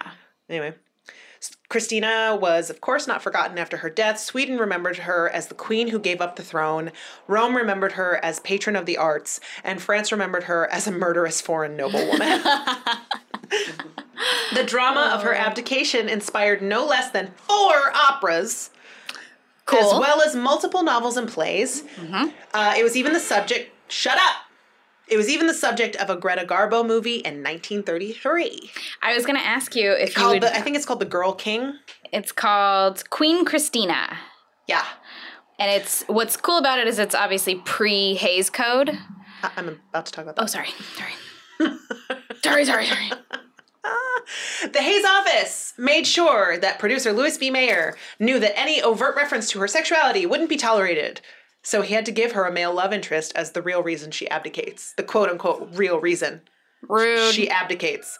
Anyway, 0.49 0.75
Christina 1.69 2.37
was, 2.39 2.69
of 2.69 2.81
course, 2.81 3.07
not 3.07 3.23
forgotten 3.23 3.57
after 3.57 3.77
her 3.77 3.89
death. 3.89 4.19
Sweden 4.19 4.57
remembered 4.57 4.97
her 4.97 5.29
as 5.29 5.47
the 5.47 5.55
queen 5.55 5.89
who 5.89 5.99
gave 5.99 6.21
up 6.21 6.35
the 6.35 6.43
throne. 6.43 6.91
Rome 7.27 7.57
remembered 7.57 7.93
her 7.93 8.23
as 8.23 8.39
patron 8.41 8.75
of 8.75 8.85
the 8.85 8.97
arts, 8.97 9.39
and 9.63 9.81
France 9.81 10.11
remembered 10.11 10.43
her 10.43 10.71
as 10.71 10.87
a 10.87 10.91
murderous 10.91 11.41
foreign 11.41 11.75
noblewoman. 11.75 12.43
the 14.53 14.63
drama 14.65 15.11
of 15.13 15.23
her 15.23 15.33
abdication 15.33 16.07
inspired 16.07 16.61
no 16.61 16.85
less 16.85 17.09
than 17.11 17.31
four 17.35 17.91
operas. 17.95 18.69
Cool. 19.65 19.79
As 19.79 19.99
well 19.99 20.21
as 20.21 20.35
multiple 20.35 20.83
novels 20.83 21.17
and 21.17 21.27
plays. 21.27 21.83
Uh, 22.53 22.75
it 22.77 22.83
was 22.83 22.95
even 22.95 23.13
the 23.13 23.19
subject. 23.19 23.71
Shut 23.87 24.17
up! 24.17 24.35
It 25.07 25.17
was 25.17 25.29
even 25.29 25.47
the 25.47 25.53
subject 25.53 25.95
of 25.97 26.09
a 26.09 26.15
Greta 26.15 26.45
Garbo 26.45 26.85
movie 26.85 27.17
in 27.17 27.43
1933. 27.43 28.71
I 29.01 29.13
was 29.13 29.25
gonna 29.25 29.39
ask 29.39 29.75
you 29.75 29.91
if 29.91 30.09
you 30.09 30.15
Called 30.15 30.33
would. 30.35 30.43
the, 30.43 30.55
I 30.55 30.61
think 30.61 30.75
it's 30.75 30.85
called 30.85 30.99
The 30.99 31.05
Girl 31.05 31.33
King. 31.33 31.73
It's 32.11 32.31
called 32.31 33.07
Queen 33.11 33.45
Christina. 33.45 34.17
Yeah. 34.67 34.85
And 35.59 35.71
it's 35.71 36.03
what's 36.07 36.35
cool 36.37 36.57
about 36.57 36.79
it 36.79 36.87
is 36.87 36.97
it's 36.99 37.15
obviously 37.15 37.55
pre 37.55 38.15
Hays 38.15 38.49
Code. 38.49 38.89
I- 39.43 39.51
I'm 39.57 39.79
about 39.89 40.05
to 40.07 40.11
talk 40.11 40.23
about 40.23 40.35
that. 40.37 40.43
Oh, 40.43 40.47
sorry, 40.47 40.69
sorry, 40.95 41.13
sorry, 42.43 42.65
sorry, 42.65 42.85
sorry. 42.87 43.09
The 44.73 44.81
Hays 44.81 45.05
office 45.05 45.73
made 45.77 46.07
sure 46.07 46.57
that 46.57 46.79
producer 46.79 47.13
Louis 47.13 47.37
B. 47.37 47.51
Mayer 47.51 47.95
knew 48.19 48.39
that 48.39 48.57
any 48.59 48.81
overt 48.81 49.15
reference 49.15 49.51
to 49.51 49.59
her 49.59 49.67
sexuality 49.67 50.25
wouldn't 50.25 50.49
be 50.49 50.57
tolerated. 50.57 51.21
So 51.65 51.81
he 51.81 51.95
had 51.95 52.05
to 52.05 52.11
give 52.11 52.33
her 52.33 52.45
a 52.45 52.51
male 52.51 52.71
love 52.71 52.93
interest 52.93 53.33
as 53.35 53.51
the 53.51 53.61
real 53.61 53.81
reason 53.81 54.11
she 54.11 54.29
abdicates. 54.29 54.93
The 54.93 55.03
quote 55.03 55.29
unquote 55.29 55.67
real 55.73 55.99
reason. 55.99 56.41
Rude. 56.87 57.33
She 57.33 57.49
abdicates. 57.49 58.19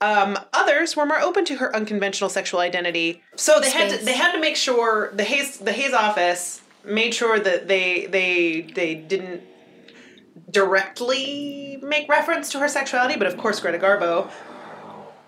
Um, 0.00 0.38
others 0.54 0.96
were 0.96 1.04
more 1.04 1.20
open 1.20 1.44
to 1.44 1.56
her 1.56 1.76
unconventional 1.76 2.30
sexual 2.30 2.60
identity. 2.60 3.22
So 3.36 3.60
they 3.60 3.70
had 3.70 3.90
to 3.90 4.04
they 4.04 4.14
had 4.14 4.32
to 4.32 4.40
make 4.40 4.56
sure 4.56 5.12
the 5.12 5.24
Hays 5.24 5.58
the 5.58 5.72
Hays 5.72 5.92
office 5.92 6.62
made 6.86 7.12
sure 7.12 7.38
that 7.38 7.68
they 7.68 8.06
they 8.06 8.62
they 8.62 8.94
didn't 8.94 9.42
directly 10.50 11.78
make 11.82 12.08
reference 12.08 12.50
to 12.52 12.60
her 12.60 12.68
sexuality, 12.68 13.18
but 13.18 13.26
of 13.26 13.36
course 13.36 13.60
Greta 13.60 13.78
Garbo 13.78 14.30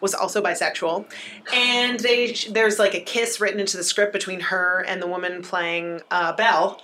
was 0.01 0.15
also 0.15 0.41
bisexual, 0.41 1.05
and 1.53 2.01
they 2.01 2.33
there's 2.51 2.79
like 2.79 2.95
a 2.95 3.01
kiss 3.01 3.43
written 3.43 3.61
into 3.61 3.77
the 3.77 3.85
script 3.85 4.15
between 4.15 4.41
her 4.41 4.85
and 4.89 5.03
the 5.03 5.07
woman 5.07 5.43
playing 5.43 6.01
uh, 6.11 6.33
Belle, 6.33 6.81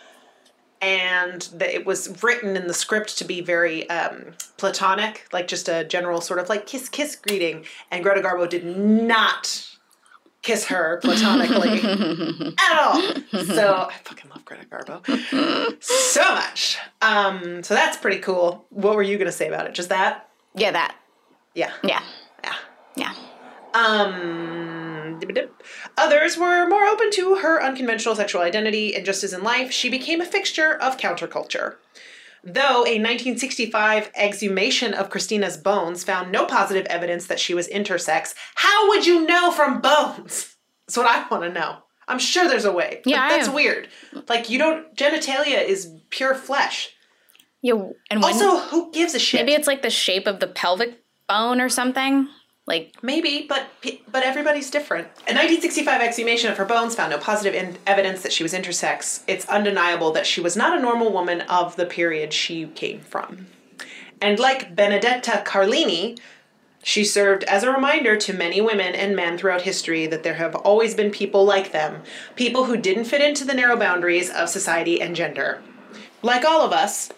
and 0.84 1.48
that 1.54 1.74
it 1.74 1.86
was 1.86 2.22
written 2.22 2.56
in 2.56 2.66
the 2.66 2.74
script 2.74 3.16
to 3.16 3.24
be 3.24 3.40
very 3.40 3.88
um, 3.88 4.34
platonic, 4.58 5.26
like 5.32 5.48
just 5.48 5.66
a 5.66 5.82
general 5.84 6.20
sort 6.20 6.38
of 6.38 6.50
like 6.50 6.66
kiss 6.66 6.90
kiss 6.90 7.16
greeting, 7.16 7.64
and 7.90 8.04
Greta 8.04 8.20
Garbo 8.20 8.46
did 8.46 8.64
not 8.66 9.66
kiss 10.42 10.66
her 10.66 11.00
platonically 11.02 11.80
at 12.58 12.78
all. 12.78 13.00
So 13.44 13.88
I 13.90 13.94
fucking 14.04 14.30
love 14.30 14.44
Greta 14.44 14.66
Garbo 14.66 15.82
so 15.82 16.34
much. 16.34 16.76
Um, 17.00 17.62
so 17.62 17.72
that's 17.72 17.96
pretty 17.96 18.18
cool. 18.18 18.66
What 18.68 18.94
were 18.94 19.02
you 19.02 19.16
gonna 19.16 19.32
say 19.32 19.48
about 19.48 19.66
it? 19.66 19.74
Just 19.74 19.88
that? 19.88 20.28
yeah, 20.54 20.70
that. 20.72 20.96
Yeah. 21.54 21.72
Yeah. 21.82 22.02
Yeah. 22.44 22.54
Yeah. 22.96 23.14
Um, 23.72 24.93
others 25.96 26.36
were 26.36 26.68
more 26.68 26.84
open 26.84 27.10
to 27.12 27.36
her 27.36 27.62
unconventional 27.62 28.14
sexual 28.16 28.42
identity, 28.42 28.94
and 28.94 29.04
just 29.04 29.24
as 29.24 29.32
in 29.32 29.42
life, 29.42 29.70
she 29.72 29.88
became 29.88 30.20
a 30.20 30.26
fixture 30.26 30.74
of 30.74 30.96
counterculture. 30.96 31.76
Though 32.42 32.84
a 32.84 33.00
1965 33.00 34.10
exhumation 34.14 34.92
of 34.92 35.08
Christina's 35.08 35.56
bones 35.56 36.04
found 36.04 36.30
no 36.30 36.44
positive 36.44 36.84
evidence 36.86 37.26
that 37.26 37.40
she 37.40 37.54
was 37.54 37.68
intersex, 37.68 38.34
how 38.56 38.88
would 38.88 39.06
you 39.06 39.26
know 39.26 39.50
from 39.50 39.80
bones? 39.80 40.54
That's 40.86 40.98
what 40.98 41.06
I 41.06 41.26
want 41.28 41.44
to 41.44 41.52
know. 41.52 41.78
I'm 42.06 42.18
sure 42.18 42.46
there's 42.46 42.66
a 42.66 42.72
way. 42.72 43.00
Yeah, 43.06 43.30
that's 43.30 43.48
weird. 43.48 43.88
Like 44.28 44.50
you 44.50 44.58
don't. 44.58 44.94
Genitalia 44.94 45.64
is 45.64 45.90
pure 46.10 46.34
flesh. 46.34 46.90
Yeah. 47.62 47.72
And 48.10 48.22
when, 48.22 48.34
Also, 48.34 48.58
who 48.58 48.92
gives 48.92 49.14
a 49.14 49.18
shit? 49.18 49.40
maybe 49.40 49.54
it's 49.54 49.66
like 49.66 49.80
the 49.80 49.88
shape 49.88 50.26
of 50.26 50.38
the 50.40 50.46
pelvic 50.46 51.02
bone 51.26 51.62
or 51.62 51.70
something. 51.70 52.28
Like, 52.66 52.94
Maybe, 53.02 53.44
but 53.46 53.66
but 54.10 54.22
everybody's 54.22 54.70
different. 54.70 55.06
A 55.28 55.36
1965 55.36 56.00
exhumation 56.00 56.50
of 56.50 56.56
her 56.56 56.64
bones 56.64 56.94
found 56.94 57.10
no 57.10 57.18
positive 57.18 57.54
in- 57.54 57.76
evidence 57.86 58.22
that 58.22 58.32
she 58.32 58.42
was 58.42 58.54
intersex. 58.54 59.22
It's 59.26 59.46
undeniable 59.48 60.12
that 60.12 60.26
she 60.26 60.40
was 60.40 60.56
not 60.56 60.76
a 60.76 60.80
normal 60.80 61.12
woman 61.12 61.42
of 61.42 61.76
the 61.76 61.84
period 61.84 62.32
she 62.32 62.66
came 62.68 63.00
from. 63.00 63.48
And 64.22 64.38
like 64.38 64.74
Benedetta 64.74 65.42
Carlini, 65.44 66.18
she 66.82 67.04
served 67.04 67.44
as 67.44 67.62
a 67.62 67.70
reminder 67.70 68.16
to 68.16 68.32
many 68.32 68.62
women 68.62 68.94
and 68.94 69.14
men 69.14 69.36
throughout 69.36 69.62
history 69.62 70.06
that 70.06 70.22
there 70.22 70.34
have 70.34 70.54
always 70.54 70.94
been 70.94 71.10
people 71.10 71.44
like 71.44 71.72
them, 71.72 72.02
people 72.34 72.64
who 72.64 72.78
didn't 72.78 73.04
fit 73.04 73.20
into 73.20 73.44
the 73.44 73.54
narrow 73.54 73.76
boundaries 73.76 74.30
of 74.30 74.48
society 74.48 75.02
and 75.02 75.14
gender. 75.14 75.62
Like 76.22 76.44
all 76.44 76.62
of 76.62 76.72
us, 76.72 77.10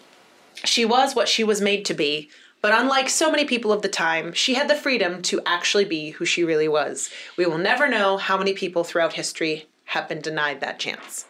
she 0.65 0.83
was 0.83 1.15
what 1.15 1.29
she 1.29 1.43
was 1.43 1.61
made 1.61 1.85
to 1.85 1.93
be, 1.93 2.29
but 2.61 2.73
unlike 2.73 3.09
so 3.09 3.29
many 3.31 3.45
people 3.45 3.71
of 3.71 3.81
the 3.81 3.89
time, 3.89 4.33
she 4.33 4.55
had 4.55 4.69
the 4.69 4.75
freedom 4.75 5.21
to 5.23 5.41
actually 5.45 5.85
be 5.85 6.11
who 6.11 6.25
she 6.25 6.43
really 6.43 6.67
was. 6.67 7.09
We 7.37 7.45
will 7.45 7.57
never 7.57 7.87
know 7.87 8.17
how 8.17 8.37
many 8.37 8.53
people 8.53 8.83
throughout 8.83 9.13
history 9.13 9.67
have 9.85 10.07
been 10.07 10.21
denied 10.21 10.61
that 10.61 10.79
chance. 10.79 11.25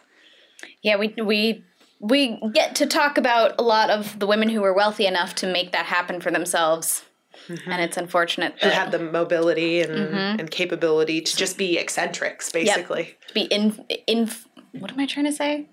yeah, 0.82 0.96
we 0.96 1.14
we 1.22 1.64
we 2.00 2.40
get 2.54 2.74
to 2.76 2.86
talk 2.86 3.18
about 3.18 3.54
a 3.58 3.62
lot 3.62 3.90
of 3.90 4.18
the 4.18 4.26
women 4.26 4.48
who 4.48 4.60
were 4.60 4.72
wealthy 4.72 5.06
enough 5.06 5.34
to 5.36 5.52
make 5.52 5.72
that 5.72 5.86
happen 5.86 6.20
for 6.20 6.30
themselves. 6.30 7.04
Mm-hmm. 7.48 7.70
And 7.70 7.82
it's 7.82 7.96
unfortunate 7.96 8.54
Who 8.60 8.68
that 8.68 8.74
had 8.74 8.92
the 8.92 8.98
mobility 8.98 9.80
and, 9.80 9.92
mm-hmm. 9.92 10.40
and 10.40 10.50
capability 10.50 11.20
to 11.20 11.36
just 11.36 11.56
be 11.56 11.78
eccentrics, 11.78 12.50
basically. 12.50 13.16
to 13.28 13.34
be 13.34 13.42
in 13.42 13.84
in 14.06 14.30
what 14.72 14.90
am 14.90 15.00
I 15.00 15.06
trying 15.06 15.26
to 15.26 15.32
say? 15.32 15.66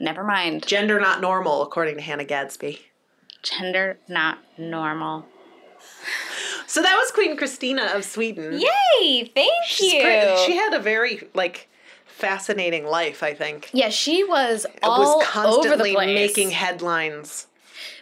Never 0.00 0.24
mind. 0.24 0.66
Gender 0.66 1.00
not 1.00 1.20
normal, 1.20 1.62
according 1.62 1.96
to 1.96 2.02
Hannah 2.02 2.24
Gadsby. 2.24 2.80
Gender 3.50 3.98
not 4.08 4.38
normal. 4.58 5.26
So 6.66 6.82
that 6.82 6.96
was 6.96 7.10
Queen 7.12 7.36
Christina 7.36 7.90
of 7.94 8.04
Sweden. 8.04 8.60
Yay! 8.60 9.24
Thank 9.34 9.52
She's 9.68 9.92
you. 9.92 10.02
great. 10.02 10.38
She 10.46 10.56
had 10.56 10.74
a 10.74 10.80
very 10.80 11.28
like 11.34 11.68
fascinating 12.06 12.86
life, 12.86 13.22
I 13.22 13.34
think. 13.34 13.70
yeah, 13.72 13.88
she 13.90 14.24
was 14.24 14.66
all 14.82 14.98
was 15.00 15.08
over 15.10 15.18
the 15.20 15.24
constantly 15.30 15.94
place. 15.94 16.14
making 16.14 16.50
headlines. 16.50 17.46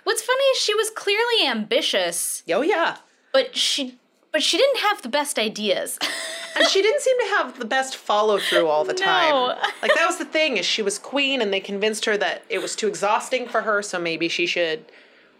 What's 0.05 0.23
funny 0.23 0.43
is 0.45 0.59
she 0.59 0.75
was 0.75 0.91
clearly 0.91 1.47
ambitious, 1.47 2.43
Oh 2.51 2.63
yeah. 2.63 2.97
but 3.33 3.57
she 3.57 3.99
but 4.33 4.43
she 4.43 4.57
didn't 4.57 4.81
have 4.81 5.03
the 5.03 5.09
best 5.09 5.39
ideas. 5.39 5.99
And 6.57 6.69
she 6.69 6.83
didn't 6.83 7.01
seem 7.01 7.19
to 7.19 7.27
have 7.31 7.59
the 7.59 7.65
best 7.65 7.97
follow 7.97 8.39
through 8.39 8.69
all 8.69 8.85
the 8.85 8.95
time. 8.95 9.57
Like 9.83 9.93
that 9.97 10.07
was 10.07 10.19
the 10.19 10.25
thing 10.25 10.57
is 10.57 10.65
she 10.65 10.83
was 10.83 11.01
queen 11.01 11.43
and 11.43 11.53
they 11.53 11.59
convinced 11.59 12.05
her 12.05 12.17
that 12.17 12.45
it 12.49 12.63
was 12.63 12.77
too 12.77 12.87
exhausting 12.87 13.49
for 13.49 13.63
her, 13.63 13.83
so 13.83 13.99
maybe 13.99 14.29
she 14.29 14.47
should 14.47 14.85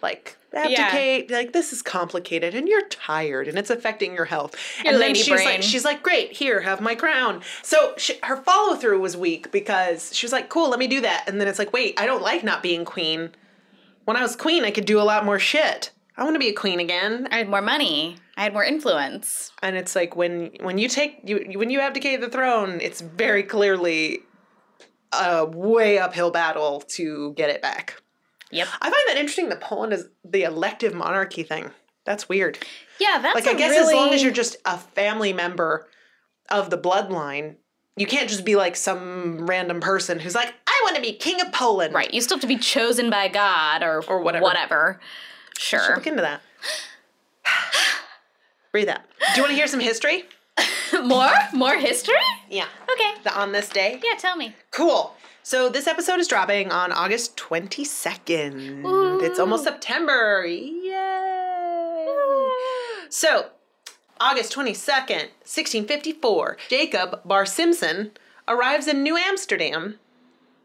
like 0.05 0.37
abdicate. 0.53 1.31
Like 1.31 1.53
this 1.53 1.73
is 1.73 1.83
complicated 1.83 2.55
and 2.55 2.69
you're 2.69 2.87
tired 2.89 3.49
and 3.49 3.59
it's 3.59 3.71
affecting 3.71 4.15
your 4.15 4.27
health. 4.27 4.55
Your 4.85 4.93
and 4.93 5.03
then 5.03 5.15
she's 5.15 5.29
brain. 5.29 5.45
like 5.45 5.63
she's 5.63 5.85
like, 5.85 6.03
"Great, 6.03 6.33
here, 6.33 6.61
have 6.61 6.81
my 6.81 6.95
crown." 6.95 7.43
So 7.63 7.95
she, 7.97 8.19
her 8.23 8.37
follow 8.37 8.77
through 8.77 9.01
was 9.01 9.17
weak 9.17 9.51
because 9.51 10.15
she 10.15 10.27
was 10.27 10.33
like, 10.33 10.49
"Cool, 10.49 10.71
let 10.71 10.79
me 10.79 10.87
do 10.87 11.01
that." 11.01 11.25
And 11.27 11.41
then 11.41 11.49
it's 11.49 11.59
like, 11.59 11.73
"Wait, 11.73 11.99
I 11.99 12.07
don't 12.07 12.23
like 12.23 12.45
not 12.45 12.63
being 12.63 12.85
queen. 12.85 13.31
When 14.05 14.17
I 14.17 14.23
was 14.23 14.37
queen, 14.37 14.65
I 14.65 14.71
could 14.71 14.85
do 14.85 15.01
a 15.01 15.03
lot 15.03 15.25
more 15.25 15.39
shit. 15.39 15.91
I 16.17 16.23
want 16.23 16.35
to 16.35 16.41
be 16.41 16.49
a 16.49 16.55
queen 16.55 16.79
again." 16.79 17.27
I 17.31 17.39
had 17.39 17.49
more 17.49 17.63
money. 17.63 18.17
I 18.37 18.43
had 18.43 18.53
more 18.53 18.65
influence. 18.65 19.53
and 19.63 19.77
it's 19.77 19.97
like 19.97 20.15
when 20.17 20.51
when 20.61 20.79
you 20.79 20.89
take 20.89 21.21
you 21.25 21.59
when 21.59 21.71
you 21.71 21.81
abdicate 21.81 22.21
the 22.21 22.29
throne 22.29 22.81
it's 22.81 23.01
very 23.01 23.43
clearly 23.43 24.21
a 25.13 25.45
way 25.47 25.99
uphill 25.99 26.31
battle 26.31 26.81
to 26.81 27.33
get 27.35 27.49
it 27.49 27.63
back 27.63 28.03
Yep. 28.51 28.69
i 28.81 28.91
find 28.91 29.03
that 29.09 29.17
interesting 29.17 29.49
that 29.49 29.61
poland 29.61 29.93
is 29.93 30.09
the 30.25 30.43
elective 30.45 30.95
monarchy 30.95 31.43
thing 31.43 31.71
that's 32.05 32.29
weird 32.29 32.59
Yeah, 33.01 33.19
that's 33.23 33.35
like 33.35 33.47
I 33.47 33.55
guess 33.55 33.77
as 33.77 33.93
long 33.93 34.13
as 34.13 34.23
you're 34.23 34.33
just 34.33 34.57
a 34.67 34.77
family 34.79 35.33
member 35.33 35.89
of 36.51 36.71
the 36.71 36.79
bloodline 36.79 37.57
you 37.97 38.07
can't 38.07 38.29
just 38.29 38.45
be 38.45 38.57
like 38.57 38.77
some 38.77 39.47
random 39.47 39.81
person 39.81 40.19
who's 40.21 40.35
like 40.35 40.53
i 40.67 40.81
want 40.85 40.97
to 40.97 41.03
be 41.03 41.13
king 41.13 41.41
of 41.41 41.51
poland 41.53 41.95
right. 41.95 42.13
You 42.13 42.21
still 42.21 42.37
have 42.37 42.43
to 42.43 42.47
be 42.47 42.59
chosen 42.59 43.09
by 43.11 43.29
God 43.29 43.83
or 43.83 44.03
Or 44.07 44.21
whatever. 44.21 44.43
Whatever. 44.45 45.01
Should 45.59 45.81
Sure. 45.81 45.95
look 45.97 46.07
into 46.07 46.21
that 46.23 46.43
breathe 48.73 48.89
out 48.89 49.01
do 49.35 49.37
you 49.37 49.43
want 49.43 49.51
to 49.51 49.57
hear 49.57 49.67
some 49.67 49.81
history 49.81 50.25
more? 51.05 51.31
More 51.53 51.77
history? 51.79 52.15
yeah 52.51 52.67
Okay. 52.93 53.11
the 53.25 53.35
on 53.37 53.53
this 53.53 53.69
day 53.69 54.01
Yeah, 54.05 54.17
tell 54.19 54.37
me. 54.37 54.55
Cool. 54.71 55.15
So 55.47 55.69
this 55.69 55.87
episode 55.87 56.21
is 56.21 56.27
dropping 56.27 56.73
on 56.73 56.91
August 56.91 57.37
22nd. 57.37 59.21
It's 59.23 59.39
almost 59.39 59.65
September. 59.65 60.47
Yay! 60.47 62.09
So, 63.11 63.51
August 64.19 64.55
22nd, 64.55 65.29
1654, 65.45 66.57
Jacob 66.71 67.23
Barsimson 67.29 68.13
arrives 68.49 68.89
in 68.89 69.03
New 69.03 69.19
Amsterdam. 69.19 69.99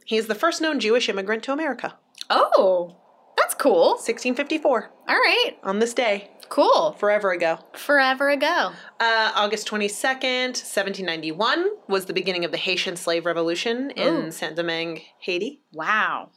He 0.05 0.15
is 0.15 0.27
the 0.27 0.33
first 0.35 0.61
known 0.61 0.79
Jewish 0.79 1.09
immigrant 1.09 1.43
to 1.43 1.51
America. 1.51 1.95
Oh, 2.29 2.95
that's 3.35 3.53
cool. 3.55 3.95
1654, 3.95 4.89
All 5.09 5.15
right. 5.15 5.57
on 5.61 5.79
this 5.79 5.93
day, 5.93 6.31
Cool. 6.49 6.93
forever 6.93 7.31
ago. 7.31 7.59
Forever 7.73 8.29
ago. 8.29 8.71
Uh, 8.99 9.31
August 9.35 9.67
22nd, 9.67 10.49
1791 10.57 11.67
was 11.87 12.05
the 12.05 12.13
beginning 12.13 12.43
of 12.45 12.51
the 12.51 12.57
Haitian 12.57 12.95
slave 12.95 13.25
revolution 13.25 13.91
in 13.91 14.15
Ooh. 14.27 14.31
Saint 14.31 14.55
Domingue, 14.55 15.01
Haiti. 15.19 15.61
Wow. 15.73 16.31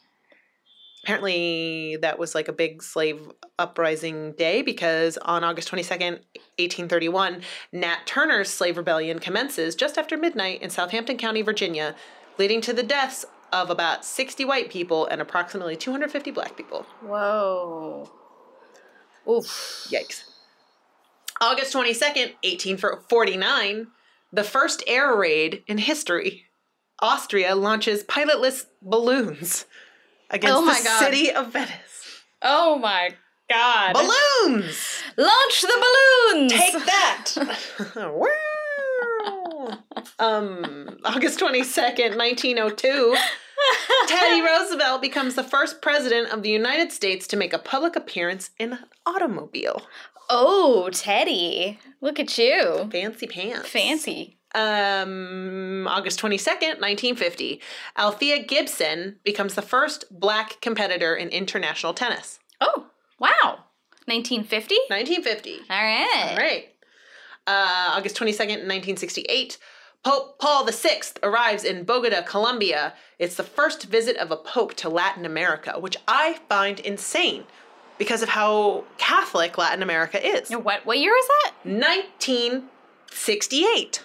apparently 1.02 1.96
that 2.00 2.18
was 2.18 2.34
like 2.34 2.46
a 2.48 2.52
big 2.52 2.82
slave 2.82 3.30
uprising 3.58 4.32
day 4.32 4.62
because 4.62 5.18
on 5.18 5.42
August 5.44 5.70
22nd, 5.70 6.20
1831, 6.58 7.42
Nat 7.72 7.98
Turner's 8.06 8.50
slave 8.50 8.76
rebellion 8.76 9.18
commences 9.18 9.74
just 9.74 9.98
after 9.98 10.16
midnight 10.16 10.62
in 10.62 10.70
Southampton 10.70 11.16
County, 11.16 11.42
Virginia, 11.42 11.94
leading 12.38 12.60
to 12.60 12.72
the 12.72 12.82
deaths 12.82 13.24
of 13.52 13.68
about 13.68 14.04
60 14.04 14.44
white 14.44 14.70
people 14.70 15.06
and 15.06 15.20
approximately 15.20 15.76
250 15.76 16.30
black 16.30 16.56
people. 16.56 16.86
Whoa. 17.02 18.10
Oof. 19.28 19.86
Yikes. 19.90 20.24
August 21.40 21.74
22nd, 21.74 22.34
1849, 22.44 23.88
the 24.32 24.44
first 24.44 24.82
air 24.86 25.14
raid 25.16 25.62
in 25.66 25.78
history. 25.78 26.44
Austria 27.00 27.54
launches 27.56 28.04
pilotless 28.04 28.66
balloons 28.80 29.66
against 30.30 30.56
Oh 30.56 30.64
my 30.64 30.78
the 30.78 30.84
God. 30.84 30.98
city 31.00 31.30
of 31.32 31.52
Venice. 31.52 32.22
Oh 32.42 32.78
my 32.78 33.10
god. 33.50 33.92
Balloons! 33.94 35.02
Launch 35.16 35.62
the 35.62 35.86
balloons. 36.32 36.52
Take 36.52 36.72
that! 36.86 37.32
Um, 40.18 40.98
August 41.04 41.38
22nd, 41.40 42.16
1902, 42.16 43.16
Teddy 44.06 44.40
Roosevelt 44.46 45.02
becomes 45.02 45.34
the 45.34 45.44
first 45.44 45.82
president 45.82 46.32
of 46.32 46.42
the 46.42 46.50
United 46.50 46.92
States 46.92 47.26
to 47.28 47.36
make 47.36 47.52
a 47.52 47.58
public 47.58 47.96
appearance 47.96 48.50
in 48.58 48.72
an 48.72 48.78
automobile. 49.06 49.82
Oh, 50.28 50.88
Teddy. 50.92 51.78
Look 52.00 52.18
at 52.18 52.38
you. 52.38 52.88
Fancy 52.90 53.26
pants. 53.26 53.68
Fancy. 53.68 54.38
Um, 54.54 55.86
August 55.88 56.20
22nd, 56.20 56.80
1950. 56.80 57.60
Althea 57.96 58.42
Gibson 58.44 59.16
becomes 59.24 59.54
the 59.54 59.62
first 59.62 60.04
black 60.10 60.60
competitor 60.60 61.14
in 61.14 61.28
international 61.28 61.94
tennis. 61.94 62.38
Oh, 62.60 62.86
wow. 63.18 63.64
1950? 64.06 64.74
1950. 64.88 65.58
All 65.70 65.82
right. 65.82 66.30
All 66.30 66.36
right. 66.36 66.68
Uh, 67.46 67.96
August 67.96 68.16
22nd, 68.16 68.68
1968. 68.68 69.58
Pope 70.04 70.38
Paul 70.38 70.64
VI 70.66 71.00
arrives 71.22 71.62
in 71.64 71.84
Bogota, 71.84 72.22
Colombia. 72.22 72.94
It's 73.18 73.36
the 73.36 73.44
first 73.44 73.84
visit 73.84 74.16
of 74.16 74.30
a 74.32 74.36
pope 74.36 74.74
to 74.74 74.88
Latin 74.88 75.24
America, 75.24 75.78
which 75.78 75.96
I 76.08 76.40
find 76.48 76.80
insane 76.80 77.44
because 77.98 78.20
of 78.22 78.30
how 78.30 78.84
Catholic 78.98 79.56
Latin 79.58 79.80
America 79.82 80.18
is. 80.24 80.50
What 80.50 80.84
what 80.84 80.98
year 80.98 81.12
was 81.12 81.28
that? 81.44 81.52
1968. 81.64 84.02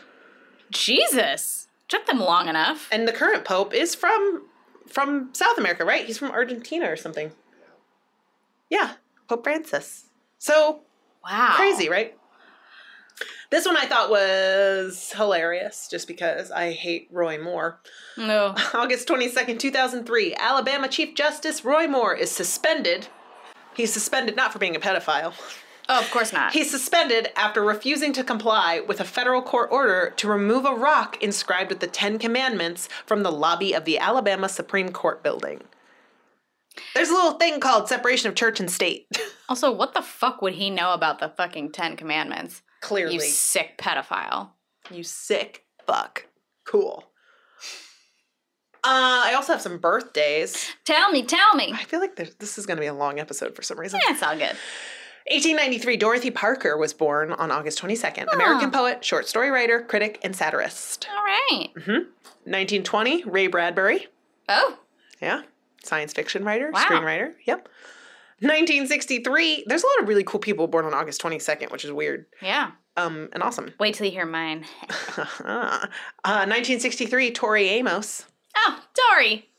Jesus. 0.69 1.67
Took 1.87 2.05
them 2.05 2.19
long 2.19 2.47
enough. 2.49 2.87
And 2.91 3.07
the 3.07 3.13
current 3.13 3.43
pope 3.45 3.73
is 3.73 3.95
from 3.95 4.43
from 4.87 5.33
South 5.33 5.57
America, 5.57 5.83
right? 5.83 6.05
He's 6.05 6.19
from 6.19 6.29
Argentina 6.31 6.91
or 6.91 6.95
something. 6.95 7.31
Yeah, 8.69 8.93
Pope 9.27 9.43
Francis. 9.43 10.05
So 10.37 10.81
Wow. 11.23 11.53
crazy, 11.55 11.89
right? 11.89 12.15
This 13.49 13.65
one 13.65 13.77
I 13.77 13.85
thought 13.85 14.09
was 14.09 15.13
hilarious 15.15 15.87
just 15.89 16.07
because 16.07 16.51
I 16.51 16.71
hate 16.71 17.07
Roy 17.11 17.41
Moore. 17.41 17.79
No. 18.17 18.55
August 18.73 19.07
22nd, 19.07 19.59
2003, 19.59 20.35
Alabama 20.35 20.87
Chief 20.87 21.15
Justice 21.15 21.63
Roy 21.63 21.87
Moore 21.87 22.15
is 22.15 22.29
suspended. 22.29 23.07
He's 23.73 23.93
suspended 23.93 24.35
not 24.35 24.51
for 24.51 24.59
being 24.59 24.75
a 24.75 24.79
pedophile. 24.79 25.33
Oh, 25.89 25.99
of 25.99 26.11
course 26.11 26.33
not. 26.33 26.51
He's 26.51 26.69
suspended 26.69 27.29
after 27.37 27.63
refusing 27.63 28.11
to 28.13 28.23
comply 28.23 28.81
with 28.81 28.99
a 28.99 29.05
federal 29.05 29.41
court 29.41 29.69
order 29.71 30.13
to 30.17 30.27
remove 30.27 30.65
a 30.65 30.75
rock 30.75 31.21
inscribed 31.23 31.69
with 31.69 31.79
the 31.79 31.87
Ten 31.87 32.19
Commandments 32.19 32.89
from 33.05 33.23
the 33.23 33.31
lobby 33.31 33.73
of 33.73 33.85
the 33.85 33.97
Alabama 33.97 34.49
Supreme 34.49 34.91
Court 34.91 35.23
building. 35.23 35.61
There's 36.93 37.09
a 37.09 37.13
little 37.13 37.33
thing 37.33 37.59
called 37.59 37.87
separation 37.87 38.27
of 38.27 38.35
church 38.35 38.59
and 38.59 38.69
state. 38.69 39.07
also, 39.49 39.71
what 39.71 39.93
the 39.93 40.01
fuck 40.01 40.41
would 40.41 40.53
he 40.53 40.69
know 40.69 40.93
about 40.93 41.19
the 41.19 41.29
fucking 41.29 41.71
Ten 41.71 41.95
Commandments? 41.95 42.61
Clearly. 42.81 43.15
You 43.15 43.19
sick 43.21 43.77
pedophile. 43.77 44.49
You 44.91 45.03
sick 45.03 45.65
fuck. 45.85 46.25
Cool. 46.65 47.03
Uh, 48.83 49.25
I 49.25 49.33
also 49.35 49.53
have 49.53 49.61
some 49.61 49.79
birthdays. 49.79 50.73
Tell 50.85 51.11
me, 51.11 51.23
tell 51.23 51.55
me. 51.55 51.73
I 51.73 51.83
feel 51.83 51.99
like 51.99 52.15
this 52.15 52.57
is 52.57 52.65
going 52.65 52.77
to 52.77 52.81
be 52.81 52.87
a 52.87 52.93
long 52.93 53.19
episode 53.19 53.55
for 53.55 53.61
some 53.61 53.79
reason. 53.79 53.99
Yeah, 54.05 54.13
it's 54.13 54.23
all 54.23 54.33
good. 54.35 54.55
1893, 55.29 55.97
Dorothy 55.97 56.31
Parker 56.31 56.77
was 56.77 56.93
born 56.93 57.33
on 57.33 57.51
August 57.51 57.81
22nd. 57.81 58.33
American 58.33 58.71
poet, 58.71 59.03
short 59.03 59.27
story 59.27 59.49
writer, 59.49 59.81
critic, 59.81 60.19
and 60.23 60.33
satirist. 60.33 61.05
All 61.09 61.21
right. 61.23 61.67
mm-hmm. 61.75 61.91
1920, 62.45 63.23
Ray 63.25 63.47
Bradbury. 63.47 64.07
Oh, 64.47 64.77
Yeah. 65.21 65.41
Science 65.83 66.13
fiction 66.13 66.45
writer, 66.45 66.71
Wow. 66.71 66.79
screenwriter. 66.81 67.33
Yep. 67.45 67.67
1963, 68.39 69.63
there's 69.65 69.83
a 69.83 69.87
lot 69.87 70.03
of 70.03 70.07
really 70.07 70.23
cool 70.23 70.39
people 70.39 70.67
born 70.67 70.85
on 70.85 70.93
August 70.93 71.21
22nd, 71.21 71.71
which 71.71 71.83
is 71.83 71.91
weird 71.91 72.27
yeah. 72.41 72.71
um, 72.95 73.29
and 73.33 73.41
awesome. 73.41 73.73
Wait 73.79 73.95
till 73.95 74.05
you 74.05 74.11
hear 74.11 74.27
mine. 74.27 74.65
uh, 75.43 75.87
1963, 76.23 77.31
Tori 77.31 77.67
Amos. 77.69 78.25
Oh, 78.55 78.79
Tori. 79.13 79.49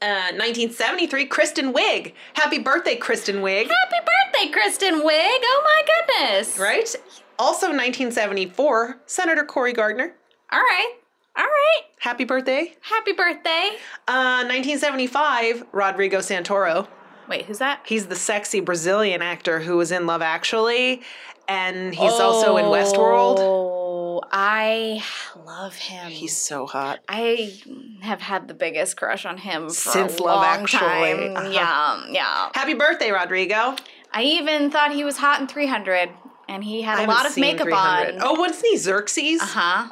Uh, 0.00 0.30
1973, 0.36 1.26
Kristen 1.26 1.72
Wiig. 1.72 2.12
Happy 2.34 2.60
birthday, 2.60 2.94
Kristen 2.94 3.36
Wiig. 3.36 3.66
Happy 3.68 4.06
birthday, 4.06 4.52
Kristen 4.52 5.00
Wiig. 5.00 5.40
Oh 5.42 5.62
my 5.64 5.82
goodness. 6.06 6.56
Right? 6.58 6.94
Also, 7.40 7.66
1974, 7.66 9.00
Senator 9.06 9.44
Cory 9.44 9.72
Gardner. 9.72 10.14
All 10.52 10.60
right. 10.60 10.94
All 11.36 11.44
right. 11.44 11.82
Happy 11.98 12.24
birthday. 12.24 12.76
Happy 12.80 13.12
birthday. 13.12 13.70
Uh, 14.06 14.44
1975, 14.46 15.64
Rodrigo 15.72 16.18
Santoro. 16.18 16.86
Wait, 17.28 17.44
who's 17.46 17.58
that? 17.58 17.80
He's 17.84 18.06
the 18.06 18.16
sexy 18.16 18.60
Brazilian 18.60 19.22
actor 19.22 19.60
who 19.60 19.76
was 19.76 19.92
in 19.92 20.06
Love 20.06 20.22
Actually, 20.22 21.02
and 21.46 21.94
he's 21.94 22.12
also 22.12 22.56
in 22.56 22.66
Westworld. 22.66 23.36
Oh, 23.38 24.22
I 24.32 25.02
love 25.44 25.74
him. 25.76 26.10
He's 26.10 26.36
so 26.36 26.66
hot. 26.66 27.00
I 27.08 27.54
have 28.00 28.20
had 28.20 28.48
the 28.48 28.54
biggest 28.54 28.96
crush 28.96 29.24
on 29.26 29.36
him 29.38 29.68
for 29.68 29.74
Since 29.74 30.18
a 30.18 30.22
Love 30.22 30.42
long 30.42 30.62
Actually. 30.62 30.78
time. 30.80 31.36
Uh-huh. 31.36 31.48
Yeah, 31.50 32.04
yeah. 32.10 32.50
Happy 32.54 32.74
birthday, 32.74 33.10
Rodrigo. 33.10 33.76
I 34.12 34.22
even 34.22 34.70
thought 34.70 34.92
he 34.92 35.04
was 35.04 35.18
hot 35.18 35.40
in 35.40 35.46
300, 35.46 36.10
and 36.48 36.64
he 36.64 36.82
had 36.82 36.98
I 36.98 37.04
a 37.04 37.06
lot 37.06 37.26
of 37.26 37.36
makeup 37.36 37.66
300. 37.66 38.14
on. 38.16 38.18
Oh, 38.22 38.34
wasn't 38.40 38.66
he 38.66 38.76
Xerxes? 38.78 39.40
Uh 39.42 39.46
huh. 39.46 39.88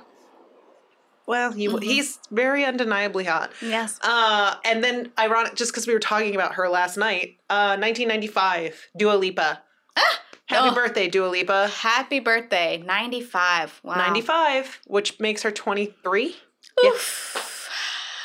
Well, 1.27 1.53
he, 1.53 1.69
he's 1.83 2.19
very 2.31 2.65
undeniably 2.65 3.25
hot. 3.25 3.51
Yes. 3.61 3.99
Uh, 4.03 4.55
and 4.65 4.83
then, 4.85 5.11
ironic, 5.19 5.55
just 5.57 5.73
because 5.73 5.87
we 5.87 5.93
were 5.93 5.99
talking 6.01 6.35
about 6.35 6.55
her 6.55 6.69
last 6.69 6.97
night, 6.97 7.37
uh, 7.51 7.77
1995, 7.79 8.89
Dua 8.97 9.15
Lipa. 9.15 9.61
Ah! 9.97 10.21
Happy 10.49 10.69
Oh. 10.71 10.75
birthday, 10.75 11.09
Dua 11.09 11.27
Lipa. 11.27 11.67
Happy 11.69 12.21
birthday, 12.21 12.81
95. 12.87 13.81
Wow. 13.83 13.95
95, 13.97 14.81
which 14.87 15.19
makes 15.19 15.43
her 15.43 15.51
23. 15.51 16.37
Oof. 16.85 17.69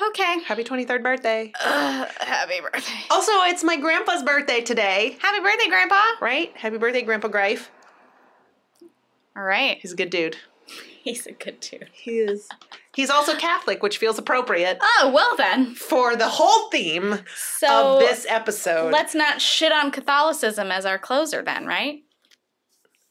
Okay. 0.09 0.43
Happy 0.43 0.63
23rd 0.63 1.01
birthday. 1.03 1.51
Uh, 1.63 2.05
happy 2.19 2.59
birthday. 2.61 2.93
Also, 3.09 3.31
it's 3.45 3.63
my 3.63 3.75
grandpa's 3.77 4.21
birthday 4.23 4.61
today, 4.61 5.17
Happy 5.19 5.39
birthday, 5.39 5.67
Grandpa. 5.67 6.01
right? 6.21 6.55
Happy 6.55 6.77
birthday, 6.77 7.01
Grandpa 7.01 7.27
Greif. 7.29 7.71
All 9.35 9.43
right. 9.43 9.77
He's 9.81 9.93
a 9.93 9.95
good 9.95 10.09
dude. 10.09 10.37
He's 11.03 11.25
a 11.25 11.31
good 11.31 11.59
dude. 11.59 11.89
He 11.93 12.19
is. 12.19 12.47
He's 12.95 13.09
also 13.09 13.35
Catholic, 13.35 13.81
which 13.81 13.97
feels 13.97 14.17
appropriate 14.19 14.77
Oh, 14.81 15.11
well 15.13 15.35
then. 15.37 15.75
for 15.75 16.15
the 16.15 16.27
whole 16.27 16.69
theme 16.69 17.19
So 17.35 17.93
of 17.95 17.99
this 18.01 18.25
episode. 18.27 18.91
let's 18.91 19.15
not 19.15 19.39
shit 19.41 19.71
on 19.71 19.91
Catholicism 19.91 20.71
as 20.71 20.85
our 20.85 20.97
closer 20.97 21.41
then, 21.41 21.65
right? 21.65 21.99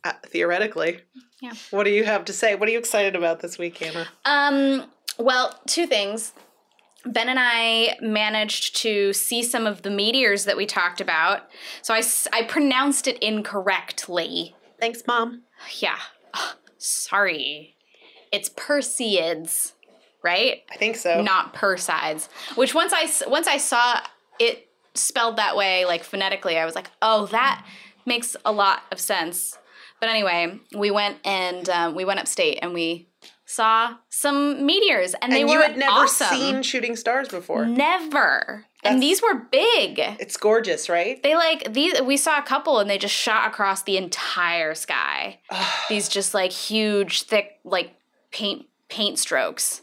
Uh, 0.04 0.12
theoretically. 0.26 1.00
Yeah. 1.40 1.52
What 1.70 1.84
do 1.84 1.90
you 1.90 2.04
have 2.04 2.24
to 2.26 2.32
say? 2.32 2.54
What 2.54 2.68
are 2.68 2.72
you 2.72 2.78
excited 2.78 3.16
about 3.16 3.40
this 3.40 3.56
week, 3.58 3.80
Anna? 3.80 4.06
Um, 4.26 4.84
well, 5.18 5.58
two 5.66 5.86
things. 5.86 6.32
Ben 7.06 7.30
and 7.30 7.38
I 7.40 7.96
managed 8.02 8.76
to 8.82 9.14
see 9.14 9.42
some 9.42 9.66
of 9.66 9.80
the 9.80 9.88
meteors 9.90 10.44
that 10.44 10.58
we 10.58 10.66
talked 10.66 11.00
about. 11.00 11.48
So 11.80 11.94
I, 11.94 12.02
I 12.32 12.42
pronounced 12.44 13.06
it 13.06 13.18
incorrectly. 13.22 14.54
Thanks, 14.78 15.02
Mom. 15.06 15.42
Yeah. 15.78 15.98
Ugh, 16.34 16.56
sorry. 16.76 17.76
It's 18.32 18.48
Perseids, 18.48 19.72
right? 20.22 20.62
I 20.70 20.76
think 20.76 20.96
so. 20.96 21.22
Not 21.22 21.54
Perseids. 21.54 22.28
Which 22.56 22.74
once 22.74 22.92
I 22.94 23.08
once 23.28 23.46
I 23.46 23.56
saw 23.56 24.00
it 24.38 24.68
spelled 24.94 25.36
that 25.36 25.56
way, 25.56 25.84
like 25.84 26.04
phonetically, 26.04 26.58
I 26.58 26.64
was 26.64 26.74
like, 26.74 26.90
oh, 27.02 27.26
that 27.26 27.66
makes 28.06 28.36
a 28.44 28.52
lot 28.52 28.82
of 28.92 29.00
sense. 29.00 29.56
But 30.00 30.08
anyway, 30.08 30.58
we 30.74 30.90
went 30.90 31.18
and 31.24 31.68
um, 31.68 31.94
we 31.94 32.04
went 32.04 32.20
upstate 32.20 32.58
and 32.62 32.72
we 32.72 33.08
saw 33.50 33.96
some 34.08 34.64
meteors, 34.64 35.14
and 35.20 35.32
they 35.32 35.40
and 35.40 35.50
were 35.50 35.56
you 35.56 35.62
had 35.62 35.76
never 35.76 36.04
awesome. 36.04 36.28
seen 36.28 36.62
shooting 36.62 36.94
stars 36.94 37.28
before. 37.28 37.66
Never. 37.66 38.64
That's- 38.82 38.94
and 38.94 39.02
these 39.02 39.20
were 39.20 39.34
big. 39.34 39.98
It's 39.98 40.36
gorgeous, 40.36 40.88
right? 40.88 41.22
They 41.22 41.34
like 41.34 41.72
these. 41.74 42.00
We 42.00 42.16
saw 42.16 42.38
a 42.38 42.42
couple, 42.42 42.78
and 42.78 42.88
they 42.88 42.96
just 42.96 43.14
shot 43.14 43.48
across 43.48 43.82
the 43.82 43.96
entire 43.96 44.74
sky. 44.74 45.40
these 45.88 46.08
just 46.08 46.32
like 46.32 46.52
huge, 46.52 47.22
thick, 47.24 47.58
like 47.64 47.92
paint 48.30 48.66
paint 48.88 49.18
strokes. 49.18 49.82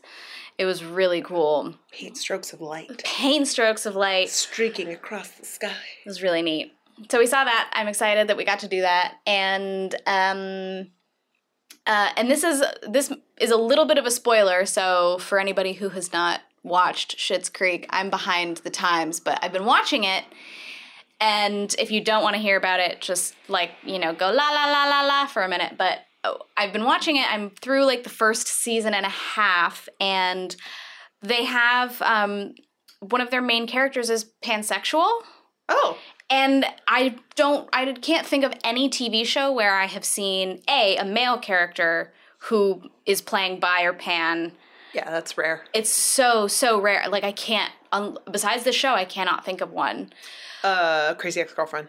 It 0.57 0.65
was 0.65 0.83
really 0.83 1.21
cool. 1.21 1.75
Paint 1.91 2.17
strokes 2.17 2.51
of 2.51 2.61
light 2.61 3.03
Paint 3.03 3.47
strokes 3.47 3.85
of 3.85 3.95
light. 3.95 4.29
streaking 4.29 4.89
across 4.89 5.29
the 5.31 5.45
sky. 5.45 5.67
It 6.03 6.09
was 6.09 6.23
really 6.23 6.41
neat. 6.41 6.73
So 7.09 7.19
we 7.19 7.27
saw 7.27 7.43
that. 7.43 7.69
I'm 7.73 7.87
excited 7.87 8.27
that 8.27 8.37
we 8.37 8.43
got 8.43 8.59
to 8.59 8.67
do 8.67 8.81
that. 8.81 9.15
And 9.27 9.93
um 10.07 10.87
uh 11.85 12.09
and 12.17 12.29
this 12.29 12.43
is 12.43 12.63
this 12.87 13.13
is 13.39 13.51
a 13.51 13.57
little 13.57 13.85
bit 13.85 13.97
of 13.97 14.05
a 14.05 14.11
spoiler, 14.11 14.65
so 14.65 15.17
for 15.19 15.39
anybody 15.39 15.73
who 15.73 15.89
has 15.89 16.11
not 16.11 16.41
watched 16.63 17.17
Schitt's 17.17 17.49
Creek, 17.49 17.85
I'm 17.91 18.09
behind 18.09 18.57
the 18.57 18.69
times, 18.71 19.19
but 19.19 19.37
I've 19.43 19.53
been 19.53 19.65
watching 19.65 20.03
it. 20.03 20.23
And 21.21 21.73
if 21.79 21.89
you 21.91 22.03
don't 22.03 22.23
want 22.23 22.35
to 22.35 22.41
hear 22.41 22.57
about 22.57 22.79
it, 22.79 22.99
just 23.01 23.35
like, 23.47 23.71
you 23.83 23.97
know, 23.99 24.13
go 24.13 24.25
la 24.31 24.49
la 24.49 24.65
la 24.65 24.85
la 24.85 25.01
la 25.01 25.25
for 25.27 25.43
a 25.43 25.47
minute. 25.47 25.73
But 25.77 25.99
I've 26.57 26.74
been 26.74 26.84
watching 26.84 27.15
it. 27.15 27.32
I'm 27.32 27.49
through 27.51 27.86
like 27.86 28.03
the 28.03 28.09
first 28.09 28.47
season 28.47 28.93
and 28.93 29.05
a 29.05 29.09
half, 29.09 29.88
and 29.99 30.55
they 31.22 31.45
have 31.45 32.01
um, 32.01 32.55
one 32.99 33.22
of 33.22 33.30
their 33.30 33.41
main 33.41 33.68
characters 33.68 34.09
is 34.09 34.26
pansexual. 34.43 35.22
Oh, 35.70 35.97
And 36.30 36.65
I 36.88 37.15
don't, 37.36 37.70
I 37.74 37.91
can't 37.93 38.26
think 38.26 38.43
of 38.43 38.53
any 38.63 38.89
TV 38.89 39.26
show 39.26 39.51
where 39.51 39.76
I 39.76 39.86
have 39.86 40.05
seen 40.05 40.61
a 40.70 40.97
a 40.97 41.05
male 41.05 41.38
character 41.38 42.13
who 42.39 42.84
is 43.05 43.22
playing 43.22 43.59
bi 43.59 43.84
or 43.84 43.93
pan. 43.93 44.53
yeah, 44.93 45.09
that's 45.09 45.38
rare. 45.38 45.63
It's 45.74 45.89
so 45.89 46.47
so 46.47 46.80
rare. 46.80 47.07
Like 47.09 47.24
I 47.24 47.32
can't 47.32 47.72
um, 47.91 48.18
besides 48.32 48.63
the 48.63 48.72
show, 48.74 48.93
I 48.93 49.05
cannot 49.05 49.45
think 49.45 49.61
of 49.61 49.72
one. 49.72 50.11
Uh, 50.63 51.13
Crazy 51.15 51.39
Ex 51.39 51.53
Girlfriend. 51.53 51.88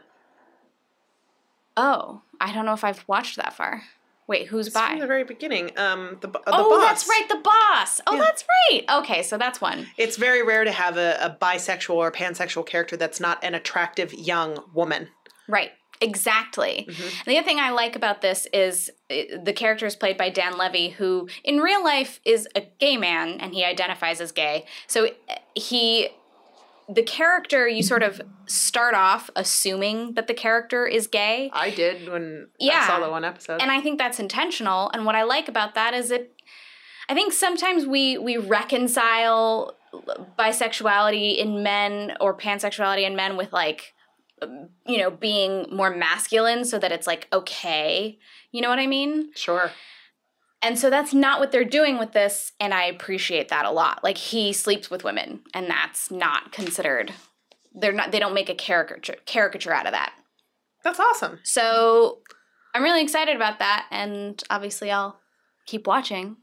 Oh, 1.77 2.23
I 2.41 2.53
don't 2.53 2.67
know 2.67 2.73
if 2.73 2.85
I've 2.85 3.05
watched 3.09 3.37
that 3.37 3.55
far. 3.55 3.83
Wait, 4.29 4.47
who's 4.49 4.69
by? 4.69 4.91
From 4.91 4.99
the 5.01 5.07
very 5.07 5.25
beginning. 5.25 5.71
Um, 5.77 6.19
the, 6.21 6.29
b- 6.29 6.39
the 6.45 6.53
oh, 6.55 6.79
boss. 6.79 6.87
that's 6.87 7.09
right, 7.09 7.29
the 7.29 7.37
boss. 7.43 8.01
Oh, 8.07 8.15
Yeah. 8.15 8.21
that's 8.21 8.45
right. 8.71 8.85
Okay, 8.99 9.23
so 9.23 9.39
that's 9.39 9.61
one. 9.61 9.87
It's 9.97 10.17
very 10.17 10.43
rare 10.43 10.65
to 10.65 10.71
have 10.71 10.97
a, 10.99 11.17
a 11.21 11.37
bisexual 11.41 11.95
or 11.97 12.13
pansexual 12.13 12.65
character 12.67 12.97
that's 12.97 13.19
not 13.21 13.43
an 13.43 13.55
attractive 13.55 14.13
young 14.13 14.63
woman. 14.75 15.09
Right. 15.49 15.71
Exactly. 16.01 16.87
Mm-hmm. 16.89 17.31
The 17.31 17.39
other 17.39 17.45
thing 17.45 17.59
I 17.59 17.71
like 17.71 17.97
about 17.97 18.21
this 18.23 18.47
is 18.53 18.89
uh, 19.11 19.15
the 19.43 19.53
character 19.53 19.85
is 19.87 19.97
played 19.97 20.17
by 20.17 20.31
Dan 20.31 20.57
Levy, 20.57 20.91
who 20.91 21.29
in 21.43 21.59
real 21.59 21.83
life 21.83 22.21
is 22.25 22.47
a 22.55 22.63
gay 22.79 22.97
man 22.97 23.41
and 23.41 23.53
he 23.53 23.65
identifies 23.65 24.21
as 24.21 24.31
gay. 24.31 24.67
So 24.87 25.07
uh, 25.07 25.35
he, 25.57 26.11
the 26.89 27.03
character, 27.03 27.69
you 27.69 27.83
sort 27.83 28.03
of 28.03 28.21
start 28.47 28.95
off 28.95 29.31
assuming 29.37 30.15
that 30.15 30.27
the 30.27 30.35
character 30.35 30.87
is 30.87 31.07
gay. 31.07 31.51
I 31.53 31.71
did 31.71 32.11
when 32.11 32.49
I 32.61 32.87
saw 32.87 33.01
the 33.01 33.11
one 33.11 33.25
episode. 33.25 33.61
and 33.61 33.71
I 33.71 33.81
think 33.81 33.99
that's 33.99 34.19
intentional. 34.19 34.91
And 34.95 35.05
what 35.05 35.15
I 35.15 35.23
like 35.25 35.49
about 35.49 35.75
that 35.75 35.95
is 35.95 36.11
it. 36.11 36.35
I 37.11 37.15
think 37.15 37.33
sometimes 37.33 37.87
we 37.87 38.19
we 38.19 38.37
reconcile 38.37 39.77
bisexuality 40.39 41.37
in 41.37 41.63
men 41.63 42.15
or 42.21 42.37
pansexuality 42.37 43.07
in 43.07 43.17
men 43.17 43.37
with 43.37 43.53
like 43.53 43.95
you 44.87 44.99
know 44.99 45.11
being 45.11 45.67
more 45.73 45.91
masculine 45.95 46.65
so 46.65 46.79
that 46.79 46.93
it's 46.93 47.07
like 47.07 47.27
okay 47.33 48.19
you 48.53 48.61
know 48.61 48.69
what 48.69 48.79
i 48.79 48.87
mean 48.87 49.31
sure. 49.35 49.73
And 50.63 50.79
so 50.79 50.91
that's 50.91 51.15
not 51.15 51.41
what 51.41 51.53
they're 51.53 51.65
doing 51.65 51.99
with 51.99 52.13
this 52.13 52.53
and 52.61 52.73
i 52.75 52.85
appreciate 52.85 53.49
that 53.49 53.65
a 53.65 53.71
lot 53.71 54.03
like 54.03 54.19
he 54.19 54.53
sleeps 54.53 54.91
with 54.91 55.05
women 55.05 55.41
and 55.55 55.69
that's 55.69 56.11
not 56.11 56.53
considered 56.53 57.13
they're 57.75 57.93
not 57.93 58.11
they 58.13 58.19
don't 58.19 58.35
make 58.35 58.49
a 58.49 58.55
caricature 58.55 59.17
caricature 59.27 59.73
out 59.73 59.87
of 59.87 59.93
that 59.93 60.13
That's 60.83 61.01
awesome. 61.01 61.39
so 61.43 62.21
I'm 62.75 62.83
really 62.83 63.03
excited 63.03 63.35
about 63.35 63.59
that, 63.61 63.87
and 63.91 64.41
obviously 64.51 64.91
I'll 64.91 65.19
keep 65.67 65.87
watching 65.87 66.37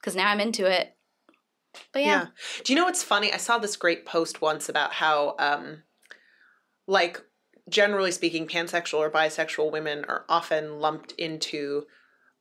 because 0.00 0.14
now 0.14 0.28
I'm 0.28 0.40
into 0.40 0.64
it. 0.70 0.94
But 1.92 2.02
yeah, 2.02 2.06
Yeah. 2.06 2.26
Do 2.64 2.72
you 2.72 2.78
know 2.78 2.84
what's 2.84 3.02
funny? 3.02 3.32
I 3.32 3.38
saw 3.38 3.58
this 3.58 3.76
great 3.76 4.06
post 4.06 4.40
once 4.40 4.68
about 4.68 4.92
how, 4.94 5.34
um, 5.38 5.82
like, 6.86 7.20
generally 7.68 8.12
speaking, 8.12 8.46
pansexual 8.46 9.00
or 9.00 9.10
bisexual 9.10 9.70
women 9.72 10.04
are 10.06 10.24
often 10.28 10.78
lumped 10.78 11.12
into, 11.18 11.84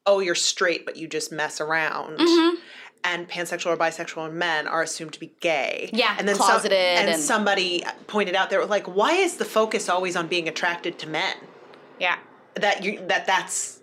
oh, 0.07 0.19
you're 0.19 0.33
straight, 0.35 0.85
but 0.85 0.95
you 0.97 1.07
just 1.07 1.31
mess 1.31 1.61
around. 1.61 2.17
Mhm. 2.17 2.55
And 3.03 3.29
pansexual 3.29 3.67
or 3.67 3.77
bisexual 3.77 4.33
men 4.33 4.67
are 4.67 4.81
assumed 4.81 5.13
to 5.13 5.19
be 5.19 5.31
gay. 5.39 5.89
Yeah, 5.93 6.15
and 6.17 6.27
then 6.27 6.35
some- 6.35 6.47
closeted 6.47 6.73
and, 6.73 7.09
and- 7.09 7.21
somebody 7.21 7.85
pointed 8.07 8.33
out 8.35 8.49
they 8.49 8.57
were 8.57 8.65
like, 8.65 8.87
why 8.87 9.11
is 9.11 9.37
the 9.37 9.45
focus 9.45 9.87
always 9.87 10.15
on 10.15 10.27
being 10.27 10.47
attracted 10.47 10.97
to 10.99 11.07
men? 11.07 11.35
yeah, 11.99 12.17
That 12.55 12.83
you 12.83 12.99
that 13.07 13.25
that's 13.27 13.79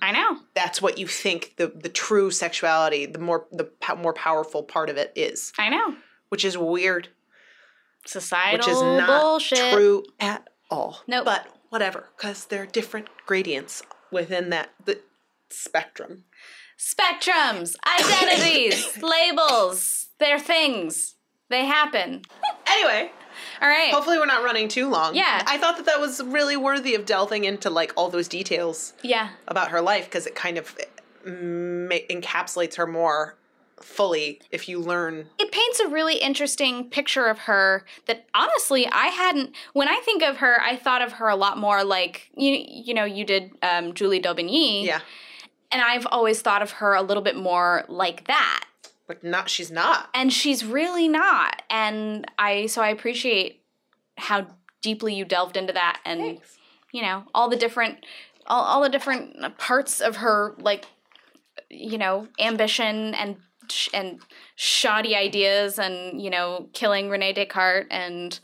I 0.00 0.10
know. 0.12 0.38
that's 0.54 0.82
what 0.82 0.98
you 0.98 1.06
think 1.06 1.54
the 1.56 1.68
the 1.68 1.88
true 1.88 2.30
sexuality, 2.30 3.06
the 3.06 3.18
more 3.20 3.46
the 3.52 3.64
po- 3.64 3.96
more 3.96 4.12
powerful 4.12 4.62
part 4.64 4.90
of 4.90 4.96
it 4.96 5.12
is, 5.14 5.52
I 5.58 5.68
know. 5.68 5.94
which 6.28 6.44
is 6.44 6.58
weird. 6.58 7.08
Societal 8.04 8.58
which 8.58 8.68
is 8.68 8.82
not 8.82 9.20
bullshit. 9.20 9.72
true 9.72 10.04
at 10.18 10.48
all. 10.70 11.00
Nope. 11.06 11.24
But 11.24 11.46
whatever, 11.68 12.08
because 12.16 12.46
there 12.46 12.62
are 12.62 12.66
different 12.66 13.08
gradients 13.26 13.82
within 14.12 14.50
that 14.50 14.70
the 14.84 15.00
spectrum. 15.50 16.24
Spectrums, 16.78 17.76
identities, 18.00 18.98
labels. 19.02 20.08
They're 20.18 20.38
things. 20.38 21.16
They 21.48 21.64
happen. 21.66 22.22
Anyway, 22.66 23.10
All 23.60 23.68
right. 23.68 23.92
hopefully 23.92 24.18
we're 24.18 24.26
not 24.26 24.42
running 24.42 24.68
too 24.68 24.88
long. 24.88 25.14
Yeah. 25.14 25.42
I 25.46 25.58
thought 25.58 25.76
that 25.76 25.86
that 25.86 26.00
was 26.00 26.22
really 26.22 26.56
worthy 26.56 26.94
of 26.94 27.04
delving 27.04 27.44
into 27.44 27.70
like 27.70 27.92
all 27.96 28.08
those 28.08 28.26
details 28.26 28.94
yeah. 29.02 29.30
about 29.46 29.70
her 29.70 29.80
life 29.80 30.06
because 30.06 30.26
it 30.26 30.34
kind 30.34 30.56
of 30.56 30.74
mm, 31.26 31.88
ma- 31.88 32.06
encapsulates 32.10 32.76
her 32.76 32.86
more 32.86 33.36
fully 33.84 34.40
if 34.50 34.68
you 34.68 34.78
learn. 34.78 35.26
it 35.38 35.50
paints 35.52 35.80
a 35.80 35.88
really 35.88 36.16
interesting 36.16 36.88
picture 36.90 37.26
of 37.26 37.38
her 37.40 37.84
that 38.06 38.26
honestly 38.34 38.86
I 38.86 39.06
hadn't 39.06 39.54
when 39.72 39.88
I 39.88 40.00
think 40.04 40.22
of 40.22 40.38
her 40.38 40.60
I 40.60 40.76
thought 40.76 41.02
of 41.02 41.12
her 41.14 41.28
a 41.28 41.36
lot 41.36 41.58
more 41.58 41.84
like 41.84 42.30
you 42.36 42.52
you 42.52 42.94
know 42.94 43.04
you 43.04 43.24
did 43.24 43.52
um, 43.62 43.94
Julie 43.94 44.20
d'Aubigny 44.20 44.84
Yeah, 44.84 45.00
and 45.70 45.82
I've 45.82 46.06
always 46.06 46.40
thought 46.42 46.62
of 46.62 46.72
her 46.72 46.94
a 46.94 47.02
little 47.02 47.22
bit 47.22 47.36
more 47.36 47.84
like 47.88 48.26
that 48.26 48.64
but 49.08 49.24
not. 49.24 49.50
She's 49.50 49.70
not. 49.70 50.08
and 50.14 50.32
she's 50.32 50.64
really 50.64 51.08
not 51.08 51.62
and 51.68 52.24
I 52.38 52.66
so 52.66 52.82
I 52.82 52.88
appreciate 52.88 53.62
how 54.16 54.46
deeply 54.80 55.14
you 55.14 55.24
delved 55.24 55.56
into 55.56 55.72
that 55.72 56.00
and 56.04 56.38
you 56.92 57.02
know 57.02 57.24
all 57.34 57.48
the 57.48 57.56
different 57.56 58.04
all, 58.46 58.62
all 58.62 58.82
the 58.82 58.88
different 58.88 59.58
parts 59.58 60.00
of 60.00 60.16
her 60.16 60.54
like 60.58 60.86
you 61.70 61.98
know 61.98 62.28
ambition 62.40 63.14
and 63.14 63.36
sh- 63.72 63.88
and 63.94 64.20
shoddy 64.56 65.16
ideas 65.16 65.78
and 65.78 66.20
you 66.22 66.30
know 66.30 66.68
killing 66.72 67.08
Rene 67.10 67.32
Descartes 67.32 67.86
and 67.90 68.38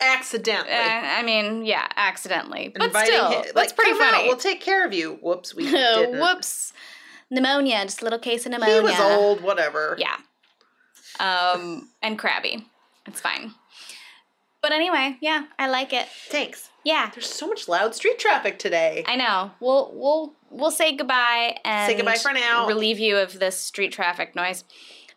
Accidentally. 0.00 0.72
uh, 0.72 0.78
I 0.78 1.22
mean 1.24 1.64
yeah 1.64 1.86
accidentally 1.96 2.68
but 2.68 2.84
Inviting 2.84 3.14
still 3.14 3.30
him- 3.30 3.42
that's 3.42 3.54
like, 3.56 3.76
pretty 3.76 3.90
"Come 3.92 4.02
out, 4.02 4.10
funny 4.12 4.28
We'll 4.28 4.36
take 4.36 4.60
care 4.60 4.86
of 4.86 4.92
you. 4.94 5.18
Whoops, 5.22 5.54
we 5.54 5.64
didn't. 5.70 6.20
whoops 6.20 6.72
pneumonia 7.30 7.82
just 7.82 8.00
a 8.00 8.04
little 8.04 8.18
case 8.18 8.46
of 8.46 8.52
pneumonia 8.52 8.76
He 8.76 8.80
was 8.82 9.00
old. 9.00 9.40
Whatever. 9.42 9.96
yeah 9.98 10.16
um 11.20 11.88
and 12.02 12.18
crabby 12.18 12.64
it's 13.06 13.20
fine 13.20 13.52
but 14.62 14.72
anyway 14.72 15.16
yeah 15.20 15.44
I 15.58 15.68
like 15.68 15.92
it 15.92 16.06
Thanks. 16.28 16.70
Yeah 16.88 17.10
There's 17.12 17.28
so 17.28 17.46
much 17.46 17.68
loud 17.68 17.94
street 17.94 18.18
traffic 18.18 18.58
today. 18.58 19.04
I 19.06 19.16
know. 19.16 19.50
We'll 19.60 19.92
we'll 19.94 20.34
we'll 20.50 20.70
say 20.70 20.96
goodbye 20.96 21.58
and 21.64 21.90
Say 21.90 21.96
goodbye 21.96 22.16
for 22.16 22.32
now. 22.32 22.66
Relieve 22.66 22.98
you 22.98 23.18
of 23.18 23.38
this 23.38 23.58
street 23.58 23.92
traffic 23.92 24.34
noise. 24.34 24.64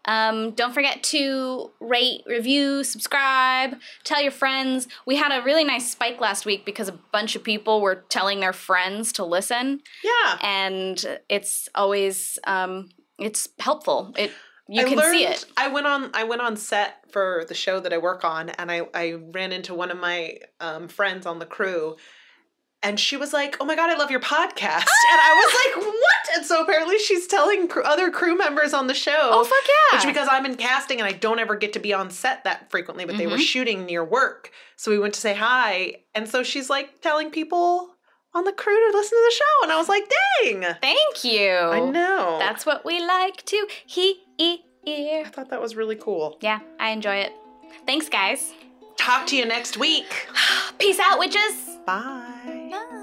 Um, 0.06 0.52
don't 0.52 0.74
forget 0.74 1.04
to 1.04 1.72
rate, 1.80 2.24
review, 2.26 2.84
subscribe, 2.84 3.78
tell 4.04 4.20
your 4.20 4.32
friends. 4.32 4.88
We 5.06 5.16
had 5.16 5.32
a 5.32 5.44
really 5.44 5.64
nice 5.64 5.92
spike 5.92 6.20
last 6.20 6.46
week 6.46 6.66
because 6.66 6.90
a 6.90 7.00
bunch 7.14 7.36
of 7.36 7.44
people 7.44 7.82
were 7.82 8.04
telling 8.10 8.40
their 8.40 8.54
friends 8.54 9.14
to 9.14 9.24
listen, 9.24 9.82
yeah. 10.04 10.40
and 10.42 11.20
it's 11.30 11.70
always 11.76 12.40
um, 12.46 12.90
it's 13.20 13.50
helpful. 13.60 14.14
It 14.18 14.32
you 14.72 14.82
I 14.82 14.90
can 14.90 14.98
learned, 14.98 15.18
see 15.18 15.26
it. 15.26 15.46
I 15.58 15.68
went 15.68 15.86
on 15.88 16.10
I 16.14 16.24
went 16.24 16.42
on 16.42 16.56
set 16.58 17.04
for 17.12 17.46
the 17.48 17.54
show 17.54 17.80
that 17.82 17.92
I 17.94 17.98
work 17.98 18.24
on 18.24 18.50
and 18.50 18.72
I, 18.72 18.82
I 18.94 19.14
ran 19.34 19.52
into 19.52 19.74
one 19.74 19.92
of 19.92 19.98
my 20.00 20.38
um, 20.60 20.88
friends 20.88 21.26
on 21.26 21.40
the 21.40 21.46
crew 21.46 21.98
and 22.84 23.00
she 23.00 23.16
was 23.16 23.32
like, 23.32 23.58
"Oh 23.60 23.66
my 23.66 23.76
god, 23.76 23.92
I 23.92 23.96
love 23.96 24.10
your 24.10 24.20
podcast." 24.22 24.58
and 25.12 25.20
I 25.22 25.34
was 25.36 25.84
like, 25.84 25.86
"What?" 25.86 26.38
And 26.38 26.44
so 26.46 26.64
apparently 26.64 26.98
she's 26.98 27.28
telling 27.28 27.68
cr- 27.68 27.82
other 27.84 28.10
crew 28.10 28.36
members 28.36 28.74
on 28.74 28.88
the 28.88 28.96
show. 28.96 29.12
Oh 29.22 29.44
fuck 29.44 29.68
yeah! 29.70 30.00
Which 30.00 30.08
because 30.16 30.28
I'm 30.32 30.48
in 30.48 30.56
casting 30.56 31.00
and 31.00 31.08
I 31.08 31.12
don't 31.12 31.38
ever 31.38 31.56
get 31.56 31.74
to 31.74 31.80
be 31.80 31.94
on 31.94 32.10
set 32.10 32.44
that 32.46 32.72
frequently, 32.72 33.06
but 33.06 33.18
they 33.18 33.28
were 33.28 33.38
Mhm. 33.38 33.42
shooting 33.42 33.86
near 33.86 34.04
work. 34.04 34.50
So 34.78 34.90
we 34.90 34.98
went 34.98 35.14
to 35.14 35.20
say 35.20 35.36
hi. 35.36 35.98
And 36.16 36.28
so 36.28 36.42
she's 36.42 36.72
like 36.72 37.02
telling 37.02 37.30
people 37.30 37.90
on 38.34 38.44
the 38.46 38.52
crew 38.54 38.92
to 38.92 38.98
listen 38.98 39.18
to 39.18 39.24
the 39.30 39.36
show. 39.36 39.64
And 39.64 39.72
I 39.72 39.78
was 39.78 39.90
like, 39.90 40.04
dang. 40.42 40.76
Thank 40.82 41.24
you. 41.24 41.50
I 41.50 41.80
know. 41.80 42.38
That's 42.40 42.66
what 42.66 42.86
we 42.86 43.00
like 43.02 43.46
to 43.46 43.68
hear. 43.86 44.16
I 44.86 45.24
thought 45.26 45.50
that 45.50 45.62
was 45.62 45.76
really 45.76 45.96
cool. 45.96 46.38
Yeah, 46.42 46.60
I 46.80 46.92
enjoy 46.92 47.16
it. 47.16 47.34
Thanks, 47.86 48.10
guys. 48.10 48.54
Talk 48.98 49.28
to 49.28 49.36
you 49.36 49.46
next 49.46 49.78
week. 49.78 50.28
Peace 50.80 51.00
out, 51.00 51.20
witches. 51.20 51.78
Bye. 51.86 52.70
Bye. 52.72 52.98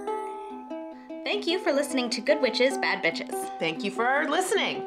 Thank 1.24 1.46
you 1.46 1.58
for 1.58 1.72
listening 1.72 2.08
to 2.10 2.20
Good 2.22 2.40
Witches, 2.40 2.78
Bad 2.78 3.02
Bitches. 3.02 3.58
Thank 3.58 3.84
you 3.84 3.90
for 3.90 4.26
listening. 4.28 4.84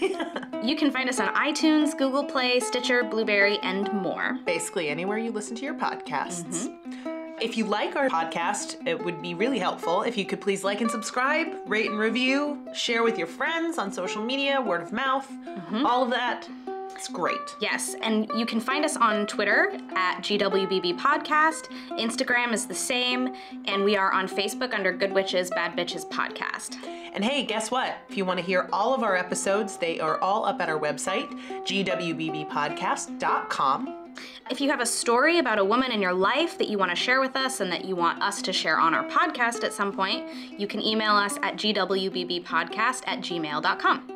You 0.62 0.74
can 0.74 0.90
find 0.90 1.08
us 1.08 1.20
on 1.20 1.32
iTunes, 1.34 1.96
Google 1.96 2.24
Play, 2.24 2.58
Stitcher, 2.58 3.04
Blubrry, 3.04 3.58
and 3.62 3.92
more. 3.92 4.38
Basically, 4.46 4.88
anywhere 4.88 5.18
you 5.18 5.30
listen 5.30 5.54
to 5.56 5.64
your 5.64 5.74
podcasts. 5.74 6.68
Mm-hmm. 6.68 7.15
If 7.40 7.56
you 7.58 7.66
like 7.66 7.96
our 7.96 8.08
podcast, 8.08 8.86
it 8.86 9.04
would 9.04 9.20
be 9.20 9.34
really 9.34 9.58
helpful 9.58 10.00
if 10.02 10.16
you 10.16 10.24
could 10.24 10.40
please 10.40 10.62
like 10.64 10.80
and 10.80 10.90
subscribe, 10.90 11.48
rate 11.66 11.90
and 11.90 11.98
review, 11.98 12.66
share 12.72 13.02
with 13.02 13.18
your 13.18 13.26
friends 13.26 13.76
on 13.76 13.92
social 13.92 14.24
media, 14.24 14.58
word 14.58 14.80
of 14.80 14.90
mouth, 14.90 15.30
mm-hmm. 15.30 15.84
all 15.84 16.02
of 16.02 16.08
that. 16.10 16.48
It's 16.94 17.08
great. 17.08 17.36
Yes, 17.60 17.94
and 18.00 18.26
you 18.36 18.46
can 18.46 18.58
find 18.58 18.86
us 18.86 18.96
on 18.96 19.26
Twitter 19.26 19.78
at 19.94 20.22
GWBB 20.22 20.98
Podcast. 20.98 21.64
Instagram 21.98 22.54
is 22.54 22.64
the 22.64 22.74
same, 22.74 23.34
and 23.66 23.84
we 23.84 23.98
are 23.98 24.14
on 24.14 24.26
Facebook 24.26 24.72
under 24.72 24.94
Good 24.94 25.12
Witches, 25.12 25.50
Bad 25.50 25.76
Bitches 25.76 26.08
Podcast. 26.08 26.76
And 27.12 27.22
hey, 27.22 27.44
guess 27.44 27.70
what? 27.70 27.98
If 28.08 28.16
you 28.16 28.24
want 28.24 28.40
to 28.40 28.46
hear 28.46 28.66
all 28.72 28.94
of 28.94 29.02
our 29.02 29.14
episodes, 29.14 29.76
they 29.76 30.00
are 30.00 30.18
all 30.22 30.46
up 30.46 30.62
at 30.62 30.70
our 30.70 30.80
website, 30.80 31.28
gwbbpodcast.com. 31.66 34.05
If 34.50 34.60
you 34.60 34.70
have 34.70 34.80
a 34.80 34.86
story 34.86 35.38
about 35.38 35.58
a 35.58 35.64
woman 35.64 35.92
in 35.92 36.00
your 36.00 36.12
life 36.12 36.56
that 36.58 36.68
you 36.68 36.78
want 36.78 36.90
to 36.90 36.96
share 36.96 37.20
with 37.20 37.36
us 37.36 37.60
and 37.60 37.70
that 37.72 37.84
you 37.84 37.96
want 37.96 38.22
us 38.22 38.40
to 38.42 38.52
share 38.52 38.78
on 38.78 38.94
our 38.94 39.04
podcast 39.08 39.64
at 39.64 39.72
some 39.72 39.92
point, 39.92 40.28
you 40.58 40.66
can 40.66 40.80
email 40.80 41.12
us 41.12 41.36
at 41.42 41.56
gwbbpodcast 41.56 43.02
at 43.06 43.20
gmail.com. 43.20 44.12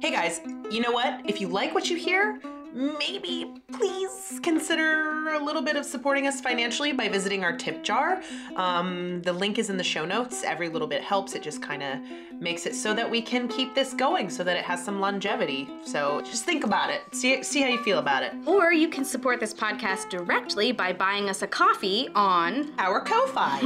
Hey 0.00 0.10
guys, 0.10 0.40
you 0.70 0.80
know 0.80 0.92
what? 0.92 1.22
If 1.24 1.40
you 1.40 1.48
like 1.48 1.74
what 1.74 1.88
you 1.88 1.96
hear, 1.96 2.40
maybe 2.74 3.52
please 3.72 4.40
consider 4.42 5.28
a 5.34 5.42
little 5.42 5.62
bit 5.62 5.76
of 5.76 5.84
supporting 5.84 6.26
us 6.26 6.40
financially 6.40 6.92
by 6.92 7.08
visiting 7.08 7.44
our 7.44 7.56
tip 7.56 7.82
jar. 7.82 8.20
Um, 8.56 9.22
the 9.22 9.32
link 9.32 9.58
is 9.58 9.70
in 9.70 9.76
the 9.76 9.84
show 9.84 10.04
notes. 10.04 10.42
Every 10.42 10.68
little 10.68 10.88
bit 10.88 11.02
helps. 11.02 11.34
It 11.34 11.42
just 11.42 11.62
kind 11.62 11.82
of 11.82 11.98
makes 12.40 12.66
it 12.66 12.74
so 12.74 12.92
that 12.94 13.08
we 13.08 13.22
can 13.22 13.48
keep 13.48 13.74
this 13.74 13.94
going, 13.94 14.28
so 14.28 14.42
that 14.44 14.56
it 14.56 14.64
has 14.64 14.84
some 14.84 15.00
longevity. 15.00 15.68
So 15.84 16.20
just 16.22 16.44
think 16.44 16.64
about 16.64 16.90
it. 16.90 17.02
See 17.12 17.42
see 17.42 17.62
how 17.62 17.68
you 17.68 17.82
feel 17.82 17.98
about 17.98 18.22
it. 18.22 18.34
Or 18.46 18.72
you 18.72 18.88
can 18.88 19.04
support 19.04 19.40
this 19.40 19.54
podcast 19.54 20.10
directly 20.10 20.72
by 20.72 20.92
buying 20.92 21.28
us 21.28 21.42
a 21.42 21.46
coffee 21.46 22.08
on. 22.14 22.72
Our 22.78 23.00
Ko-fi. 23.00 23.60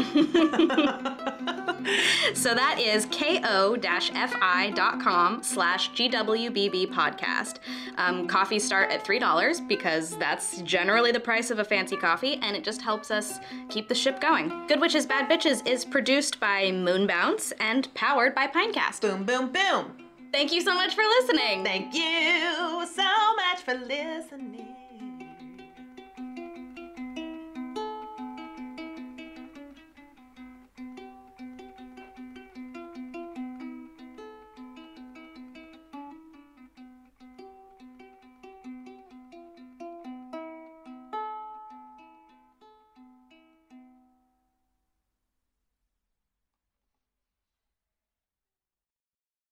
So 2.34 2.54
that 2.54 2.78
is 2.78 3.06
ko-fi.com 3.06 3.62
slash 5.42 5.90
GWBB 5.92 6.92
podcast. 6.92 7.56
Um, 7.96 8.26
coffees 8.28 8.64
start 8.64 8.92
at 8.98 9.04
$3 9.04 9.68
because 9.68 10.16
that's 10.16 10.60
generally 10.62 11.12
the 11.12 11.20
price 11.20 11.50
of 11.50 11.58
a 11.58 11.64
fancy 11.64 11.96
coffee, 11.96 12.38
and 12.42 12.56
it 12.56 12.64
just 12.64 12.82
helps 12.82 13.10
us 13.10 13.38
keep 13.68 13.88
the 13.88 13.94
ship 13.94 14.20
going. 14.20 14.66
Good 14.66 14.80
Witches, 14.80 15.06
Bad 15.06 15.30
Bitches 15.30 15.66
is 15.66 15.84
produced 15.84 16.40
by 16.40 16.66
Moonbounce 16.66 17.52
and 17.60 17.92
powered 17.94 18.34
by 18.34 18.46
Pinecast. 18.46 19.00
boom, 19.00 19.24
boom, 19.24 19.52
boom. 19.52 19.92
Thank 20.32 20.52
you 20.52 20.60
so 20.60 20.74
much 20.74 20.94
for 20.94 21.02
listening. 21.20 21.64
Thank 21.64 21.94
you 21.94 22.86
so 22.94 23.36
much 23.36 23.62
for 23.64 23.74
listening. 23.74 24.77